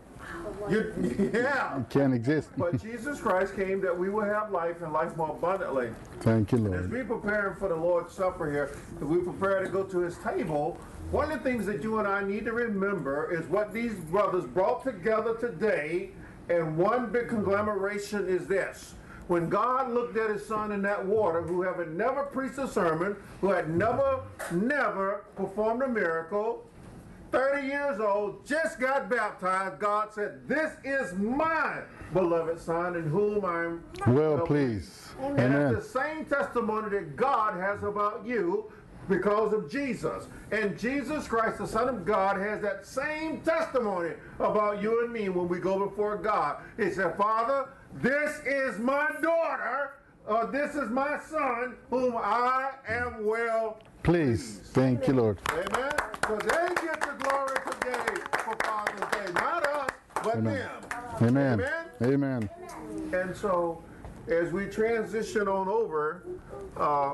You, 0.69 0.93
yeah. 1.34 1.78
You 1.78 1.86
Can't 1.89 2.13
exist. 2.13 2.49
But 2.57 2.82
Jesus 2.82 3.19
Christ 3.19 3.55
came 3.55 3.80
that 3.82 3.97
we 3.97 4.09
will 4.09 4.25
have 4.25 4.51
life 4.51 4.82
and 4.82 4.91
life 4.91 5.15
more 5.15 5.30
abundantly. 5.30 5.91
Thank 6.19 6.51
you, 6.51 6.57
Lord. 6.57 6.73
As 6.73 6.88
Lord. 6.88 6.93
we 6.93 7.03
prepare 7.03 7.55
for 7.59 7.69
the 7.69 7.75
Lord's 7.75 8.13
Supper 8.13 8.51
here, 8.51 8.75
as 8.97 9.03
we 9.03 9.19
prepare 9.19 9.63
to 9.63 9.69
go 9.69 9.84
to 9.84 9.99
his 9.99 10.17
table, 10.17 10.78
one 11.12 11.32
of 11.32 11.41
the 11.43 11.49
things 11.49 11.66
that 11.66 11.82
you 11.84 11.99
and 11.99 12.08
I 12.08 12.24
need 12.24 12.45
to 12.45 12.51
remember 12.51 13.32
is 13.34 13.47
what 13.47 13.74
these 13.74 13.93
brothers 13.95 14.45
brought 14.45 14.84
together 14.84 15.36
today, 15.36 16.12
and 16.49 16.78
one 16.78 17.12
big 17.12 17.30
conglomeration 17.30 18.28
is 18.28 18.47
this. 18.47 18.95
When 19.28 19.49
God 19.49 19.91
looked 19.91 20.18
at 20.18 20.30
his 20.30 20.45
son 20.45 20.72
in 20.72 20.82
that 20.84 21.05
water, 21.05 21.41
who 21.41 21.62
had 21.62 21.89
never 21.93 22.24
preached 22.24 22.58
a 22.58 22.68
sermon, 22.68 23.16
who 23.41 23.49
had 23.49 23.70
never, 23.70 24.22
never 24.51 25.26
performed 25.36 25.82
a 25.82 25.88
miracle, 25.88 26.64
30 27.32 27.68
years 27.68 27.99
old, 27.99 28.45
just 28.45 28.80
got 28.80 29.10
baptized, 29.10 29.80
God 29.80 30.14
said, 30.14 30.47
This 30.47 30.72
is 30.86 31.14
my 31.18 31.82
beloved 32.14 32.58
son 32.60 32.95
in 32.95 33.03
whom 33.03 33.43
I'm 33.43 33.84
Well 34.08 34.45
pleased. 34.45 34.93
and 35.22 35.53
that's 35.53 35.76
the 35.93 35.99
same 35.99 36.24
testimony 36.26 36.89
that 36.89 37.18
God 37.18 37.60
has 37.60 37.84
about 37.84 38.26
you 38.26 38.72
because 39.08 39.53
of 39.53 39.72
Jesus. 39.72 40.28
And 40.51 40.78
Jesus 40.78 41.28
Christ, 41.28 41.58
the 41.58 41.68
Son 41.68 41.89
of 41.89 42.05
God, 42.05 42.38
has 42.38 42.62
that 42.62 42.86
same 42.86 43.41
testimony 43.41 44.12
about 44.39 44.82
you 44.82 45.03
and 45.03 45.12
me 45.12 45.30
when 45.30 45.47
we 45.47 45.60
go 45.60 45.88
before 45.88 46.18
God. 46.18 46.58
He 46.78 46.91
said, 46.91 47.18
Father, 47.18 47.70
this 48.01 48.39
is 48.45 48.80
my 48.80 49.10
daughter, 49.22 49.91
or 50.26 50.47
this 50.47 50.76
is 50.76 50.89
my 50.89 51.20
son, 51.30 51.76
whom 51.89 52.16
I 52.18 52.72
am 52.88 53.26
well. 53.26 53.80
Please. 54.03 54.62
Thank 54.74 55.08
you, 55.08 55.14
Lord. 55.16 55.38
Amen? 55.51 55.91
So 56.28 56.38
they 56.38 56.76
get 56.82 57.01
the 57.01 57.16
glory 57.20 57.55
today 57.66 58.22
for 58.43 58.55
Father's 58.64 59.12
Day. 59.12 59.34
Not 59.34 59.66
us, 59.66 59.89
but 60.24 60.36
Amen. 60.38 60.53
them. 60.53 60.72
Amen. 61.22 61.60
Amen? 62.01 62.49
Amen. 62.49 62.49
And 63.14 63.36
so, 63.36 63.84
as 64.28 64.51
we 64.51 64.66
transition 64.66 65.47
on 65.47 65.68
over 65.68 66.24
uh, 66.76 67.14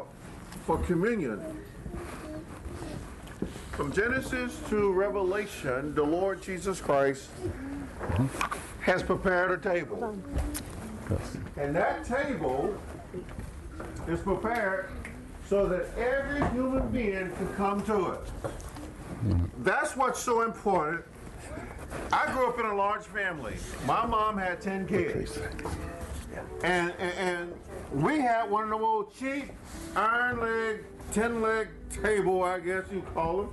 for 0.65 0.77
communion, 0.79 1.41
from 3.71 3.91
Genesis 3.91 4.59
to 4.69 4.91
Revelation, 4.93 5.95
the 5.95 6.03
Lord 6.03 6.41
Jesus 6.41 6.79
Christ 6.79 7.29
has 8.81 9.01
prepared 9.01 9.51
a 9.51 9.57
table. 9.57 10.17
And 11.57 11.75
that 11.75 12.05
table 12.05 12.77
is 14.07 14.19
prepared 14.19 14.89
so 15.49 15.67
that 15.67 15.85
every 15.97 16.47
human 16.49 16.87
being 16.89 17.31
can 17.31 17.53
come 17.55 17.83
to 17.85 18.11
it. 18.11 18.21
That's 19.59 19.95
what's 19.95 20.21
so 20.21 20.43
important. 20.43 21.03
I 22.11 22.31
grew 22.31 22.47
up 22.47 22.59
in 22.59 22.65
a 22.65 22.75
large 22.75 23.03
family. 23.03 23.55
My 23.85 24.05
mom 24.05 24.37
had 24.37 24.61
10 24.61 24.87
kids. 24.87 25.39
And, 26.63 26.93
and, 26.99 27.13
and 27.17 27.53
we 27.91 28.19
had 28.19 28.49
one 28.49 28.63
of 28.63 28.69
the 28.69 28.77
old 28.77 29.15
cheap 29.15 29.51
iron 29.95 30.39
leg, 30.39 30.85
10 31.13 31.41
leg 31.41 31.67
table, 32.01 32.43
I 32.43 32.59
guess 32.59 32.85
you 32.91 33.01
call 33.13 33.37
them. 33.43 33.49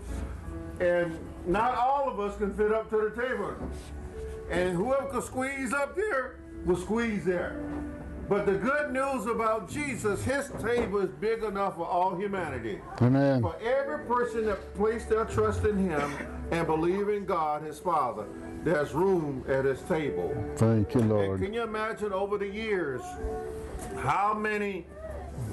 And 0.81 1.19
not 1.47 1.75
all 1.75 2.09
of 2.09 2.19
us 2.19 2.37
can 2.39 2.55
fit 2.55 2.73
up 2.73 2.89
to 2.89 2.97
the 2.97 3.23
table. 3.23 3.55
And 4.51 4.75
whoever 4.75 5.07
could 5.09 5.25
squeeze 5.25 5.75
up 5.75 5.95
there 5.95 6.37
will 6.65 6.79
squeeze 6.79 7.25
there. 7.25 7.61
But 8.31 8.47
the 8.47 8.55
good 8.55 8.93
news 8.93 9.27
about 9.27 9.69
Jesus, 9.69 10.25
his 10.25 10.49
table 10.63 11.01
is 11.01 11.11
big 11.21 11.43
enough 11.43 11.75
for 11.75 11.85
all 11.85 12.17
humanity. 12.17 12.79
Amen. 13.03 13.43
For 13.43 13.57
every 13.61 14.07
person 14.07 14.47
that 14.47 14.75
placed 14.75 15.09
their 15.11 15.25
trust 15.25 15.65
in 15.65 15.77
him 15.77 16.13
and 16.53 16.67
believe 16.67 17.09
in 17.09 17.27
God, 17.27 17.63
his 17.63 17.79
Father, 17.79 18.27
there's 18.63 18.95
room 18.95 19.45
at 19.49 19.65
his 19.65 19.81
table. 19.83 20.33
Thank 20.57 20.95
you, 20.95 21.01
Lord. 21.01 21.21
And 21.21 21.29
Lord. 21.29 21.41
can 21.43 21.53
you 21.53 21.63
imagine 21.63 22.13
over 22.13 22.39
the 22.39 22.47
years 22.47 23.03
how 23.97 24.33
many 24.33 24.87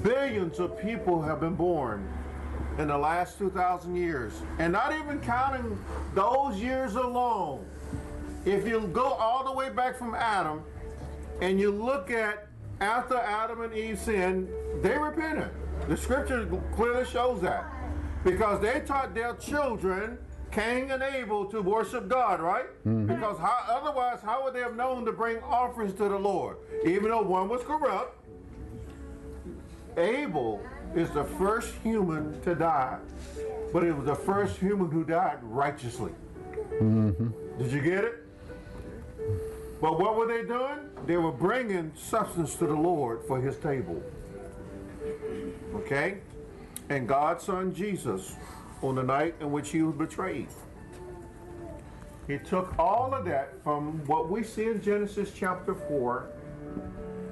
billions 0.02 0.58
of 0.58 0.80
people 0.80 1.22
have 1.22 1.40
been 1.40 1.54
born 1.54 2.08
in 2.78 2.88
the 2.88 2.98
last 2.98 3.38
2,000 3.38 3.94
years? 3.94 4.32
And 4.58 4.72
not 4.72 4.92
even 4.92 5.20
counting 5.20 5.78
those 6.14 6.56
years 6.60 6.94
alone. 6.94 7.64
If 8.44 8.66
you 8.66 8.88
go 8.92 9.04
all 9.04 9.44
the 9.44 9.52
way 9.52 9.70
back 9.70 9.96
from 9.96 10.14
Adam 10.14 10.62
and 11.40 11.60
you 11.60 11.70
look 11.70 12.10
at 12.10 12.48
after 12.80 13.16
Adam 13.16 13.62
and 13.62 13.74
Eve 13.74 13.98
sinned, 13.98 14.48
they 14.82 14.96
repented. 14.96 15.50
The 15.88 15.96
scripture 15.96 16.46
clearly 16.74 17.04
shows 17.04 17.40
that. 17.42 17.64
Because 18.24 18.60
they 18.60 18.80
taught 18.80 19.14
their 19.14 19.34
children, 19.34 20.18
Cain 20.50 20.90
and 20.90 21.02
Abel, 21.02 21.46
to 21.46 21.60
worship 21.60 22.08
God, 22.08 22.40
right? 22.40 22.66
Mm-hmm. 22.86 23.06
Because 23.06 23.38
how, 23.38 23.64
otherwise, 23.68 24.20
how 24.22 24.44
would 24.44 24.54
they 24.54 24.60
have 24.60 24.76
known 24.76 25.04
to 25.04 25.12
bring 25.12 25.38
offerings 25.38 25.92
to 25.94 26.08
the 26.08 26.18
Lord? 26.18 26.56
Even 26.84 27.10
though 27.10 27.22
one 27.22 27.48
was 27.48 27.62
corrupt, 27.62 28.16
Abel 29.98 30.62
is 30.94 31.10
the 31.10 31.24
first 31.24 31.74
human 31.82 32.40
to 32.42 32.54
die, 32.54 32.98
but 33.72 33.82
it 33.82 33.92
was 33.92 34.06
the 34.06 34.14
first 34.14 34.58
human 34.58 34.90
who 34.90 35.04
died 35.04 35.38
righteously. 35.42 36.12
Mm-hmm. 36.80 37.28
Did 37.58 37.72
you 37.72 37.80
get 37.80 38.04
it? 38.04 38.24
But 39.80 39.98
what 39.98 40.16
were 40.16 40.26
they 40.26 40.46
doing? 40.46 40.78
They 41.06 41.16
were 41.16 41.32
bringing 41.32 41.92
substance 41.96 42.54
to 42.56 42.66
the 42.66 42.74
Lord 42.74 43.20
for 43.26 43.40
his 43.40 43.56
table. 43.56 44.02
Okay? 45.74 46.18
And 46.88 47.06
God's 47.06 47.44
son 47.44 47.74
Jesus, 47.74 48.34
on 48.82 48.94
the 48.94 49.02
night 49.02 49.34
in 49.40 49.50
which 49.50 49.70
he 49.70 49.82
was 49.82 49.94
betrayed, 49.94 50.48
he 52.26 52.38
took 52.38 52.78
all 52.78 53.14
of 53.14 53.24
that 53.24 53.62
from 53.62 54.04
what 54.06 54.28
we 54.28 54.42
see 54.42 54.66
in 54.66 54.82
Genesis 54.82 55.32
chapter 55.34 55.74
4 55.74 56.30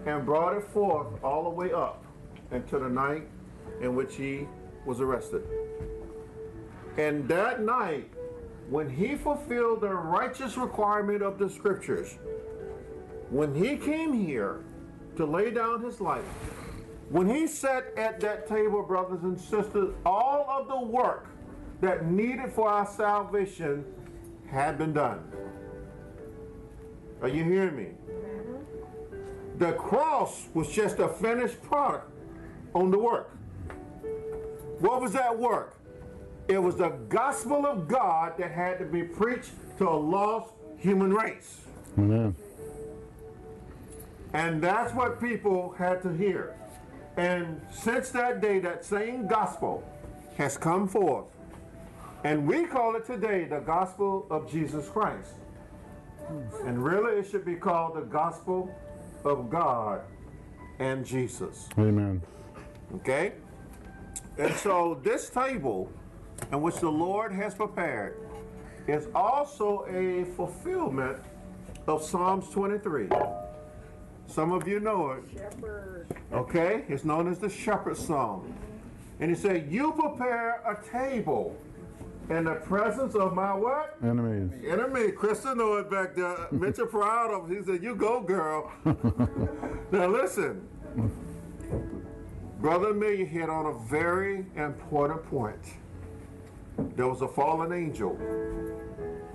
and 0.06 0.24
brought 0.24 0.56
it 0.56 0.64
forth 0.64 1.22
all 1.22 1.44
the 1.44 1.50
way 1.50 1.72
up 1.72 2.05
into 2.50 2.78
the 2.78 2.88
night 2.88 3.28
in 3.80 3.94
which 3.94 4.16
he 4.16 4.46
was 4.84 5.00
arrested. 5.00 5.42
And 6.96 7.28
that 7.28 7.62
night, 7.62 8.08
when 8.70 8.88
he 8.88 9.16
fulfilled 9.16 9.82
the 9.82 9.94
righteous 9.94 10.56
requirement 10.56 11.22
of 11.22 11.38
the 11.38 11.48
scriptures, 11.48 12.18
when 13.30 13.54
he 13.54 13.76
came 13.76 14.12
here 14.12 14.64
to 15.16 15.26
lay 15.26 15.50
down 15.50 15.82
his 15.82 16.00
life, 16.00 16.24
when 17.10 17.28
he 17.28 17.46
sat 17.46 17.92
at 17.96 18.20
that 18.20 18.48
table, 18.48 18.82
brothers 18.82 19.22
and 19.22 19.38
sisters, 19.38 19.94
all 20.04 20.46
of 20.48 20.68
the 20.68 20.80
work 20.80 21.26
that 21.80 22.06
needed 22.06 22.52
for 22.52 22.68
our 22.68 22.86
salvation 22.86 23.84
had 24.48 24.78
been 24.78 24.92
done. 24.92 25.20
Are 27.22 27.28
you 27.28 27.44
hearing 27.44 27.76
me? 27.76 27.88
Mm-hmm. 28.10 29.58
The 29.58 29.72
cross 29.74 30.48
was 30.54 30.68
just 30.68 30.98
a 30.98 31.08
finished 31.08 31.62
product 31.62 32.10
on 32.76 32.90
the 32.90 32.98
work. 32.98 33.30
What 34.80 35.00
was 35.00 35.12
that 35.12 35.36
work? 35.36 35.78
It 36.46 36.58
was 36.58 36.76
the 36.76 36.90
gospel 37.08 37.66
of 37.66 37.88
God 37.88 38.36
that 38.36 38.52
had 38.52 38.78
to 38.78 38.84
be 38.84 39.02
preached 39.02 39.52
to 39.78 39.88
a 39.88 39.96
lost 39.96 40.52
human 40.76 41.12
race. 41.12 41.62
Amen. 41.98 42.36
And 44.34 44.62
that's 44.62 44.92
what 44.92 45.20
people 45.20 45.74
had 45.78 46.02
to 46.02 46.12
hear. 46.12 46.54
And 47.16 47.62
since 47.72 48.10
that 48.10 48.42
day, 48.42 48.58
that 48.60 48.84
same 48.84 49.26
gospel 49.26 49.82
has 50.36 50.58
come 50.58 50.86
forth. 50.86 51.24
And 52.24 52.46
we 52.46 52.66
call 52.66 52.94
it 52.96 53.06
today 53.06 53.44
the 53.44 53.60
gospel 53.60 54.26
of 54.28 54.50
Jesus 54.50 54.88
Christ. 54.88 55.32
And 56.66 56.84
really, 56.84 57.20
it 57.20 57.30
should 57.30 57.46
be 57.46 57.54
called 57.54 57.96
the 57.96 58.02
gospel 58.02 58.68
of 59.24 59.48
God 59.48 60.02
and 60.78 61.06
Jesus. 61.06 61.68
Amen. 61.78 62.20
Okay? 62.94 63.32
And 64.38 64.54
so, 64.54 65.00
this 65.02 65.30
table 65.30 65.90
in 66.52 66.60
which 66.60 66.76
the 66.76 66.90
Lord 66.90 67.32
has 67.32 67.54
prepared 67.54 68.16
is 68.86 69.08
also 69.14 69.86
a 69.88 70.24
fulfillment 70.36 71.18
of 71.86 72.02
Psalms 72.02 72.48
23. 72.50 73.08
Some 74.26 74.52
of 74.52 74.66
you 74.66 74.80
know 74.80 75.12
it. 75.12 75.24
Okay? 76.32 76.84
It's 76.88 77.04
known 77.04 77.28
as 77.28 77.38
the 77.38 77.48
Shepherd 77.48 77.96
Song. 77.96 78.54
And 79.20 79.30
he 79.30 79.36
said, 79.36 79.70
You 79.70 79.92
prepare 79.92 80.60
a 80.66 80.78
table 80.90 81.56
in 82.28 82.44
the 82.44 82.56
presence 82.56 83.14
of 83.14 83.34
my 83.34 83.54
what? 83.54 83.96
Enemies. 84.02 84.52
Enemy. 84.66 85.12
Krista 85.12 85.56
know 85.56 85.76
it 85.76 85.90
back 85.90 86.14
there. 86.16 86.48
Mitchell 86.50 86.86
proud 86.86 87.30
of 87.32 87.48
He 87.48 87.62
said, 87.62 87.82
You 87.82 87.94
go, 87.94 88.20
girl. 88.20 88.70
now 89.92 90.08
listen. 90.08 90.68
Brother 92.58 92.90
Amelia 92.90 93.26
hit 93.26 93.50
on 93.50 93.66
a 93.66 93.78
very 93.86 94.46
important 94.56 95.22
point. 95.28 95.60
There 96.96 97.06
was 97.06 97.22
a 97.22 97.28
fallen 97.28 97.72
angel 97.72 98.16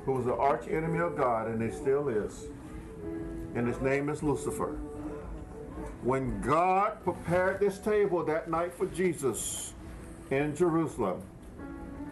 who 0.05 0.13
was 0.13 0.25
the 0.25 0.35
arch 0.35 0.67
enemy 0.67 0.99
of 0.99 1.15
God, 1.15 1.47
and 1.47 1.61
he 1.61 1.69
still 1.69 2.09
is. 2.09 2.47
And 3.55 3.67
his 3.67 3.79
name 3.81 4.09
is 4.09 4.23
Lucifer. 4.23 4.77
When 6.03 6.41
God 6.41 7.03
prepared 7.03 7.59
this 7.59 7.77
table 7.77 8.23
that 8.25 8.49
night 8.49 8.73
for 8.73 8.87
Jesus 8.87 9.73
in 10.31 10.55
Jerusalem, 10.55 11.21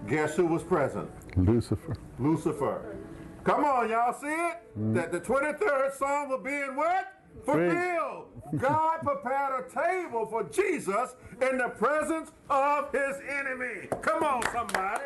guess 0.08 0.36
who 0.36 0.46
was 0.46 0.62
present? 0.62 1.10
Lucifer. 1.36 1.98
Lucifer. 2.20 2.98
Come 3.44 3.66
on, 3.66 3.90
y'all 3.90 4.14
see 4.14 4.28
it? 4.28 4.94
That 4.94 5.12
the 5.12 5.20
23rd 5.20 5.94
Psalm 5.96 6.30
will 6.30 6.44
be 6.44 6.54
in 6.54 6.76
what? 6.76 7.19
Fulfilled. 7.46 8.26
God 8.58 9.00
prepared 9.04 9.66
a 9.66 9.70
table 9.70 10.26
for 10.26 10.44
Jesus 10.44 11.16
in 11.42 11.58
the 11.58 11.70
presence 11.70 12.32
of 12.50 12.92
his 12.92 13.18
enemy. 13.30 13.88
Come 14.02 14.24
on, 14.24 14.42
somebody. 14.52 15.04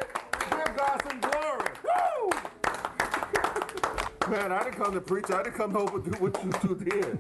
Give 0.49 0.77
God 0.77 1.01
some 1.07 1.19
glory. 1.19 1.71
Woo! 1.83 2.29
Man, 4.29 4.51
I 4.53 4.63
didn't 4.63 4.75
come 4.75 4.93
to 4.93 5.01
preach. 5.01 5.29
I 5.29 5.43
didn't 5.43 5.55
come 5.55 5.75
over 5.75 5.99
to 5.99 6.09
do 6.09 6.17
what 6.23 6.43
you 6.43 6.51
two 6.61 6.75
did. 6.75 7.19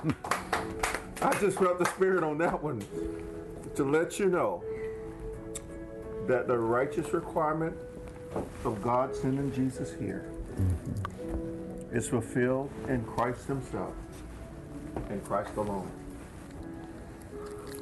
I 1.21 1.37
just 1.39 1.59
felt 1.59 1.79
the 1.79 1.85
spirit 1.85 2.23
on 2.23 2.37
that 2.37 2.61
one 2.61 2.83
to 3.75 3.83
let 3.83 4.19
you 4.19 4.29
know 4.29 4.63
that 6.27 6.47
the 6.47 6.57
righteous 6.57 7.11
requirement 7.13 7.75
of 8.63 8.81
God 8.81 9.15
sending 9.15 9.53
Jesus 9.53 9.93
here 9.99 10.25
mm-hmm. 10.55 11.95
is 11.95 12.07
fulfilled 12.07 12.69
in 12.87 13.03
Christ 13.03 13.47
Himself 13.47 13.93
and 15.09 15.23
Christ 15.23 15.55
alone. 15.57 15.91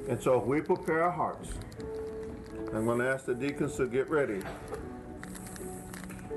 And 0.07 0.21
so 0.21 0.39
if 0.39 0.45
we 0.45 0.61
prepare 0.61 1.03
our 1.03 1.11
hearts, 1.11 1.49
I'm 2.73 2.85
going 2.85 2.99
to 2.99 3.07
ask 3.07 3.25
the 3.25 3.35
deacons 3.35 3.75
to 3.77 3.87
get 3.87 4.09
ready. 4.09 4.41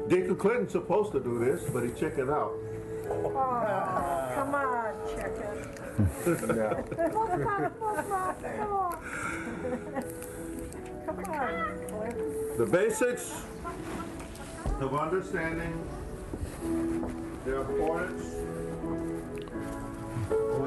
Deacon 0.09 0.37
Clinton's 0.37 0.72
supposed 0.72 1.12
to 1.12 1.20
do 1.20 1.39
this, 1.39 1.62
but 1.70 1.83
he 1.85 1.91
checked 1.91 2.18
it 2.18 2.29
out. 2.29 2.53
Oh, 3.09 4.31
come 4.35 4.55
on, 4.55 4.95
chicken. 5.09 5.75
Come 6.25 6.51
on. 6.59 6.85
Come 11.07 11.18
on, 11.18 12.57
The 12.59 12.66
basics 12.66 13.45
of 14.81 14.95
understanding 14.95 15.89
the 17.45 17.61
importance 17.61 18.25
of 18.25 18.39
what 18.39 18.54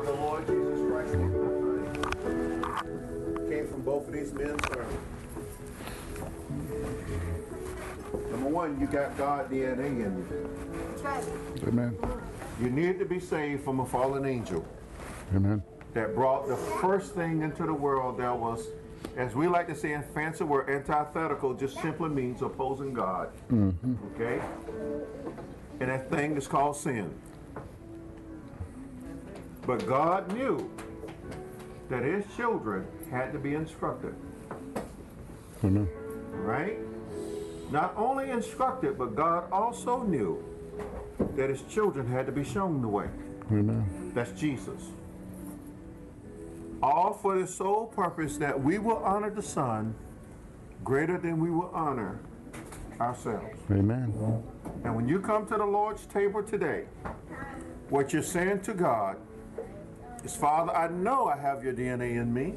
the 0.07 0.13
Lord 0.13 0.47
Jesus 0.47 0.79
Christ 0.89 1.11
did 1.11 1.19
came 3.49 3.67
from 3.67 3.81
both 3.81 4.07
of 4.07 4.13
these 4.13 4.31
men's 4.31 4.61
sermons. 4.69 4.99
Number 8.31 8.49
one, 8.49 8.79
you 8.79 8.87
got 8.87 9.17
God 9.17 9.51
DNA 9.51 9.87
in 9.87 10.17
you. 10.17 10.25
Amen. 11.67 11.97
You 12.61 12.69
need 12.69 12.99
to 12.99 13.05
be 13.05 13.19
saved 13.19 13.65
from 13.65 13.81
a 13.81 13.85
fallen 13.85 14.25
angel 14.25 14.65
Amen. 15.35 15.61
that 15.93 16.15
brought 16.15 16.47
the 16.47 16.55
first 16.55 17.13
thing 17.13 17.41
into 17.41 17.65
the 17.65 17.73
world 17.73 18.17
that 18.19 18.37
was, 18.37 18.65
as 19.17 19.35
we 19.35 19.47
like 19.47 19.67
to 19.67 19.75
say 19.75 19.91
in 19.91 20.03
fancy 20.13 20.45
word, 20.45 20.69
antithetical, 20.69 21.53
just 21.53 21.81
simply 21.81 22.09
means 22.09 22.41
opposing 22.41 22.93
God. 22.93 23.29
Mm-hmm. 23.51 23.95
Okay? 24.15 24.41
And 25.81 25.89
that 25.89 26.09
thing 26.09 26.37
is 26.37 26.47
called 26.47 26.77
sin. 26.77 27.13
But 29.67 29.85
God 29.85 30.33
knew 30.33 30.71
that 31.89 32.01
his 32.01 32.23
children 32.37 32.87
had 33.11 33.33
to 33.33 33.37
be 33.37 33.53
instructed, 33.53 34.15
Amen. 35.61 35.89
right? 36.31 36.77
Not 37.69 37.93
only 37.97 38.29
instructed, 38.29 38.97
but 38.97 39.13
God 39.13 39.51
also 39.51 40.03
knew 40.03 40.41
that 41.35 41.49
his 41.49 41.63
children 41.63 42.07
had 42.07 42.25
to 42.27 42.31
be 42.31 42.45
shown 42.45 42.81
the 42.81 42.87
way. 42.87 43.09
Amen. 43.51 44.11
That's 44.15 44.31
Jesus. 44.39 44.83
All 46.81 47.13
for 47.13 47.37
the 47.37 47.45
sole 47.45 47.87
purpose 47.87 48.37
that 48.37 48.57
we 48.57 48.77
will 48.77 48.97
honor 48.97 49.29
the 49.29 49.41
Son 49.41 49.93
greater 50.85 51.17
than 51.17 51.41
we 51.41 51.51
will 51.51 51.71
honor 51.73 52.19
ourselves. 53.01 53.59
Amen. 53.69 54.13
And 54.85 54.95
when 54.95 55.09
you 55.09 55.19
come 55.19 55.45
to 55.47 55.57
the 55.57 55.65
Lord's 55.65 56.05
table 56.05 56.41
today, 56.41 56.85
what 57.89 58.13
you're 58.13 58.23
saying 58.23 58.61
to 58.61 58.73
God 58.73 59.17
is, 60.27 60.35
Father, 60.35 60.75
I 60.75 60.89
know 60.89 61.25
I 61.27 61.37
have 61.37 61.63
your 61.63 61.73
DNA 61.73 62.21
in 62.21 62.33
me, 62.33 62.55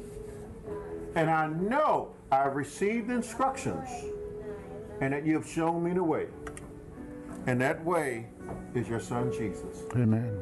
and 1.15 1.29
I 1.29 1.47
know 1.47 2.13
I've 2.31 2.55
received 2.55 3.09
instructions, 3.09 3.89
and 4.99 5.13
that 5.13 5.25
you 5.25 5.33
have 5.35 5.47
shown 5.47 5.83
me 5.83 5.93
the 5.93 6.03
way. 6.03 6.27
And 7.47 7.59
that 7.61 7.83
way 7.83 8.27
is 8.75 8.87
your 8.87 8.99
Son 8.99 9.31
Jesus. 9.31 9.83
Amen. 9.95 10.37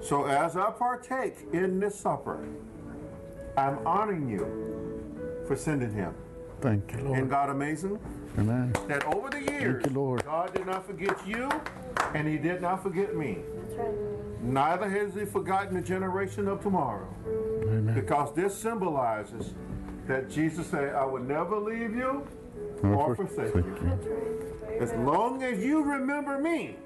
So 0.00 0.24
as 0.24 0.56
I 0.56 0.70
partake 0.70 1.36
in 1.52 1.80
this 1.80 1.98
supper, 1.98 2.46
I'm 3.56 3.78
honoring 3.86 4.28
you 4.28 4.44
for 5.46 5.56
sending 5.56 5.92
him. 5.92 6.14
Thank 6.60 6.92
you, 6.92 7.12
Isn't 7.12 7.28
God 7.28 7.50
amazing? 7.50 7.98
Amen. 8.38 8.72
That 8.88 9.04
over 9.06 9.28
the 9.28 9.42
years, 9.42 9.84
you, 9.84 9.92
Lord. 9.92 10.24
God 10.24 10.54
did 10.54 10.66
not 10.66 10.86
forget 10.86 11.16
you, 11.26 11.50
and 12.14 12.26
he 12.26 12.38
did 12.38 12.62
not 12.62 12.82
forget 12.82 13.14
me. 13.16 13.38
Neither 14.42 14.88
has 14.88 15.14
he 15.14 15.24
forgotten 15.24 15.74
the 15.74 15.80
generation 15.80 16.48
of 16.48 16.60
tomorrow. 16.62 17.08
Amen. 17.66 17.94
Because 17.94 18.34
this 18.34 18.56
symbolizes 18.56 19.54
that 20.06 20.28
Jesus 20.30 20.66
said, 20.66 20.94
I 20.94 21.04
will 21.04 21.22
never 21.22 21.58
leave 21.58 21.94
you 21.94 22.26
Nor 22.82 22.94
or 22.94 23.16
forsake 23.16 23.52
forsake 23.52 23.64
you. 23.80 23.98
you. 24.68 24.78
As 24.80 24.92
long 24.92 25.42
as 25.42 25.64
you 25.64 25.82
remember 25.82 26.38
me, 26.38 26.76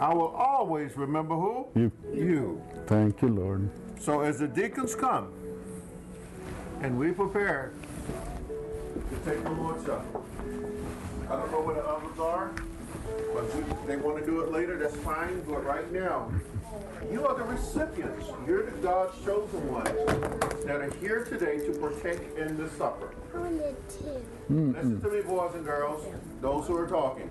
I 0.00 0.12
will 0.14 0.28
always 0.28 0.96
remember 0.96 1.34
who? 1.34 1.66
You. 1.74 1.92
You. 2.12 2.62
Thank 2.86 3.20
you, 3.22 3.28
Lord. 3.28 3.68
So 4.00 4.20
as 4.20 4.38
the 4.38 4.48
deacons 4.48 4.94
come 4.94 5.32
and 6.80 6.98
we 6.98 7.12
prepare 7.12 7.72
to 9.10 9.30
take 9.30 9.42
the 9.44 9.50
Lord's 9.50 9.84
Supper, 9.84 10.20
I 11.28 11.36
don't 11.36 11.50
know 11.52 11.60
where 11.62 11.74
the 11.76 11.84
others 11.86 12.18
are, 12.18 12.50
but 13.34 13.54
we, 13.54 13.62
they 13.86 13.96
want 13.96 14.18
to 14.18 14.24
do 14.24 14.40
it 14.40 14.50
later, 14.52 14.78
that's 14.78 14.96
fine, 14.96 15.42
but 15.46 15.64
right 15.64 15.90
now, 15.92 16.30
you 17.10 17.26
are 17.26 17.36
the 17.36 17.44
recipients. 17.44 18.26
You're 18.46 18.64
the 18.70 18.76
God's 18.78 19.14
chosen 19.24 19.70
ones 19.72 19.88
that 20.64 20.76
are 20.80 20.90
here 21.00 21.24
today 21.24 21.58
to 21.66 21.72
partake 21.78 22.20
in 22.36 22.56
the 22.56 22.68
supper. 22.70 23.10
Listen 24.48 25.00
to 25.00 25.08
me, 25.08 25.20
boys 25.22 25.54
and 25.54 25.64
girls, 25.64 26.04
those 26.40 26.66
who 26.66 26.76
are 26.76 26.86
talking. 26.88 27.30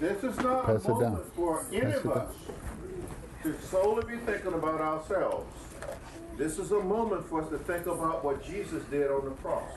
This 0.00 0.22
is 0.24 0.36
not 0.38 0.66
Pass 0.66 0.84
it 0.84 0.84
a 0.84 0.88
down. 0.88 1.00
moment 1.00 1.34
for 1.34 1.64
any 1.72 1.80
Pass 1.92 2.04
of 2.04 2.10
us 2.12 2.34
to 3.44 3.60
solely 3.62 4.04
be 4.04 4.18
thinking 4.18 4.52
about 4.52 4.80
ourselves. 4.80 5.46
This 6.36 6.58
is 6.58 6.72
a 6.72 6.80
moment 6.80 7.26
for 7.28 7.42
us 7.42 7.50
to 7.50 7.58
think 7.58 7.86
about 7.86 8.24
what 8.24 8.44
Jesus 8.44 8.82
did 8.84 9.10
on 9.10 9.24
the 9.24 9.30
cross. 9.42 9.70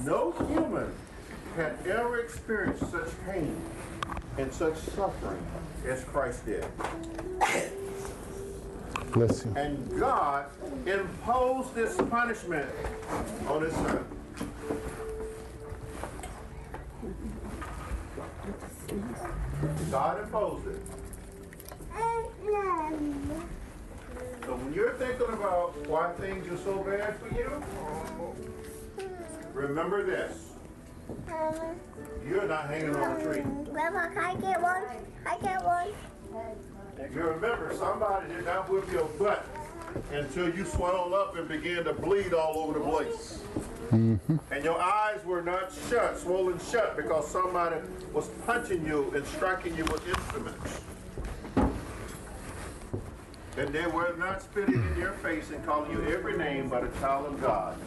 No 0.00 0.32
human 0.48 0.92
had 1.56 1.78
ever 1.86 2.18
experienced 2.18 2.90
such 2.90 3.08
pain 3.26 3.56
and 4.38 4.52
such 4.52 4.76
suffering 4.76 5.44
as 5.86 6.02
Christ 6.04 6.44
did. 6.44 6.64
Bless 9.12 9.44
you. 9.44 9.54
And 9.56 10.00
God 10.00 10.46
imposed 10.86 11.74
this 11.74 11.96
punishment 12.10 12.68
on 13.46 13.62
his 13.62 13.72
son. 13.74 14.04
God 19.90 20.20
imposed 20.20 20.66
it. 20.66 20.80
So 24.44 24.56
when 24.56 24.74
you're 24.74 24.94
thinking 24.94 25.28
about 25.28 25.74
why 25.86 26.12
things 26.14 26.46
are 26.52 26.62
so 26.64 26.82
bad 26.82 27.16
for 27.18 27.32
you, 27.34 27.62
remember 29.54 30.02
this. 30.04 30.53
You're 32.28 32.48
not 32.48 32.68
hanging 32.68 32.94
on 32.96 33.20
a 33.20 33.22
tree. 33.22 33.40
Um, 33.40 33.64
Grandma, 33.64 34.08
can 34.08 34.18
I 34.18 34.34
get 34.36 34.60
one? 34.60 34.82
I 35.26 35.38
get 35.38 35.62
one. 35.62 35.88
If 36.98 37.14
you 37.14 37.22
remember 37.22 37.74
somebody 37.76 38.28
did 38.32 38.44
not 38.44 38.70
whip 38.70 38.90
your 38.90 39.04
butt 39.18 39.46
until 40.12 40.54
you 40.54 40.64
swelled 40.64 41.12
up 41.12 41.36
and 41.36 41.46
began 41.48 41.84
to 41.84 41.92
bleed 41.92 42.32
all 42.32 42.58
over 42.58 42.78
the 42.78 42.84
place. 42.84 43.40
Mm-hmm. 43.90 44.36
And 44.50 44.64
your 44.64 44.80
eyes 44.80 45.24
were 45.24 45.42
not 45.42 45.72
shut, 45.88 46.18
swollen 46.18 46.58
shut, 46.70 46.96
because 46.96 47.28
somebody 47.28 47.76
was 48.12 48.28
punching 48.46 48.84
you 48.86 49.12
and 49.14 49.26
striking 49.26 49.76
you 49.76 49.84
with 49.84 50.06
instruments. 50.08 50.80
And 53.56 53.68
they 53.72 53.86
were 53.86 54.16
not 54.18 54.42
spitting 54.42 54.74
in 54.74 54.98
your 54.98 55.12
face 55.12 55.50
and 55.50 55.64
calling 55.64 55.92
you 55.92 56.02
every 56.08 56.36
name 56.36 56.68
but 56.68 56.82
a 56.82 56.88
child 57.00 57.26
of 57.26 57.40
God. 57.40 57.78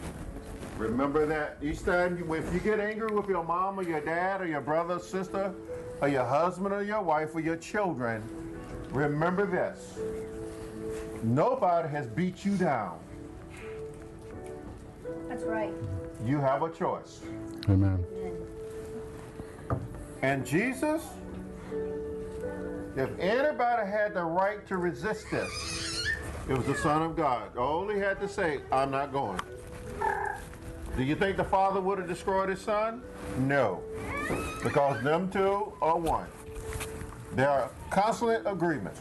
Remember 0.77 1.25
that 1.25 1.57
each 1.61 1.83
time 1.83 2.17
you, 2.17 2.33
if 2.35 2.53
you 2.53 2.59
get 2.59 2.79
angry 2.79 3.07
with 3.07 3.27
your 3.27 3.43
mom 3.43 3.79
or 3.79 3.83
your 3.83 4.01
dad 4.01 4.41
or 4.41 4.47
your 4.47 4.61
brother, 4.61 4.95
or 4.95 4.99
sister, 4.99 5.53
or 6.01 6.07
your 6.07 6.25
husband 6.25 6.73
or 6.73 6.83
your 6.83 7.01
wife 7.01 7.33
or 7.33 7.39
your 7.39 7.55
children, 7.55 8.23
remember 8.91 9.45
this. 9.45 9.97
Nobody 11.23 11.89
has 11.89 12.07
beat 12.07 12.45
you 12.45 12.55
down. 12.57 12.99
That's 15.27 15.43
right. 15.43 15.73
You 16.25 16.39
have 16.39 16.61
a 16.61 16.71
choice. 16.71 17.21
Amen. 17.69 18.05
And 20.21 20.45
Jesus, 20.45 21.03
if 22.95 23.09
anybody 23.19 23.89
had 23.89 24.13
the 24.13 24.23
right 24.23 24.65
to 24.67 24.77
resist 24.77 25.25
this, 25.31 26.07
it 26.47 26.57
was 26.57 26.65
the 26.65 26.75
Son 26.75 27.01
of 27.01 27.15
God. 27.15 27.57
All 27.57 27.87
he 27.87 27.99
had 27.99 28.19
to 28.21 28.27
say, 28.27 28.61
I'm 28.71 28.91
not 28.91 29.11
going. 29.11 29.39
Do 30.97 31.03
you 31.03 31.15
think 31.15 31.37
the 31.37 31.43
Father 31.43 31.79
would 31.79 31.99
have 31.99 32.07
destroyed 32.07 32.49
his 32.49 32.59
Son? 32.59 33.03
No. 33.37 33.83
Because 34.63 35.03
them 35.03 35.29
two 35.29 35.71
are 35.79 35.95
one. 35.95 36.27
They 37.35 37.45
are 37.45 37.69
constant 37.91 38.47
agreement. 38.47 38.95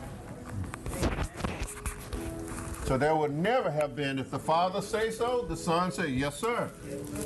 So 2.84 2.99
there 2.99 3.16
would 3.16 3.32
never 3.32 3.70
have 3.70 3.97
been, 3.97 4.18
if 4.18 4.30
the 4.30 4.38
Father 4.38 4.82
say 4.82 5.11
so, 5.11 5.47
the 5.49 5.57
Son 5.57 5.90
say, 5.90 6.09
yes, 6.09 6.38
sir, 6.38 6.70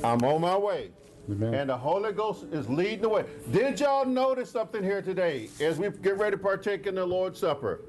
I'm 0.05 0.23
on 0.23 0.39
my 0.39 0.57
way. 0.57 0.91
Amen. 1.29 1.53
And 1.53 1.69
the 1.69 1.77
Holy 1.77 2.11
Ghost 2.11 2.45
is 2.51 2.67
leading 2.67 3.01
the 3.01 3.09
way. 3.09 3.25
Did 3.51 3.79
y'all 3.79 4.05
notice 4.05 4.49
something 4.49 4.83
here 4.83 5.01
today 5.01 5.49
as 5.59 5.77
we 5.77 5.89
get 5.89 6.17
ready 6.17 6.35
to 6.35 6.41
partake 6.41 6.87
in 6.87 6.95
the 6.95 7.05
Lord's 7.05 7.39
Supper? 7.39 7.81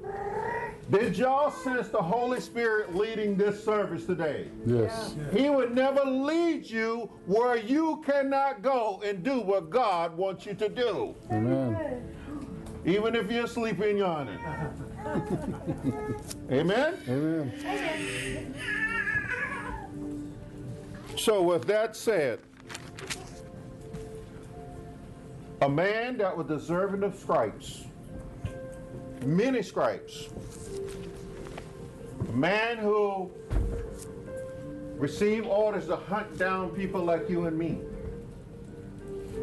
Did 0.91 1.17
y'all 1.17 1.51
sense 1.51 1.89
the 1.89 2.03
Holy 2.03 2.41
Spirit 2.41 2.95
leading 2.95 3.37
this 3.37 3.65
service 3.65 4.05
today? 4.05 4.49
Yes. 4.67 5.15
He 5.33 5.49
would 5.49 5.75
never 5.75 6.05
lead 6.05 6.69
you 6.69 7.11
where 7.27 7.57
you 7.57 8.03
cannot 8.05 8.63
go 8.63 9.01
and 9.05 9.23
do 9.23 9.41
what 9.41 9.71
God 9.71 10.17
wants 10.17 10.45
you 10.45 10.55
to 10.55 10.69
do, 10.69 11.15
Amen. 11.31 12.15
even 12.85 13.15
if 13.15 13.31
you're 13.31 13.47
sleeping 13.47 13.99
yawning. 13.99 14.39
Amen? 16.51 16.99
Amen. 17.09 18.55
So, 21.17 21.43
with 21.43 21.67
that 21.67 21.95
said, 21.97 22.41
a 25.63 25.69
man 25.69 26.17
that 26.17 26.37
was 26.37 26.49
deserving 26.49 27.05
of 27.05 27.15
stripes, 27.15 27.85
many 29.25 29.63
stripes, 29.63 30.29
a 32.29 32.33
man 32.33 32.79
who 32.79 33.31
received 34.97 35.47
orders 35.47 35.87
to 35.87 35.95
hunt 35.95 36.37
down 36.37 36.71
people 36.71 37.01
like 37.01 37.31
you 37.31 37.47
and 37.47 37.57
me, 37.57 37.79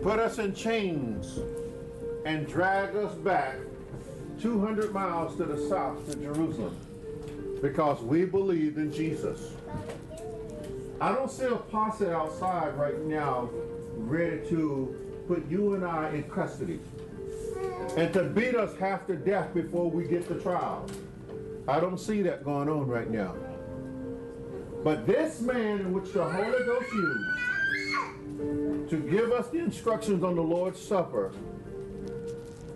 put 0.04 0.20
us 0.20 0.40
in 0.40 0.54
chains, 0.54 1.40
and 2.26 2.46
drag 2.48 2.98
us 2.98 3.16
back 3.16 3.56
200 4.42 4.94
miles 4.94 5.38
to 5.38 5.46
the 5.46 5.70
south 5.70 6.06
to 6.12 6.18
Jerusalem 6.18 6.76
because 7.62 8.02
we 8.02 8.26
believed 8.26 8.78
in 8.78 8.92
Jesus. 8.92 9.54
I 11.00 11.14
don't 11.14 11.32
see 11.32 11.46
a 11.46 11.56
posse 11.56 12.08
outside 12.08 12.78
right 12.78 13.00
now 13.06 13.50
ready 13.96 14.46
to 14.50 15.09
put 15.30 15.48
you 15.48 15.76
and 15.76 15.86
I 15.86 16.10
in 16.10 16.24
custody 16.24 16.80
and 17.96 18.12
to 18.14 18.24
beat 18.24 18.56
us 18.56 18.76
half 18.78 19.06
to 19.06 19.16
death 19.16 19.54
before 19.54 19.88
we 19.88 20.06
get 20.06 20.28
to 20.28 20.42
trial. 20.42 20.88
I 21.68 21.80
don't 21.80 22.00
see 22.00 22.24
that 22.24 22.44
going 22.44 22.68
on 22.68 22.88
right 22.88 23.12
now. 23.12 23.36
But 24.84 25.06
this 25.06 25.40
man 25.40 25.82
in 25.82 25.94
which 25.94 26.14
the 26.14 26.24
Holy 26.24 26.66
Ghost 26.66 26.92
used 26.92 28.90
to 28.90 28.98
give 28.98 29.32
us 29.32 29.50
the 29.50 29.60
instructions 29.60 30.24
on 30.24 30.36
the 30.36 30.42
Lord's 30.42 30.82
Supper 30.82 31.32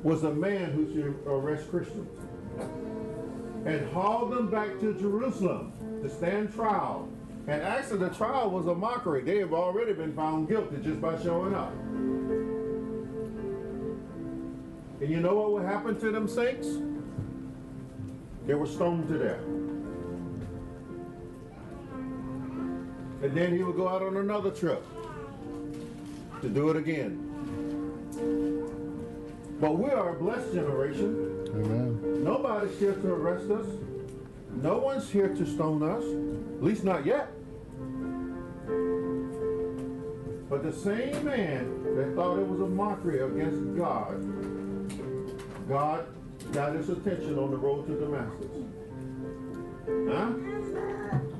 was 0.03 0.23
a 0.23 0.31
man 0.31 0.73
who 0.73 0.93
should 0.93 1.15
arrest 1.25 1.71
Christians 1.71 2.07
and 3.65 3.91
haul 3.93 4.27
them 4.27 4.51
back 4.51 4.79
to 4.81 4.93
Jerusalem 4.99 5.73
to 6.03 6.09
stand 6.09 6.53
trial. 6.53 7.09
And 7.47 7.63
actually, 7.63 7.97
the 7.97 8.09
trial 8.09 8.51
was 8.51 8.67
a 8.67 8.75
mockery. 8.75 9.23
They 9.23 9.39
have 9.39 9.53
already 9.53 9.93
been 9.93 10.13
found 10.13 10.47
guilty 10.47 10.77
just 10.83 11.01
by 11.01 11.19
showing 11.23 11.55
up. 11.55 11.73
And 15.03 15.11
you 15.11 15.19
know 15.19 15.35
what 15.35 15.51
would 15.51 15.65
happen 15.65 15.99
to 15.99 16.11
them 16.13 16.29
saints? 16.29 16.65
They 18.47 18.53
were 18.53 18.65
stoned 18.65 19.09
to 19.09 19.17
death. 19.17 19.43
And 23.21 23.35
then 23.35 23.53
he 23.53 23.63
would 23.63 23.75
go 23.75 23.89
out 23.89 24.01
on 24.01 24.15
another 24.15 24.49
trip 24.49 24.81
to 26.41 26.47
do 26.47 26.69
it 26.69 26.77
again. 26.77 27.19
But 29.59 29.77
we 29.77 29.89
are 29.89 30.15
a 30.15 30.17
blessed 30.17 30.53
generation. 30.53 31.49
Amen. 31.49 32.23
Nobody's 32.23 32.79
here 32.79 32.93
to 32.93 33.07
arrest 33.09 33.51
us. 33.51 33.67
No 34.61 34.77
one's 34.77 35.09
here 35.09 35.35
to 35.35 35.45
stone 35.45 35.83
us, 35.83 36.05
at 36.55 36.63
least 36.63 36.85
not 36.85 37.05
yet. 37.05 37.27
But 40.49 40.63
the 40.63 40.71
same 40.71 41.25
man 41.25 41.95
that 41.97 42.15
thought 42.15 42.39
it 42.39 42.47
was 42.47 42.61
a 42.61 42.67
mockery 42.67 43.19
against 43.19 43.75
God, 43.75 44.62
God 45.67 46.05
got 46.51 46.73
his 46.75 46.89
attention 46.89 47.39
on 47.39 47.51
the 47.51 47.57
road 47.57 47.87
to 47.87 47.99
Damascus. 47.99 48.51
Huh? 50.09 50.29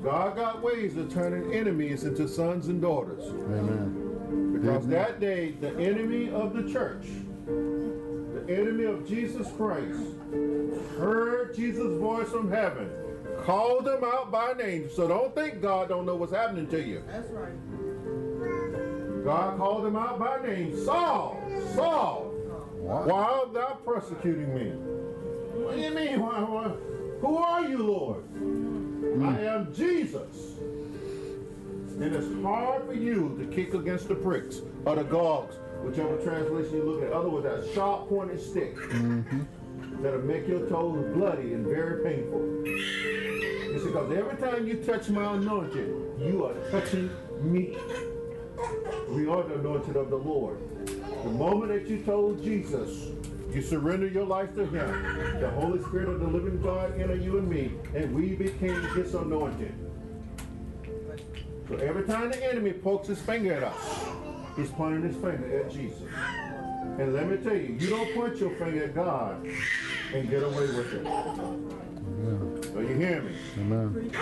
God 0.02 0.36
got 0.36 0.62
ways 0.62 0.96
of 0.96 1.12
turning 1.12 1.52
enemies 1.54 2.04
into 2.04 2.28
sons 2.28 2.68
and 2.68 2.80
daughters. 2.80 3.24
Amen. 3.24 4.52
Because 4.52 4.86
that 4.88 5.20
day, 5.20 5.52
the 5.60 5.70
enemy 5.78 6.30
of 6.30 6.54
the 6.54 6.70
church, 6.70 7.06
the 7.46 8.44
enemy 8.48 8.84
of 8.84 9.06
Jesus 9.06 9.48
Christ, 9.56 10.00
heard 10.98 11.54
Jesus' 11.54 11.98
voice 11.98 12.28
from 12.28 12.50
heaven, 12.50 12.90
called 13.44 13.84
them 13.84 14.04
out 14.04 14.30
by 14.30 14.52
name. 14.54 14.88
So 14.90 15.08
don't 15.08 15.34
think 15.34 15.60
God 15.60 15.88
don't 15.88 16.06
know 16.06 16.16
what's 16.16 16.32
happening 16.32 16.66
to 16.68 16.82
you. 16.82 17.02
That's 17.06 17.30
right. 17.30 17.52
God 19.24 19.56
called 19.56 19.86
him 19.86 19.96
out 19.96 20.18
by 20.18 20.42
name. 20.46 20.84
Saul, 20.84 21.42
Saul, 21.74 22.33
why 22.84 23.22
art 23.22 23.54
thou 23.54 23.78
persecuting 23.84 24.54
me? 24.54 24.70
What 25.62 25.76
do 25.76 25.80
you 25.80 25.90
mean? 25.90 26.20
Why, 26.20 26.40
why? 26.40 26.68
Who 27.20 27.36
are 27.38 27.66
you, 27.66 27.78
Lord? 27.78 28.22
Hmm. 28.24 29.28
I 29.28 29.40
am 29.40 29.74
Jesus. 29.74 30.58
And 32.00 32.14
it's 32.14 32.42
hard 32.42 32.84
for 32.86 32.92
you 32.92 33.36
to 33.38 33.46
kick 33.54 33.72
against 33.72 34.08
the 34.08 34.14
pricks 34.16 34.60
or 34.84 34.96
the 34.96 35.04
goads, 35.04 35.56
whichever 35.82 36.16
translation 36.18 36.74
you 36.74 36.82
look 36.82 37.02
at. 37.02 37.12
Other 37.12 37.30
words, 37.30 37.46
that 37.46 37.72
sharp 37.74 38.08
pointed 38.08 38.40
stick 38.40 38.76
mm-hmm. 38.76 40.02
that'll 40.02 40.20
make 40.20 40.46
your 40.46 40.68
toes 40.68 41.06
bloody 41.14 41.54
and 41.54 41.64
very 41.64 42.04
painful. 42.04 42.64
It's 42.66 43.84
because 43.84 44.12
every 44.12 44.36
time 44.36 44.66
you 44.66 44.76
touch 44.84 45.08
my 45.08 45.34
anointed, 45.34 45.88
you 46.20 46.44
are 46.44 46.70
touching 46.70 47.08
me. 47.40 47.76
We 49.08 49.26
are 49.26 49.42
the 49.42 49.54
anointed 49.54 49.96
of 49.96 50.10
the 50.10 50.16
Lord. 50.16 50.58
The 51.24 51.30
moment 51.30 51.72
that 51.72 51.88
you 51.88 51.98
told 52.02 52.42
Jesus, 52.44 53.08
you 53.50 53.62
surrender 53.62 54.06
your 54.06 54.26
life 54.26 54.54
to 54.56 54.66
Him, 54.66 55.40
the 55.40 55.50
Holy 55.50 55.82
Spirit 55.82 56.08
of 56.10 56.20
the 56.20 56.26
living 56.26 56.60
God 56.60 57.00
entered 57.00 57.22
you 57.22 57.38
and 57.38 57.48
me, 57.48 57.72
and 57.94 58.14
we 58.14 58.34
became 58.34 58.80
His 58.94 59.14
anointed. 59.14 59.74
So 61.68 61.76
every 61.76 62.04
time 62.04 62.30
the 62.30 62.44
enemy 62.44 62.74
pokes 62.74 63.08
his 63.08 63.20
finger 63.22 63.54
at 63.54 63.64
us, 63.64 64.04
he's 64.54 64.70
pointing 64.70 65.02
his 65.02 65.16
finger 65.16 65.60
at 65.64 65.70
Jesus. 65.70 66.02
And 66.98 67.14
let 67.14 67.26
me 67.26 67.38
tell 67.38 67.56
you, 67.56 67.74
you 67.80 67.88
don't 67.88 68.14
point 68.14 68.36
your 68.36 68.50
finger 68.56 68.84
at 68.84 68.94
God 68.94 69.46
and 70.12 70.28
get 70.28 70.42
away 70.42 70.66
with 70.66 70.92
it. 70.92 71.06
Are 72.76 72.82
you 72.82 72.96
hearing 72.96 73.24
me? 73.24 73.36
Amen. 73.60 74.12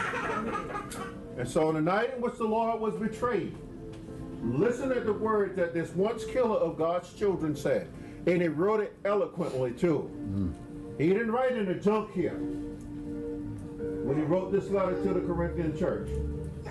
And 1.36 1.48
so 1.48 1.66
on 1.66 1.74
the 1.74 1.80
night 1.80 2.14
in 2.14 2.22
which 2.22 2.34
the 2.34 2.44
Lord 2.44 2.80
was 2.80 2.94
betrayed, 2.94 3.56
listen 4.42 4.92
at 4.92 5.06
the 5.06 5.12
words 5.12 5.56
that 5.56 5.72
this 5.72 5.90
once 5.94 6.24
killer 6.24 6.56
of 6.56 6.76
God's 6.76 7.12
children 7.14 7.56
said. 7.56 7.88
And 8.26 8.40
he 8.40 8.48
wrote 8.48 8.80
it 8.80 8.94
eloquently 9.04 9.72
too. 9.72 10.10
He 10.98 11.08
didn't 11.08 11.32
write 11.32 11.56
in 11.56 11.66
the 11.66 11.74
junk 11.74 12.12
here 12.12 12.36
when 14.04 14.16
he 14.16 14.22
wrote 14.22 14.52
this 14.52 14.68
letter 14.68 15.00
to 15.02 15.14
the 15.14 15.20
Corinthian 15.20 15.76
church. 15.76 16.08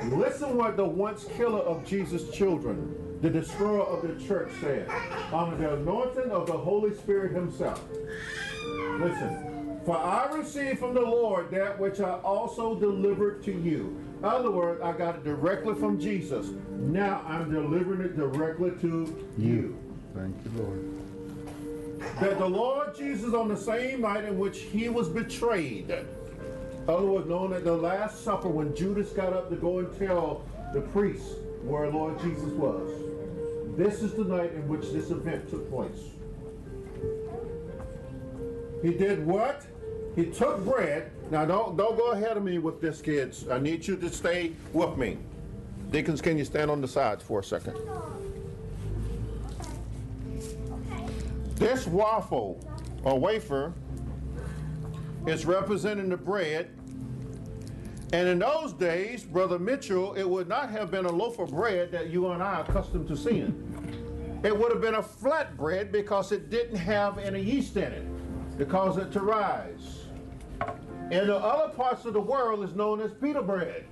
Listen 0.05 0.57
what 0.57 0.77
the 0.77 0.85
once 0.85 1.25
killer 1.35 1.59
of 1.59 1.85
Jesus' 1.85 2.29
children, 2.31 2.95
the 3.21 3.29
destroyer 3.29 3.81
of 3.81 4.01
the 4.01 4.25
church, 4.25 4.51
said 4.61 4.89
under 5.33 5.57
the 5.57 5.73
anointing 5.73 6.31
of 6.31 6.47
the 6.47 6.57
Holy 6.57 6.93
Spirit 6.95 7.33
himself. 7.33 7.83
Listen, 8.99 9.79
for 9.85 9.97
I 9.97 10.31
received 10.33 10.79
from 10.79 10.93
the 10.93 11.01
Lord 11.01 11.51
that 11.51 11.77
which 11.79 11.99
I 11.99 12.13
also 12.19 12.75
delivered 12.75 13.43
to 13.43 13.51
you. 13.51 13.97
Other 14.23 14.51
words, 14.51 14.81
I 14.81 14.91
got 14.91 15.15
it 15.15 15.23
directly 15.23 15.73
from 15.73 15.99
Jesus. 15.99 16.47
Now 16.69 17.23
I'm 17.27 17.51
delivering 17.51 18.01
it 18.01 18.15
directly 18.15 18.71
to 18.81 19.27
you. 19.37 19.77
Thank 20.13 20.35
you, 20.45 20.61
Lord. 20.61 21.01
That 22.19 22.37
the 22.37 22.47
Lord 22.47 22.95
Jesus, 22.95 23.33
on 23.33 23.47
the 23.47 23.57
same 23.57 24.01
night 24.01 24.25
in 24.25 24.37
which 24.37 24.59
he 24.59 24.89
was 24.89 25.09
betrayed, 25.09 25.91
otherwise 26.87 27.25
known 27.25 27.53
as 27.53 27.63
the 27.63 27.75
Last 27.75 28.23
Supper, 28.23 28.47
when 28.47 28.75
Judas 28.75 29.09
got 29.09 29.33
up 29.33 29.49
to 29.49 29.55
go 29.55 29.79
and 29.79 29.97
tell 29.97 30.43
the 30.73 30.81
priests 30.81 31.35
where 31.63 31.89
Lord 31.89 32.19
Jesus 32.21 32.51
was. 32.53 32.89
This 33.77 34.01
is 34.01 34.13
the 34.13 34.23
night 34.23 34.53
in 34.53 34.67
which 34.67 34.91
this 34.91 35.09
event 35.11 35.49
took 35.49 35.69
place. 35.69 36.09
He 38.81 38.93
did 38.93 39.25
what? 39.25 39.63
He 40.15 40.25
took 40.25 40.63
bread. 40.65 41.11
Now 41.31 41.45
don't 41.45 41.77
don't 41.77 41.97
go 41.97 42.11
ahead 42.11 42.35
of 42.35 42.43
me 42.43 42.59
with 42.59 42.81
this, 42.81 43.01
kids. 43.01 43.47
I 43.49 43.57
need 43.57 43.87
you 43.87 43.95
to 43.95 44.09
stay 44.09 44.51
with 44.73 44.97
me. 44.97 45.17
Deacons, 45.89 46.21
can 46.21 46.37
you 46.37 46.43
stand 46.43 46.69
on 46.69 46.81
the 46.81 46.87
sides 46.87 47.23
for 47.23 47.39
a 47.39 47.43
second? 47.43 47.77
This 51.55 51.87
waffle 51.87 52.59
or 53.03 53.17
wafer 53.17 53.73
is 55.25 55.45
representing 55.45 56.09
the 56.09 56.17
bread. 56.17 56.69
And 58.11 58.27
in 58.27 58.39
those 58.39 58.73
days, 58.73 59.23
Brother 59.23 59.57
Mitchell, 59.57 60.13
it 60.15 60.29
would 60.29 60.49
not 60.49 60.69
have 60.69 60.91
been 60.91 61.05
a 61.05 61.11
loaf 61.11 61.39
of 61.39 61.51
bread 61.51 61.93
that 61.93 62.09
you 62.09 62.27
and 62.27 62.43
I 62.43 62.55
are 62.55 62.61
accustomed 62.63 63.07
to 63.07 63.15
seeing. 63.15 64.41
It 64.43 64.57
would 64.57 64.69
have 64.73 64.81
been 64.81 64.95
a 64.95 65.03
flat 65.03 65.55
bread 65.55 65.93
because 65.93 66.33
it 66.33 66.49
didn't 66.49 66.75
have 66.75 67.19
any 67.19 67.41
yeast 67.41 67.77
in 67.77 67.93
it 67.93 68.05
to 68.57 68.65
cause 68.65 68.97
it 68.97 69.13
to 69.13 69.21
rise. 69.21 70.00
In 71.11 71.27
the 71.27 71.35
other 71.35 71.73
parts 71.73 72.05
of 72.05 72.13
the 72.13 72.21
world, 72.21 72.63
it's 72.63 72.73
known 72.73 73.01
as 73.01 73.11
pita 73.11 73.41
bread. 73.41 73.83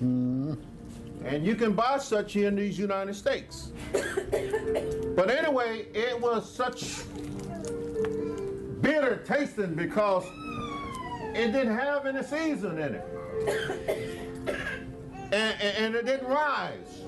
And 0.00 1.46
you 1.46 1.54
can 1.54 1.72
buy 1.72 1.98
such 1.98 2.32
here 2.32 2.48
in 2.48 2.56
these 2.56 2.76
United 2.78 3.14
States. 3.14 3.70
but 3.92 5.30
anyway, 5.30 5.86
it 5.94 6.20
was 6.20 6.50
such 6.52 7.02
bitter 8.80 9.22
tasting 9.24 9.74
because 9.74 10.24
it 11.34 11.52
didn't 11.52 11.76
have 11.76 12.06
any 12.06 12.22
season 12.24 12.78
in 12.78 12.94
it. 12.96 13.06
and, 15.32 15.54
and- 15.60 15.76
and 15.78 15.94
it 15.94 16.06
didn't 16.06 16.26
rise. 16.28 17.02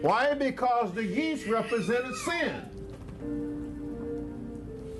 Why? 0.00 0.32
Because 0.34 0.92
the 0.94 1.04
yeast 1.04 1.46
represented 1.46 2.14
sin. 2.16 2.62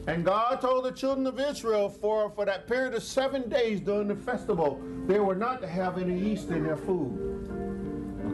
And 0.07 0.23
God 0.23 0.61
told 0.61 0.85
the 0.85 0.93
children 0.93 1.27
of 1.27 1.41
Israel 1.41 1.89
for, 1.89 2.31
for 2.31 2.45
that 2.45 2.67
period 2.67 2.95
of 2.95 3.03
seven 3.03 3.49
days 3.49 3.81
during 3.81 4.09
the 4.09 4.15
festival, 4.15 4.81
they 5.07 5.19
were 5.19 5.35
not 5.35 5.63
to 5.63 5.69
have 5.69 5.97
any 5.97 6.19
yeast 6.19 6.51
in 6.51 6.63
their 6.63 6.77
food. 6.77 7.19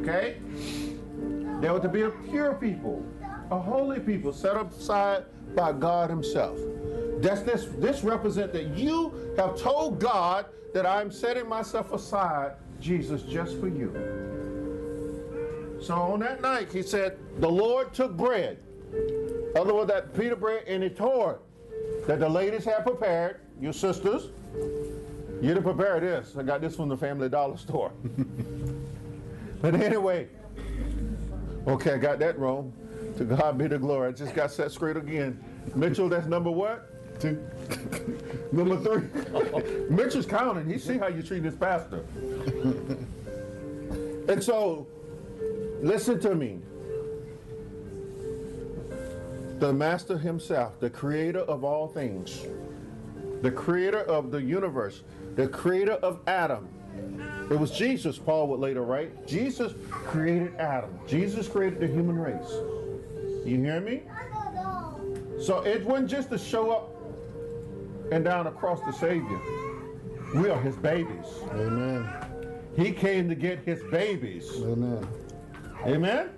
Okay? 0.01 0.39
They 1.61 1.71
were 1.71 1.79
to 1.79 1.89
be 1.89 2.03
a 2.03 2.11
pure 2.11 2.55
people, 2.55 3.05
a 3.51 3.59
holy 3.59 4.01
people, 4.01 4.33
set 4.33 4.57
aside 4.57 5.25
by 5.55 5.73
God 5.73 6.11
Himself. 6.11 6.59
That's 7.19 7.43
this. 7.43 7.67
This 7.79 8.03
represents 8.03 8.53
that 8.55 8.77
you 8.77 9.35
have 9.37 9.57
told 9.57 10.01
God 10.01 10.47
that 10.75 10.87
I'm 10.87 11.13
setting 11.13 11.49
myself 11.49 11.93
aside, 11.93 12.53
Jesus, 12.81 13.23
just 13.23 13.61
for 13.61 13.69
you. 13.69 13.93
So 15.81 15.95
on 15.95 16.21
that 16.21 16.43
night, 16.43 16.73
He 16.73 16.83
said, 16.83 17.17
the 17.39 17.51
Lord 17.51 17.95
took 17.95 18.17
bread, 18.17 18.59
other 19.55 19.75
words, 19.75 19.89
that 19.89 20.15
pita 20.15 20.35
bread, 20.35 20.65
and 20.67 20.83
He 20.83 20.89
tore 20.89 21.33
it 21.33 21.41
that 22.07 22.21
the 22.21 22.29
ladies 22.29 22.65
have 22.65 22.85
prepared, 22.85 23.41
your 23.61 23.73
sisters. 23.73 24.31
You 25.41 25.49
didn't 25.55 25.63
prepare 25.63 26.01
this. 26.01 26.37
I 26.37 26.43
got 26.43 26.61
this 26.61 26.77
from 26.77 26.89
the 26.89 26.97
Family 26.97 27.29
Dollar 27.29 27.57
store. 27.57 27.93
but 29.63 29.75
anyway, 29.75 30.29
okay, 31.67 31.95
I 31.95 31.99
got 31.99 32.19
that 32.19 32.39
wrong. 32.39 32.73
To 33.17 33.25
God 33.25 33.59
be 33.59 33.67
the 33.67 33.79
glory. 33.79 34.09
I 34.09 34.13
just 34.13 34.35
got 34.35 34.51
set 34.51 34.71
straight 34.71 34.97
again. 34.97 35.43
Mitchell, 35.75 36.09
that's 36.09 36.27
number 36.27 36.51
what? 36.51 37.21
Two. 37.21 37.43
Number 38.53 38.79
three. 38.79 39.89
Mitchell's 39.91 40.27
counting. 40.27 40.69
He 40.69 40.79
see 40.79 40.97
how 40.97 41.09
you 41.09 41.23
treat 41.23 41.43
this 41.43 41.55
pastor. 41.55 42.05
and 44.29 44.43
so, 44.43 44.87
listen 45.83 46.19
to 46.21 46.35
me. 46.35 46.61
The 49.61 49.73
master 49.73 50.17
himself, 50.17 50.81
the 50.81 50.91
creator 50.91 51.41
of 51.41 51.65
all 51.65 51.87
things, 51.87 52.47
the 53.43 53.51
creator 53.51 54.01
of 54.01 54.31
the 54.31 54.41
universe, 54.41 55.03
the 55.37 55.47
creator 55.47 55.93
of 55.93 56.21
Adam. 56.27 56.69
It 57.51 57.59
was 57.59 57.71
Jesus, 57.71 58.17
Paul 58.17 58.49
would 58.49 58.61
later 58.61 58.83
write. 58.83 59.27
Jesus 59.27 59.75
created 59.91 60.55
Adam. 60.57 60.99
Jesus 61.07 61.47
created 61.47 61.79
the 61.79 61.87
human 61.87 62.19
race. 62.19 62.51
You 63.45 63.59
hear 63.59 63.81
me? 63.81 64.03
So 65.41 65.61
it 65.67 65.85
wasn't 65.85 66.11
just 66.11 66.31
to 66.31 66.39
show 66.39 66.71
up 66.71 66.95
and 68.13 68.25
down 68.25 68.47
across 68.47 68.81
the 68.81 68.93
Savior. 68.93 69.41
We 70.35 70.49
are 70.49 70.61
his 70.61 70.77
babies. 70.77 71.27
Amen. 71.53 72.09
He 72.77 72.93
came 72.93 73.29
to 73.29 73.35
get 73.35 73.59
his 73.61 73.83
babies. 73.91 74.51
Amen. 74.63 75.07
Amen? 75.87 76.31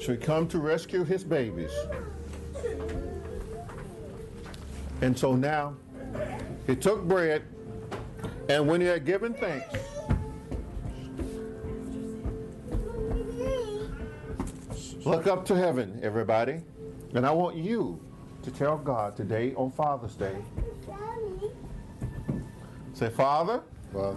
So 0.00 0.12
he 0.12 0.18
come 0.18 0.48
to 0.48 0.58
rescue 0.58 1.04
his 1.04 1.24
babies. 1.24 1.72
And 5.02 5.18
so 5.18 5.34
now 5.34 5.76
he 6.66 6.76
took 6.76 7.04
bread 7.04 7.42
and 8.50 8.66
when 8.66 8.80
he 8.80 8.88
had 8.88 9.04
given 9.04 9.32
thanks, 9.32 9.78
look 15.06 15.28
up 15.28 15.44
to 15.46 15.54
heaven, 15.54 16.00
everybody. 16.02 16.60
And 17.14 17.24
I 17.24 17.30
want 17.30 17.56
you 17.56 18.00
to 18.42 18.50
tell 18.50 18.76
God 18.76 19.16
today 19.16 19.54
on 19.54 19.70
Father's 19.70 20.16
Day, 20.16 20.34
say, 22.92 23.08
Father, 23.08 23.62
Father, 23.92 24.16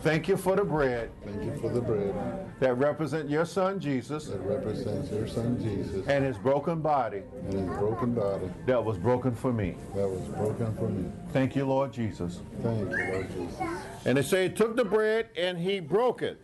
thank 0.00 0.28
you 0.28 0.36
for 0.36 0.56
the 0.56 0.64
bread 0.64 1.10
thank 1.24 1.42
you 1.42 1.54
for 1.60 1.70
the 1.70 1.80
bread 1.80 2.14
that 2.60 2.74
represent 2.78 3.28
your 3.28 3.44
son 3.44 3.78
Jesus 3.78 4.26
that 4.26 4.40
represents 4.40 5.10
your 5.10 5.28
son 5.28 5.62
Jesus 5.62 6.06
and 6.08 6.24
his 6.24 6.38
broken 6.38 6.80
body 6.80 7.22
and 7.44 7.52
his 7.52 7.78
broken 7.78 8.14
body 8.14 8.48
that 8.66 8.82
was 8.82 8.96
broken 8.96 9.34
for 9.34 9.52
me. 9.52 9.76
that 9.94 10.08
was 10.08 10.22
broken 10.28 10.74
for 10.76 10.88
me. 10.88 11.10
Thank 11.32 11.54
you, 11.54 11.66
Lord 11.66 11.92
Jesus. 11.92 12.40
Thank 12.62 12.80
you, 12.80 12.86
Lord 12.86 13.28
Jesus. 13.32 13.60
And 14.04 14.16
they 14.16 14.22
say 14.22 14.48
he 14.48 14.54
took 14.54 14.76
the 14.76 14.84
bread 14.84 15.28
and 15.36 15.58
he 15.58 15.80
broke 15.80 16.22
it 16.22 16.40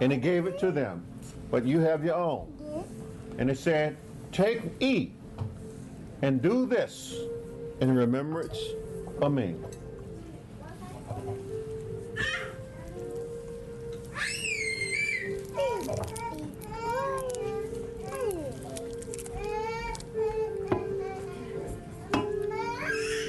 and 0.00 0.10
he 0.10 0.18
gave 0.18 0.46
it 0.46 0.58
to 0.60 0.72
them. 0.72 1.04
But 1.50 1.64
you 1.64 1.80
have 1.80 2.04
your 2.04 2.16
own. 2.16 2.52
And 3.38 3.48
he 3.48 3.56
said, 3.56 3.96
Take, 4.32 4.62
eat, 4.80 5.12
and 6.22 6.40
do 6.40 6.66
this 6.66 7.16
in 7.80 7.94
remembrance 7.94 8.58
of 9.20 9.32
me. 9.32 9.56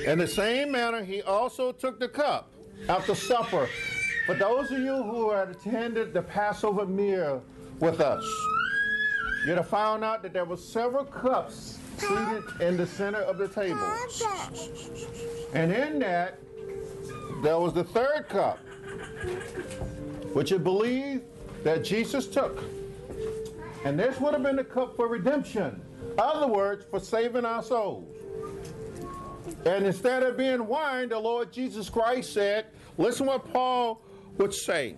In 0.06 0.18
the 0.18 0.28
same 0.28 0.72
manner, 0.72 1.03
he 1.03 1.22
also 1.22 1.72
took 1.72 1.99
the 1.99 2.07
cup 2.07 2.52
after 2.90 3.14
supper. 3.14 3.69
For 4.26 4.36
those 4.36 4.72
of 4.72 4.80
you 4.80 5.03
who 5.03 5.32
had 5.32 5.49
attended 5.49 6.14
the 6.14 6.22
Passover 6.22 6.86
meal 6.86 7.44
with 7.80 7.99
us, 7.99 8.23
you'd 9.45 9.57
have 9.57 9.68
found 9.68 10.03
out 10.03 10.23
that 10.23 10.34
there 10.34 10.45
were 10.45 10.57
several 10.57 11.06
cups 11.06 11.78
seated 11.98 12.44
in 12.61 12.78
the 12.78 12.88
center 12.88 13.19
of 13.19 13.38
the 13.38 13.48
table. 13.48 13.80
And 15.53 15.72
in 15.72 15.99
that, 15.99 16.40
there 17.44 17.60
was 17.60 17.73
the 17.73 17.84
third 17.84 18.28
cup, 18.30 18.60
which 20.34 20.52
it 20.52 20.64
believed 20.64 21.23
that 21.64 21.84
Jesus 21.84 22.28
took. 22.28 22.64
And 23.84 23.99
this 23.99 24.19
would 24.19 24.34
have 24.34 24.44
been 24.44 24.56
the 24.56 24.64
cup 24.64 24.95
for 24.95 25.07
redemption. 25.07 25.82
Other 26.18 26.48
words, 26.48 26.86
for 26.90 26.99
saving 26.99 27.45
our 27.45 27.64
souls. 27.64 28.20
And 29.65 29.85
instead 29.85 30.23
of 30.23 30.38
being 30.38 30.65
wine, 30.67 31.09
the 31.09 31.19
Lord 31.19 31.51
Jesus 31.51 31.89
Christ 31.89 32.33
said, 32.33 32.67
listen 32.97 33.27
what 33.27 33.51
Paul 33.51 34.01
would 34.38 34.53
say. 34.53 34.95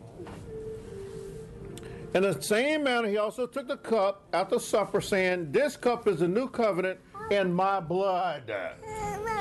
In 2.14 2.22
the 2.22 2.40
same 2.42 2.84
manner, 2.84 3.08
he 3.08 3.18
also 3.18 3.48
took 3.48 3.68
the 3.68 3.78
cup 3.78 4.28
after 4.34 4.60
supper, 4.60 5.02
saying, 5.02 5.52
This 5.52 5.76
cup 5.76 6.08
is 6.08 6.20
the 6.20 6.28
new 6.28 6.48
covenant 6.48 7.00
in 7.32 7.52
my 7.52 7.80
blood. 7.80 8.54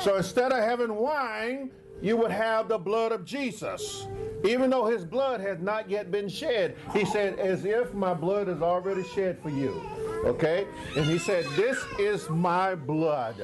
So 0.01 0.16
instead 0.16 0.53
of 0.53 0.59
having 0.59 0.94
wine, 0.94 1.70
you 2.01 2.16
would 2.16 2.31
have 2.31 2.69
the 2.69 2.78
blood 2.78 3.12
of 3.12 3.27
Jesus. 3.27 4.07
Even 4.44 4.70
though 4.70 4.86
his 4.86 5.05
blood 5.05 5.40
has 5.40 5.61
not 5.61 5.89
yet 5.90 6.11
been 6.11 6.28
shed, 6.28 6.77
he 6.94 7.05
said, 7.05 7.39
As 7.39 7.66
if 7.66 7.93
my 7.93 8.15
blood 8.15 8.49
is 8.49 8.62
already 8.62 9.05
shed 9.05 9.39
for 9.43 9.51
you. 9.51 9.81
Okay? 10.24 10.66
And 10.97 11.05
he 11.05 11.19
said, 11.19 11.44
This 11.57 11.78
is 11.99 12.28
my 12.31 12.74
blood. 12.74 13.36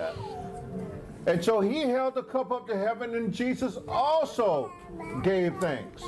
And 1.26 1.44
so 1.44 1.60
he 1.60 1.80
held 1.80 2.14
the 2.14 2.22
cup 2.22 2.50
up 2.52 2.66
to 2.68 2.76
heaven, 2.76 3.14
and 3.14 3.32
Jesus 3.32 3.78
also 3.86 4.72
gave 5.22 5.54
thanks. 5.56 6.02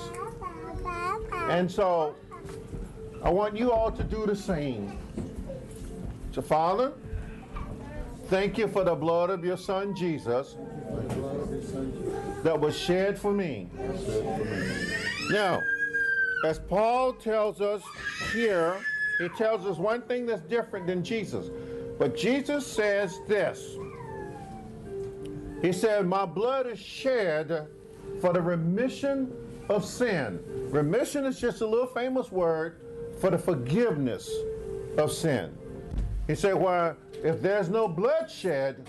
And 1.49 1.71
so 1.71 2.15
I 3.23 3.29
want 3.29 3.57
you 3.57 3.71
all 3.73 3.93
to 3.93 4.03
do 4.03 4.25
the 4.25 4.37
same. 4.37 4.99
So, 6.33 6.41
Father, 6.41 6.93
thank 8.29 8.57
you 8.57 8.69
for 8.69 8.85
the 8.85 8.95
blood 8.95 9.31
of 9.31 9.45
your 9.45 9.57
Son 9.57 9.95
Jesus 9.95 10.57
that 12.43 12.59
was 12.59 12.77
shed 12.77 13.19
for 13.19 13.33
me. 13.33 13.69
Now, 15.31 15.61
as 16.47 16.59
Paul 16.59 17.13
tells 17.13 17.61
us 17.61 17.83
here, 18.33 18.79
he 19.19 19.29
tells 19.31 19.67
us 19.67 19.77
one 19.77 20.01
thing 20.03 20.25
that's 20.25 20.43
different 20.43 20.87
than 20.87 21.05
Jesus. 21.05 21.51
But 21.99 22.17
Jesus 22.17 22.67
says 22.67 23.21
this 23.29 23.77
He 25.63 25.73
said, 25.73 26.07
My 26.07 26.25
blood 26.25 26.67
is 26.67 26.79
shed 26.79 27.69
for 28.21 28.33
the 28.33 28.41
remission 28.41 29.33
of 29.69 29.85
sin. 29.85 30.41
Remission 30.71 31.25
is 31.27 31.41
just 31.41 31.61
a 31.61 31.67
little 31.67 31.87
famous 31.87 32.33
word 32.33 32.81
for 33.21 33.31
the 33.31 33.39
forgiveness 33.39 34.31
of 34.97 35.13
sin. 35.13 35.57
He 36.27 36.35
said, 36.35 36.55
Well, 36.55 36.97
if 37.23 37.43
there's 37.43 37.69
no 37.69 37.89
bloodshed, 37.89 38.87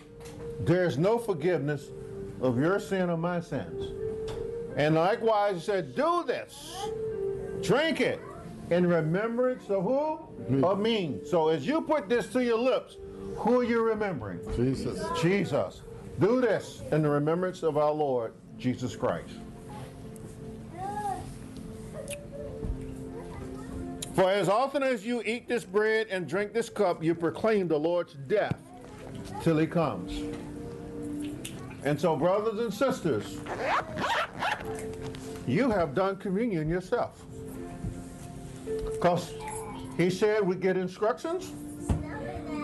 there's 0.61 0.97
no 0.97 1.17
forgiveness 1.17 1.89
of 2.41 2.57
your 2.57 2.79
sin 2.79 3.09
or 3.09 3.17
my 3.17 3.39
sins. 3.39 3.93
And 4.77 4.95
likewise, 4.95 5.55
he 5.55 5.61
said, 5.61 5.95
Do 5.95 6.23
this, 6.25 6.87
drink 7.61 7.99
it 7.99 8.21
in 8.69 8.87
remembrance 8.87 9.69
of 9.69 9.83
who? 9.83 10.19
Me. 10.47 10.63
Of 10.63 10.79
me. 10.79 11.19
So 11.25 11.49
as 11.49 11.67
you 11.67 11.81
put 11.81 12.09
this 12.09 12.27
to 12.27 12.43
your 12.43 12.57
lips, 12.57 12.97
who 13.35 13.59
are 13.59 13.63
you 13.63 13.81
remembering? 13.83 14.39
Jesus. 14.55 15.03
Jesus. 15.21 15.81
Do 16.21 16.39
this 16.39 16.83
in 16.91 17.01
the 17.01 17.09
remembrance 17.09 17.63
of 17.63 17.77
our 17.77 17.91
Lord 17.91 18.33
Jesus 18.59 18.95
Christ. 18.95 19.33
For 24.13 24.29
as 24.29 24.47
often 24.47 24.83
as 24.83 25.03
you 25.03 25.23
eat 25.25 25.47
this 25.47 25.65
bread 25.65 26.05
and 26.11 26.29
drink 26.29 26.53
this 26.53 26.69
cup, 26.69 27.03
you 27.03 27.15
proclaim 27.15 27.67
the 27.67 27.79
Lord's 27.79 28.13
death 28.13 28.55
till 29.41 29.57
he 29.57 29.65
comes. 29.65 30.35
And 31.83 31.99
so, 31.99 32.15
brothers 32.15 32.59
and 32.59 32.71
sisters, 32.71 33.39
you 35.47 35.71
have 35.71 35.95
done 35.95 36.17
communion 36.17 36.69
yourself. 36.69 37.25
Because 38.91 39.33
he 39.97 40.11
said 40.11 40.45
we 40.45 40.55
get 40.55 40.77
instructions 40.77 41.51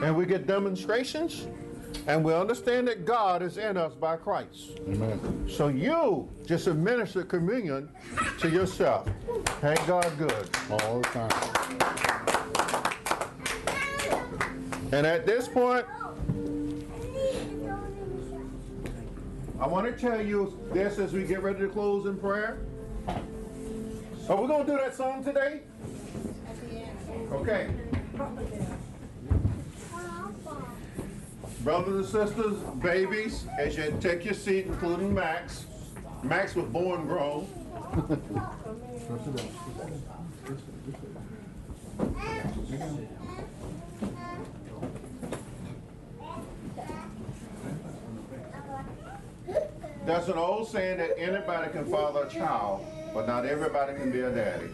and 0.04 0.16
we 0.16 0.28
get 0.28 0.46
demonstrations 0.46 1.48
and 2.07 2.23
we 2.23 2.34
understand 2.34 2.88
that 2.88 3.05
God 3.05 3.41
is 3.41 3.57
in 3.57 3.77
us 3.77 3.93
by 3.93 4.15
Christ. 4.15 4.80
Amen. 4.88 5.45
So 5.49 5.68
you 5.68 6.30
just 6.45 6.68
administer 6.68 7.23
communion 7.23 7.89
to 8.39 8.49
yourself. 8.49 9.09
Thank 9.61 9.85
God 9.88 10.11
good. 10.18 10.49
All 10.69 11.01
the 11.01 11.07
time. 11.09 11.31
And 14.93 15.05
at 15.05 15.26
this 15.26 15.49
point, 15.49 15.85
I 19.59 19.68
want 19.68 19.85
to 19.85 19.91
tell 19.91 20.22
you 20.23 20.57
this 20.72 20.99
as 20.99 21.11
we 21.14 21.23
get 21.23 21.41
ready 21.41 21.59
to 21.59 21.68
close 21.68 22.05
in 22.05 22.18
prayer. 22.18 22.59
Are 24.30 24.41
we 24.41 24.47
going 24.47 24.65
to 24.65 24.72
do 24.72 24.77
that 24.77 24.95
song 24.95 25.23
today? 25.23 25.61
Okay. 27.31 27.69
Brothers 31.68 32.14
and 32.15 32.30
sisters, 32.30 32.57
babies, 32.81 33.45
as 33.60 33.76
you 33.76 33.94
take 33.99 34.23
your 34.23 34.34
seat, 34.34 34.68
including 34.68 35.14
Max. 35.14 35.65
Max 36.23 36.56
was 36.56 36.64
born 36.68 37.06
grown. 37.07 37.45
There's 50.06 50.30
an 50.30 50.38
old 50.38 50.69
saying 50.69 50.99
that 50.99 51.19
anybody 51.19 51.69
can 51.73 51.84
father 51.91 52.27
a 52.27 52.30
child, 52.30 52.85
but 53.14 53.27
not 53.27 53.45
everybody 53.45 53.94
can 53.98 54.10
be 54.10 54.22
a 54.22 54.31
daddy. 54.31 54.69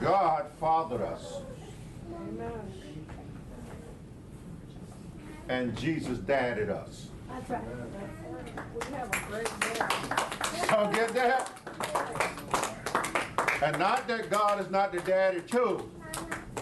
God 0.00 0.46
fathered 0.58 1.02
us. 1.02 1.42
And 5.48 5.76
Jesus 5.76 6.18
dadded 6.18 6.70
us. 6.70 7.08
That's 7.28 7.50
right. 7.50 7.62
We 8.74 8.96
have 8.96 9.08
a 9.08 9.18
great 9.28 9.60
day. 9.60 10.66
So 10.68 10.90
get 10.92 11.14
that? 11.14 11.50
And 13.62 13.78
not 13.78 14.08
that 14.08 14.30
God 14.30 14.60
is 14.60 14.70
not 14.70 14.92
the 14.92 15.00
daddy 15.00 15.40
too, 15.40 15.90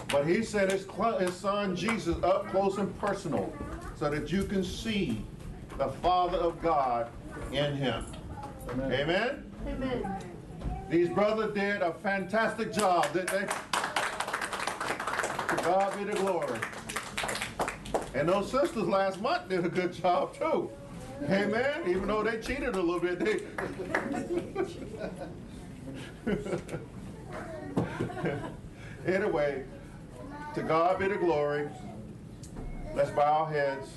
but 0.09 0.27
he 0.27 0.43
sent 0.43 0.71
his, 0.71 0.85
his 1.19 1.33
son 1.33 1.75
Jesus 1.75 2.15
up 2.23 2.47
close 2.49 2.77
and 2.77 2.97
personal 2.99 3.51
so 3.97 4.09
that 4.09 4.31
you 4.31 4.43
can 4.43 4.63
see 4.63 5.25
the 5.77 5.87
Father 5.87 6.37
of 6.37 6.61
God 6.61 7.09
in 7.51 7.75
him. 7.75 8.05
Amen? 8.69 9.51
Amen. 9.67 10.19
These 10.89 11.09
brothers 11.09 11.53
did 11.53 11.81
a 11.81 11.93
fantastic 11.93 12.73
job, 12.73 13.11
didn't 13.13 13.31
they? 13.31 13.47
God 15.63 15.97
be 15.97 16.03
the 16.05 16.13
glory. 16.13 16.59
And 18.13 18.27
those 18.27 18.49
sisters 18.51 18.87
last 18.87 19.21
month 19.21 19.49
did 19.49 19.65
a 19.65 19.69
good 19.69 19.93
job 19.93 20.35
too. 20.35 20.69
Amen. 21.23 21.81
Even 21.87 22.07
though 22.07 22.23
they 22.23 22.39
cheated 22.39 22.75
a 22.75 22.81
little 22.81 22.99
bit, 22.99 23.19
they. 23.19 23.41
anyway, 29.13 29.63
to 30.55 30.63
God 30.63 30.97
be 30.97 31.07
the 31.07 31.17
glory. 31.17 31.69
Let's 32.95 33.11
bow 33.11 33.43
our 33.43 33.51
heads. 33.51 33.87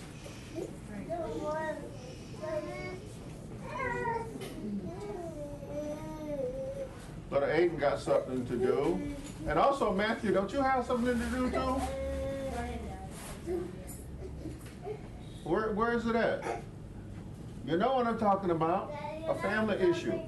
Brother 7.30 7.46
Aiden 7.48 7.80
got 7.80 8.00
something 8.00 8.46
to 8.46 8.56
do. 8.56 9.00
And 9.46 9.58
also, 9.58 9.92
Matthew, 9.92 10.32
don't 10.32 10.52
you 10.52 10.60
have 10.60 10.86
something 10.86 11.18
to 11.18 11.26
do 11.26 11.50
too? 11.50 11.80
Where, 15.44 15.72
where 15.72 15.92
is 15.92 16.06
it 16.06 16.16
at? 16.16 16.62
You 17.66 17.76
know 17.76 17.94
what 17.94 18.06
I'm 18.06 18.18
talking 18.18 18.50
about? 18.50 18.92
A 19.28 19.34
family 19.36 19.76
issue. 19.76 20.18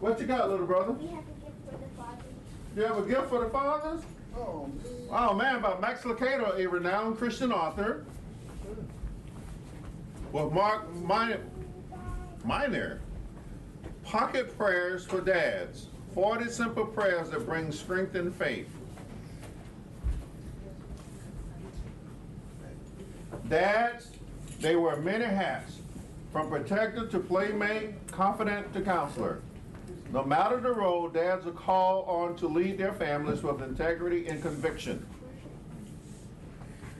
What 0.00 0.20
you 0.20 0.26
got, 0.26 0.50
little 0.50 0.66
brother? 0.66 0.94
You 2.76 2.82
have 2.82 2.98
a 2.98 3.02
gift 3.06 3.28
for 3.28 3.40
the 3.40 3.50
fathers? 3.50 4.02
Oh 4.36 5.34
man, 5.34 5.62
by 5.62 5.78
Max 5.80 6.02
Lucado, 6.02 6.58
a 6.58 6.66
renowned 6.66 7.18
Christian 7.18 7.52
author. 7.52 8.04
With 10.32 10.52
Mark 10.52 10.92
Miner, 10.96 11.40
Miner, 12.44 13.00
Pocket 14.04 14.56
Prayers 14.58 15.06
for 15.06 15.20
Dads. 15.20 15.86
40 16.14 16.48
simple 16.48 16.86
prayers 16.86 17.30
that 17.30 17.44
bring 17.44 17.72
strength 17.72 18.14
and 18.14 18.32
faith. 18.32 18.68
Dads, 23.48 24.10
they 24.60 24.76
wear 24.76 24.96
many 24.96 25.24
hats, 25.24 25.78
from 26.32 26.48
protector 26.48 27.06
to 27.08 27.18
playmate, 27.18 28.06
confidant 28.12 28.72
to 28.74 28.80
counselor. 28.80 29.40
No 30.12 30.22
matter 30.22 30.60
the 30.60 30.70
role, 30.70 31.08
dads 31.08 31.46
are 31.46 31.52
called 31.52 32.06
on 32.08 32.36
to 32.36 32.46
lead 32.46 32.78
their 32.78 32.92
families 32.92 33.42
with 33.42 33.60
integrity 33.60 34.28
and 34.28 34.40
conviction. 34.40 35.04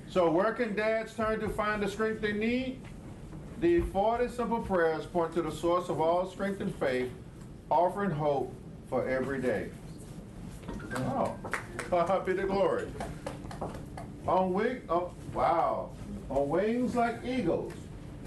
So 0.09 0.29
where 0.29 0.53
can 0.53 0.75
dads 0.75 1.15
turn 1.15 1.39
to 1.41 1.49
find 1.49 1.81
the 1.83 1.89
strength 1.89 2.21
they 2.21 2.33
need? 2.33 2.81
The 3.61 3.81
40 3.81 4.29
simple 4.29 4.61
prayers 4.61 5.07
point 5.07 5.33
to 5.35 5.43
the 5.43 5.53
source 5.53 5.89
of 5.89 6.01
all 6.01 6.29
strength 6.29 6.61
and 6.61 6.75
faith, 6.75 7.11
offering 7.71 8.11
hope 8.11 8.53
for 8.89 9.09
every 9.09 9.41
day. 9.41 9.69
Oh, 10.97 11.35
God 11.91 12.27
be 12.27 12.33
the 12.33 12.45
glory. 12.45 12.87
On 14.27 14.53
wing, 14.53 14.83
oh, 14.89 15.11
wow. 15.33 15.91
On 16.31 16.49
wings 16.49 16.95
like 16.95 17.25
eagles. 17.25 17.73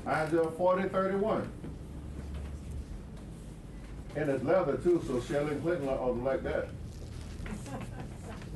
Isaiah 0.05 0.45
40, 0.45 0.89
31. 0.89 1.51
And 4.15 4.29
it's 4.29 4.43
leather 4.43 4.77
too, 4.77 5.03
so 5.05 5.21
Shelley 5.21 5.51
and 5.51 5.61
Clinton 5.61 5.87
like, 5.87 5.99
oh, 5.99 6.11
like 6.11 6.43
that. 6.43 6.69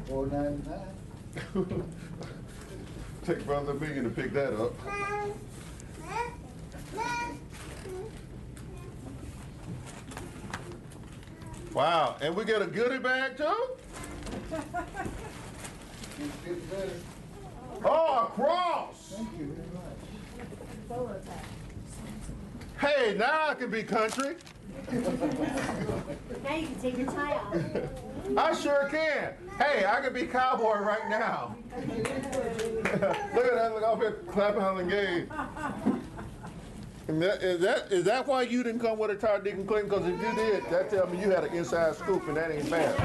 Four 0.07 0.28
ninety-nine. 0.28 0.80
Take 3.26 3.45
Brother 3.45 3.76
Million 3.76 4.03
to 4.06 4.10
pick 4.10 4.34
that 4.34 4.53
up. 4.53 4.73
Wow, 11.73 12.18
and 12.22 12.35
we 12.35 12.43
get 12.43 12.61
a 12.61 12.68
goodie 12.68 12.99
bag 12.99 13.38
too? 13.38 13.56
Oh, 17.84 18.26
a 18.26 18.31
cross! 18.35 19.15
Thank 19.15 19.39
you 19.39 19.56
very 19.56 19.68
much. 19.73 21.23
Hey, 22.80 23.15
now 23.18 23.49
I 23.49 23.53
can 23.56 23.72
be 23.72 23.81
country. 23.84 24.35
Now 26.43 26.56
you 26.56 26.68
can 26.68 26.76
take 26.81 26.98
your 26.98 27.07
tie 27.07 27.34
off. 27.34 27.56
I 28.38 28.53
sure 28.53 28.88
can. 28.89 29.34
Hey, 29.57 29.85
I 29.85 30.02
can 30.02 30.14
be 30.14 30.23
cowboy 30.23 30.80
right 30.80 31.10
now. 31.10 31.56
look 31.77 33.45
at 33.45 33.56
that, 33.56 33.73
look 33.73 33.84
up 33.84 33.99
here 33.99 34.23
clapping 34.27 34.61
on 34.61 34.77
the 34.77 34.84
game. 34.84 35.30
And 37.07 37.22
that- 37.22 37.41
Is 37.44 37.60
that, 37.61 37.91
is 37.91 38.03
that 38.06 38.28
why 38.28 38.44
you 38.44 38.64
didn't 38.64 38.82
come 38.82 38.98
with 38.98 39.11
a 39.11 39.15
tie, 39.15 39.40
Deacon 39.40 39.65
Clinton? 39.65 39.90
Because 39.90 40.06
if 40.07 40.19
you 40.22 40.36
did, 40.36 40.64
that 40.69 40.90
tell 40.90 41.07
me 41.07 41.19
you 41.22 41.30
had 41.32 41.44
an 41.44 41.53
inside 41.53 41.95
scoop 41.95 42.28
and 42.28 42.38
that 42.38 42.52
ain't 42.52 42.69
bad. 42.69 42.95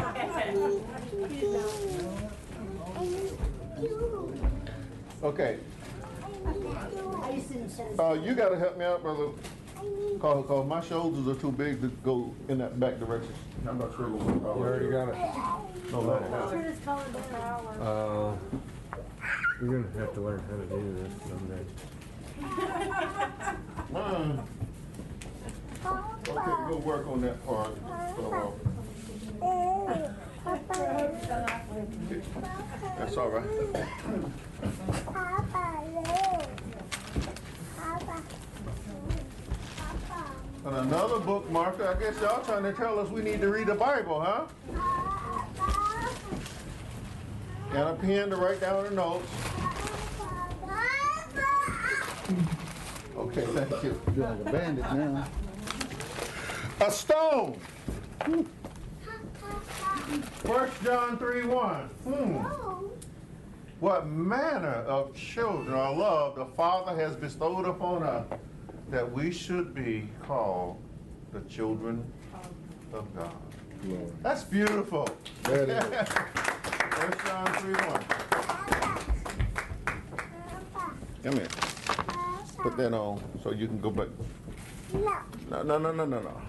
Okay, 5.23 5.59
I 7.23 7.31
used 7.31 7.48
to 7.52 7.68
send 7.70 7.98
uh, 7.98 8.12
you 8.12 8.35
gotta 8.35 8.59
help 8.59 8.78
me 8.78 8.85
out, 8.85 9.02
brother. 9.02 9.28
Cause, 10.20 10.44
cause 10.47 10.66
my 10.66 10.81
shoulders 10.81 11.27
are 11.28 11.39
too 11.40 11.52
big 11.52 11.81
to 11.81 11.89
go 12.05 12.35
in 12.48 12.59
that 12.59 12.78
back 12.81 12.98
direction. 12.98 13.32
I'm 13.68 13.78
not 13.78 13.94
sure. 13.97 14.09
what- 14.09 14.56
You 14.56 14.62
already 14.62 14.89
got 14.90 15.09
it. 15.09 15.14
No, 15.93 16.01
no, 16.01 16.18
no. 16.18 16.51
Turn 16.51 16.62
this 16.64 16.78
color 16.85 17.05
down. 17.32 17.66
Uh, 17.81 18.36
you're 19.60 19.82
gonna 19.82 19.98
have 20.05 20.14
to 20.14 20.20
learn 20.20 20.40
how 20.51 20.56
to 20.56 20.66
do 20.66 20.94
this 21.02 21.12
someday. 21.28 21.64
Mm. 23.92 24.40
Okay, 25.86 26.54
we'll 26.68 26.80
work 26.80 27.06
on 27.06 27.20
that 27.22 27.46
part. 27.46 27.74
That's 32.98 33.16
all 33.16 33.28
right. 33.28 33.44
And 40.66 40.76
another 40.76 41.20
bookmarker, 41.20 41.96
I 41.96 42.00
guess 42.00 42.20
y'all 42.20 42.42
trying 42.44 42.64
to 42.64 42.72
tell 42.72 42.98
us 42.98 43.08
we 43.08 43.22
need 43.22 43.40
to 43.40 43.48
read 43.48 43.68
the 43.68 43.74
Bible, 43.74 44.20
huh? 44.20 44.46
Got 47.72 47.94
a 47.94 47.96
pen 47.96 48.30
to 48.30 48.36
write 48.36 48.60
down 48.60 48.84
the 48.84 48.90
notes. 48.90 49.30
Okay, 53.16 53.47
thank 53.47 53.82
you. 53.82 54.01
You're 54.14 54.28
like 54.28 54.40
a 54.40 54.52
bandit 54.52 54.93
now. 54.93 55.26
A 56.80 56.90
stone. 56.90 57.59
First 60.44 60.84
John 60.84 61.16
3 61.18 61.44
1. 61.47 61.74
Hmm. 62.05 62.36
What 63.80 64.06
manner 64.06 64.84
of 64.86 65.14
children 65.14 65.74
or 65.74 65.94
love 65.97 66.36
the 66.36 66.44
Father 66.44 66.94
has 66.94 67.16
bestowed 67.16 67.66
upon 67.66 68.02
us 68.02 68.26
that 68.90 69.10
we 69.10 69.30
should 69.32 69.74
be 69.74 70.09
called 70.22 70.78
the 71.32 71.40
children 71.48 72.05
of 72.93 73.14
God. 73.16 73.34
That's 74.22 74.44
beautiful. 74.44 75.09
That 75.44 75.68
is. 75.68 76.09
First 76.97 77.26
John 77.26 77.47
3 77.55 77.72
1. 77.72 78.05
Come 81.22 81.34
here. 81.34 81.75
Put 82.66 82.78
that 82.78 82.94
on 82.94 83.22
so 83.44 83.52
you 83.52 83.68
can 83.68 83.80
go 83.80 83.90
back. 83.90 84.09
No, 84.93 85.62
no, 85.62 85.78
no, 85.78 85.93
no, 85.93 86.05
no, 86.05 86.20
no. 86.20 86.43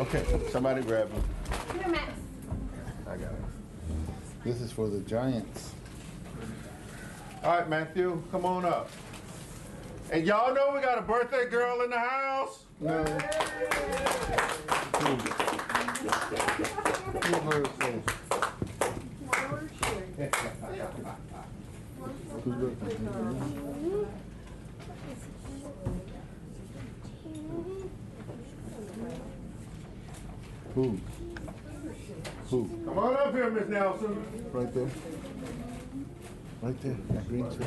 Okay, 0.00 0.22
somebody 0.50 0.82
grab 0.82 1.10
him. 1.10 1.22
Here, 1.72 1.88
Max. 1.88 2.12
I 3.06 3.16
got 3.16 3.32
it. 3.32 3.38
This 4.44 4.60
is 4.60 4.70
for 4.70 4.90
the 4.90 5.00
Giants. 5.00 5.72
All 7.42 7.52
right, 7.52 7.66
Matthew, 7.66 8.22
come 8.30 8.44
on 8.44 8.66
up. 8.66 8.90
And 10.10 10.26
y'all 10.26 10.52
know 10.54 10.72
we 10.74 10.82
got 10.82 10.98
a 10.98 11.02
birthday 11.02 11.48
girl 11.48 11.80
in 11.80 11.88
the 11.88 11.98
house. 11.98 12.64
No. 12.78 13.02
Who? 15.00 15.16
Who 17.20 17.50
birthday? 17.50 18.23
Who? 20.16 20.28
Who? 32.50 32.70
Come 32.84 32.98
on 32.98 33.16
up 33.16 33.34
here, 33.34 33.50
Miss 33.50 33.68
Nelson. 33.68 34.24
Right 34.52 34.72
there. 34.72 34.88
Right 36.62 36.80
there. 36.80 36.96
That 37.10 37.28
green 37.28 37.50
shirt. 37.50 37.66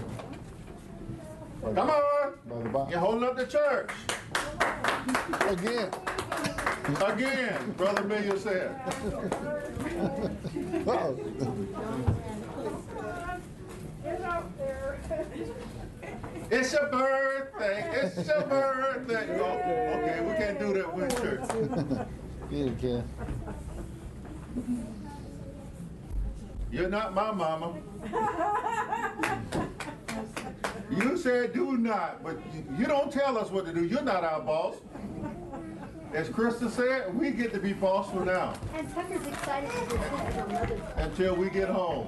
Come 1.76 1.90
on. 1.90 2.34
By 2.50 2.64
the 2.64 2.70
box. 2.70 2.92
You're 2.92 3.00
holding 3.02 3.24
up 3.26 3.36
the 3.36 3.46
church. 3.46 3.90
Again. 5.50 5.92
Again, 7.06 7.74
Brother 7.76 8.04
Million 8.06 8.40
said. 8.40 8.74
It's 16.50 16.72
your 16.74 16.88
birthday. 16.90 17.90
It's 18.16 18.28
your 18.28 18.42
birthday. 18.44 19.40
Oh, 19.40 20.00
okay, 20.00 20.22
we 20.28 20.34
can't 20.36 20.60
do 20.60 20.74
that 20.74 20.94
with 20.96 21.22
church. 21.22 22.08
You 22.50 22.74
can. 22.80 23.04
You're 26.72 26.88
not 26.90 27.14
my 27.14 27.32
mama. 27.34 27.74
You 30.90 31.18
said 31.18 31.52
do 31.54 31.76
not, 31.78 32.24
but 32.24 32.38
you- 32.54 32.64
you 32.80 32.86
don't 32.86 33.12
tell 33.12 33.38
us 33.38 33.52
what 33.52 33.66
to 33.66 33.74
do. 33.74 33.84
You're 33.86 34.02
not 34.02 34.24
our 34.24 34.40
boss. 34.40 34.76
As 36.14 36.30
Krista 36.30 36.70
said, 36.72 37.14
we 37.20 37.32
get 37.32 37.52
to 37.54 37.60
be 37.60 37.74
boss 37.74 38.10
for 38.12 38.24
now 38.24 38.54
And 38.74 38.90
Tucker's 38.96 39.28
excited 39.28 39.70
to 39.70 39.78
visit 39.98 40.36
your 40.38 40.48
mother's 40.48 40.80
until 40.96 41.36
we 41.36 41.50
get 41.50 41.68
home. 41.68 42.08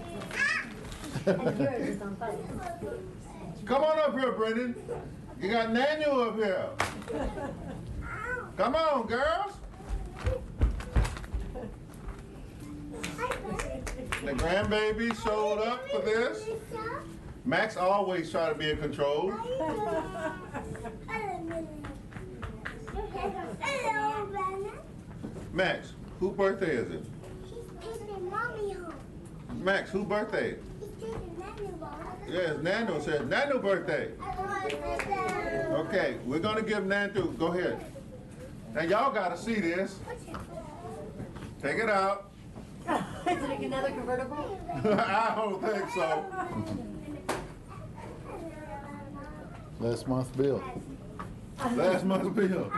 Come 3.65 3.84
on 3.84 3.99
up 3.99 4.18
here, 4.19 4.31
Brendan. 4.31 4.76
You 5.39 5.51
got 5.51 5.69
Nanu 5.69 6.27
up 6.27 6.35
here. 6.38 6.69
Come 8.57 8.76
on, 8.76 9.06
girls. 9.06 9.53
The 14.26 14.34
grandbaby 14.34 15.23
showed 15.23 15.60
up 15.60 15.88
for 15.89 15.99
this. 16.01 16.49
Max 17.45 17.77
always 17.77 18.31
try 18.31 18.49
to 18.49 18.56
be 18.56 18.72
in 18.72 18.77
control. 18.77 19.30
Hello. 19.31 20.34
Max, 25.53 25.93
whose 26.19 26.35
birthday 26.35 26.76
is 26.76 26.91
it? 26.91 27.06
He's 27.81 27.97
taking 27.99 28.30
mommy 28.31 28.73
home. 28.73 28.95
Max, 29.61 29.91
whose 29.91 30.06
birthday? 30.06 30.56
He's 30.99 31.09
taking 31.09 31.39
mommy 31.39 31.67
home. 31.80 32.17
Yes, 32.27 32.57
Nano 32.61 32.99
said 32.99 33.30
Nano 33.30 33.59
birthday. 33.59 34.11
Okay, 35.71 36.17
we're 36.26 36.39
gonna 36.39 36.61
give 36.61 36.85
Nano. 36.85 37.27
Go 37.27 37.47
ahead. 37.47 37.84
Now 38.73 38.81
y'all 38.81 39.13
gotta 39.13 39.38
see 39.38 39.59
this. 39.59 39.99
Take 41.61 41.77
it 41.77 41.89
out. 41.89 42.30
Is 42.89 43.43
it 43.43 43.59
another 43.59 43.89
convertible? 43.89 44.59
I 44.85 45.34
don't 45.35 45.61
think 45.61 45.89
so. 45.91 46.26
Last 49.80 50.07
month's 50.07 50.35
bill. 50.35 50.63
Last 51.76 52.05
month's 52.05 52.30
bill. 52.30 52.71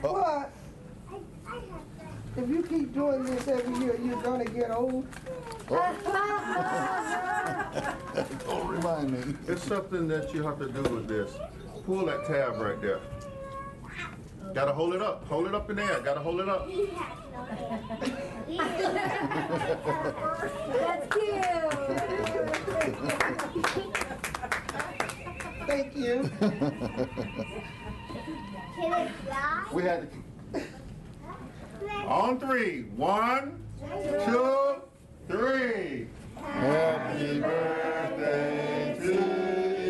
What? 0.00 0.52
If 2.34 2.48
you 2.48 2.62
keep 2.62 2.94
doing 2.94 3.24
this 3.24 3.46
every 3.46 3.84
year, 3.84 3.98
you're 4.02 4.22
gonna 4.22 4.46
get 4.46 4.70
old. 4.70 5.06
Don't 8.46 8.68
remind 8.68 9.12
me. 9.12 9.34
It's 9.46 9.62
something 9.64 10.08
that 10.08 10.32
you 10.32 10.42
have 10.42 10.58
to 10.58 10.68
do 10.68 10.82
with 10.94 11.08
this. 11.08 11.30
Pull 11.84 12.06
that 12.06 12.24
tab 12.26 12.58
right 12.58 12.80
there. 12.80 13.00
Gotta 14.54 14.72
hold 14.72 14.94
it 14.94 15.02
up. 15.02 15.26
Hold 15.28 15.46
it 15.46 15.54
up 15.54 15.68
in 15.68 15.76
there. 15.76 16.00
Gotta 16.00 16.20
hold 16.20 16.40
it 16.40 16.48
up. 16.48 16.66
That's 20.78 21.14
cute. 21.14 21.44
Thank 25.66 25.96
you. 25.96 26.30
Can 28.76 28.92
it 28.92 29.10
fly? 29.24 29.66
We 29.72 29.82
had 29.82 30.08
on 32.06 32.38
three. 32.38 32.82
One, 32.96 33.62
two, 34.26 34.74
three. 35.28 36.08
Happy 36.36 37.40
birthday 37.40 38.96
to 39.00 39.12
you. 39.14 39.81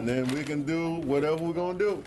And 0.00 0.08
then 0.08 0.26
we 0.28 0.42
can 0.42 0.62
do 0.62 0.94
whatever 1.02 1.36
we're 1.36 1.52
gonna 1.52 1.78
do. 1.78 2.02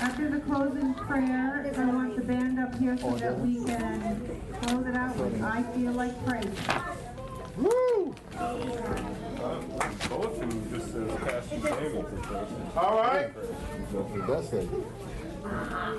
After 0.00 0.30
the 0.30 0.40
closing 0.46 0.94
prayer, 0.94 1.70
I 1.76 1.84
want 1.84 2.16
the 2.16 2.22
band 2.22 2.58
up 2.58 2.74
here 2.78 2.96
so 2.96 3.08
oh, 3.08 3.16
that 3.18 3.38
we 3.38 3.62
can 3.66 4.40
close 4.62 4.86
it 4.86 4.96
out 4.96 5.14
with 5.18 5.42
I 5.42 5.62
feel 5.74 5.92
like 5.92 6.26
praise. 6.26 6.46
Woo! 7.58 8.14
Bulletin 10.08 10.70
just 10.72 10.92
says 10.92 11.10
Pastor 11.18 11.60
Samuel. 11.60 12.06
All 12.78 12.96
right, 12.96 13.30
That's 14.26 14.52
it. 14.54 14.68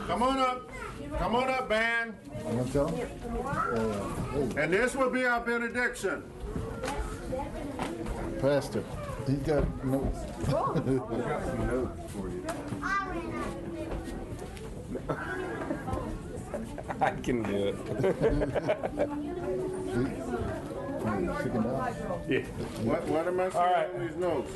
come 0.08 0.24
on 0.24 0.40
up. 0.40 0.72
Come 1.20 1.36
on 1.36 1.50
up, 1.52 1.70
band. 1.70 2.16
I'm 2.48 2.58
gonna 2.58 2.72
tell 2.72 2.88
him. 2.88 3.08
Hey, 4.56 4.64
And 4.64 4.74
this 4.74 4.96
will 4.96 5.12
be 5.12 5.26
our 5.26 5.42
benediction. 5.42 6.24
Pastor, 8.40 8.84
he's 9.28 9.38
got 9.40 9.86
notes. 9.86 10.20
I've 10.48 10.54
got 10.54 11.46
some 11.46 11.68
notes 11.68 12.12
for 12.12 12.30
you. 12.30 12.46
I 17.02 17.12
can 17.12 17.44
do 17.44 17.68
it. 17.68 17.76
Yeah. 22.28 22.42
What, 22.84 23.08
what 23.08 23.28
am 23.28 23.40
I 23.40 23.50
saying 23.50 23.64
right. 23.64 23.94
on 23.94 24.08
these 24.08 24.16
notes? 24.16 24.52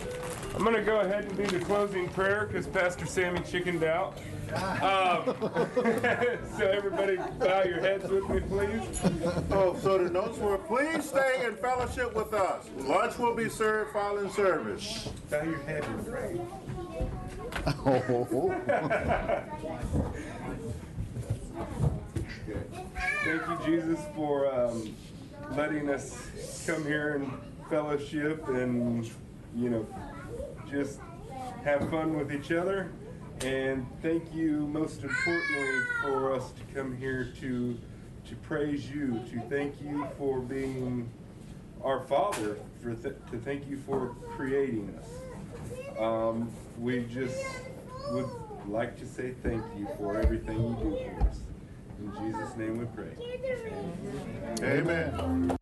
I'm 0.56 0.64
gonna 0.64 0.82
go 0.82 1.02
ahead 1.02 1.26
and 1.26 1.38
do 1.38 1.46
the 1.46 1.64
closing 1.64 2.10
prayer 2.10 2.48
because 2.48 2.66
Pastor 2.68 3.06
Sammy 3.06 3.42
chickened 3.42 3.84
out. 3.84 4.18
Um, 4.54 5.36
so 6.58 6.66
everybody 6.66 7.18
bow 7.40 7.64
your 7.64 7.80
heads 7.80 8.10
with 8.10 8.28
me, 8.30 8.40
please. 8.40 8.82
Oh, 9.52 9.78
so 9.82 9.98
the 9.98 10.10
notes 10.10 10.38
were, 10.40 10.58
please 10.58 11.08
stay 11.08 11.46
in 11.46 11.56
fellowship 11.58 12.16
with 12.16 12.34
us. 12.34 12.68
Lunch 12.78 13.18
will 13.20 13.36
be 13.36 13.50
served 13.50 13.94
following 13.94 14.32
service. 14.32 15.10
Bow 15.30 15.44
your 15.44 15.60
head 15.60 15.84
and 15.84 16.08
pray. 16.08 16.42
Oh, 17.86 18.56
Thank 23.24 23.48
you, 23.48 23.58
Jesus, 23.66 24.00
for 24.16 24.52
um, 24.54 24.96
letting 25.56 25.90
us 25.90 26.64
come 26.66 26.84
here 26.86 27.16
and 27.16 27.32
fellowship 27.70 28.48
and, 28.48 29.06
you 29.56 29.70
know, 29.70 29.86
just 30.70 31.00
have 31.64 31.90
fun 31.90 32.18
with 32.18 32.32
each 32.32 32.52
other. 32.52 32.92
And 33.44 33.86
thank 34.02 34.34
you, 34.34 34.68
most 34.68 35.02
importantly, 35.02 35.80
for 36.02 36.34
us 36.34 36.52
to 36.52 36.64
come 36.74 36.96
here 36.96 37.32
to 37.42 37.78
to 38.28 38.36
praise 38.36 38.88
you, 38.92 39.20
to 39.32 39.40
thank 39.50 39.82
you 39.82 40.08
for 40.18 40.40
being 40.40 41.10
our 41.84 42.06
Father, 42.06 42.58
for 42.82 42.94
th- 42.94 43.16
to 43.32 43.38
thank 43.40 43.68
you 43.68 43.78
for 43.88 44.16
creating 44.36 44.94
us. 45.00 46.00
Um, 46.00 46.52
we 46.78 47.06
just 47.06 47.44
would 48.12 48.30
like 48.68 49.00
to 49.00 49.08
say 49.08 49.34
thank 49.42 49.64
you 49.78 49.88
for 49.98 50.20
everything 50.20 50.58
you 50.58 50.76
do 50.84 50.98
for 51.18 51.28
us. 51.28 51.40
In 52.00 52.32
Jesus' 52.32 52.56
name 52.56 52.78
we 52.78 52.86
pray. 52.86 53.16
Amen. 54.62 55.59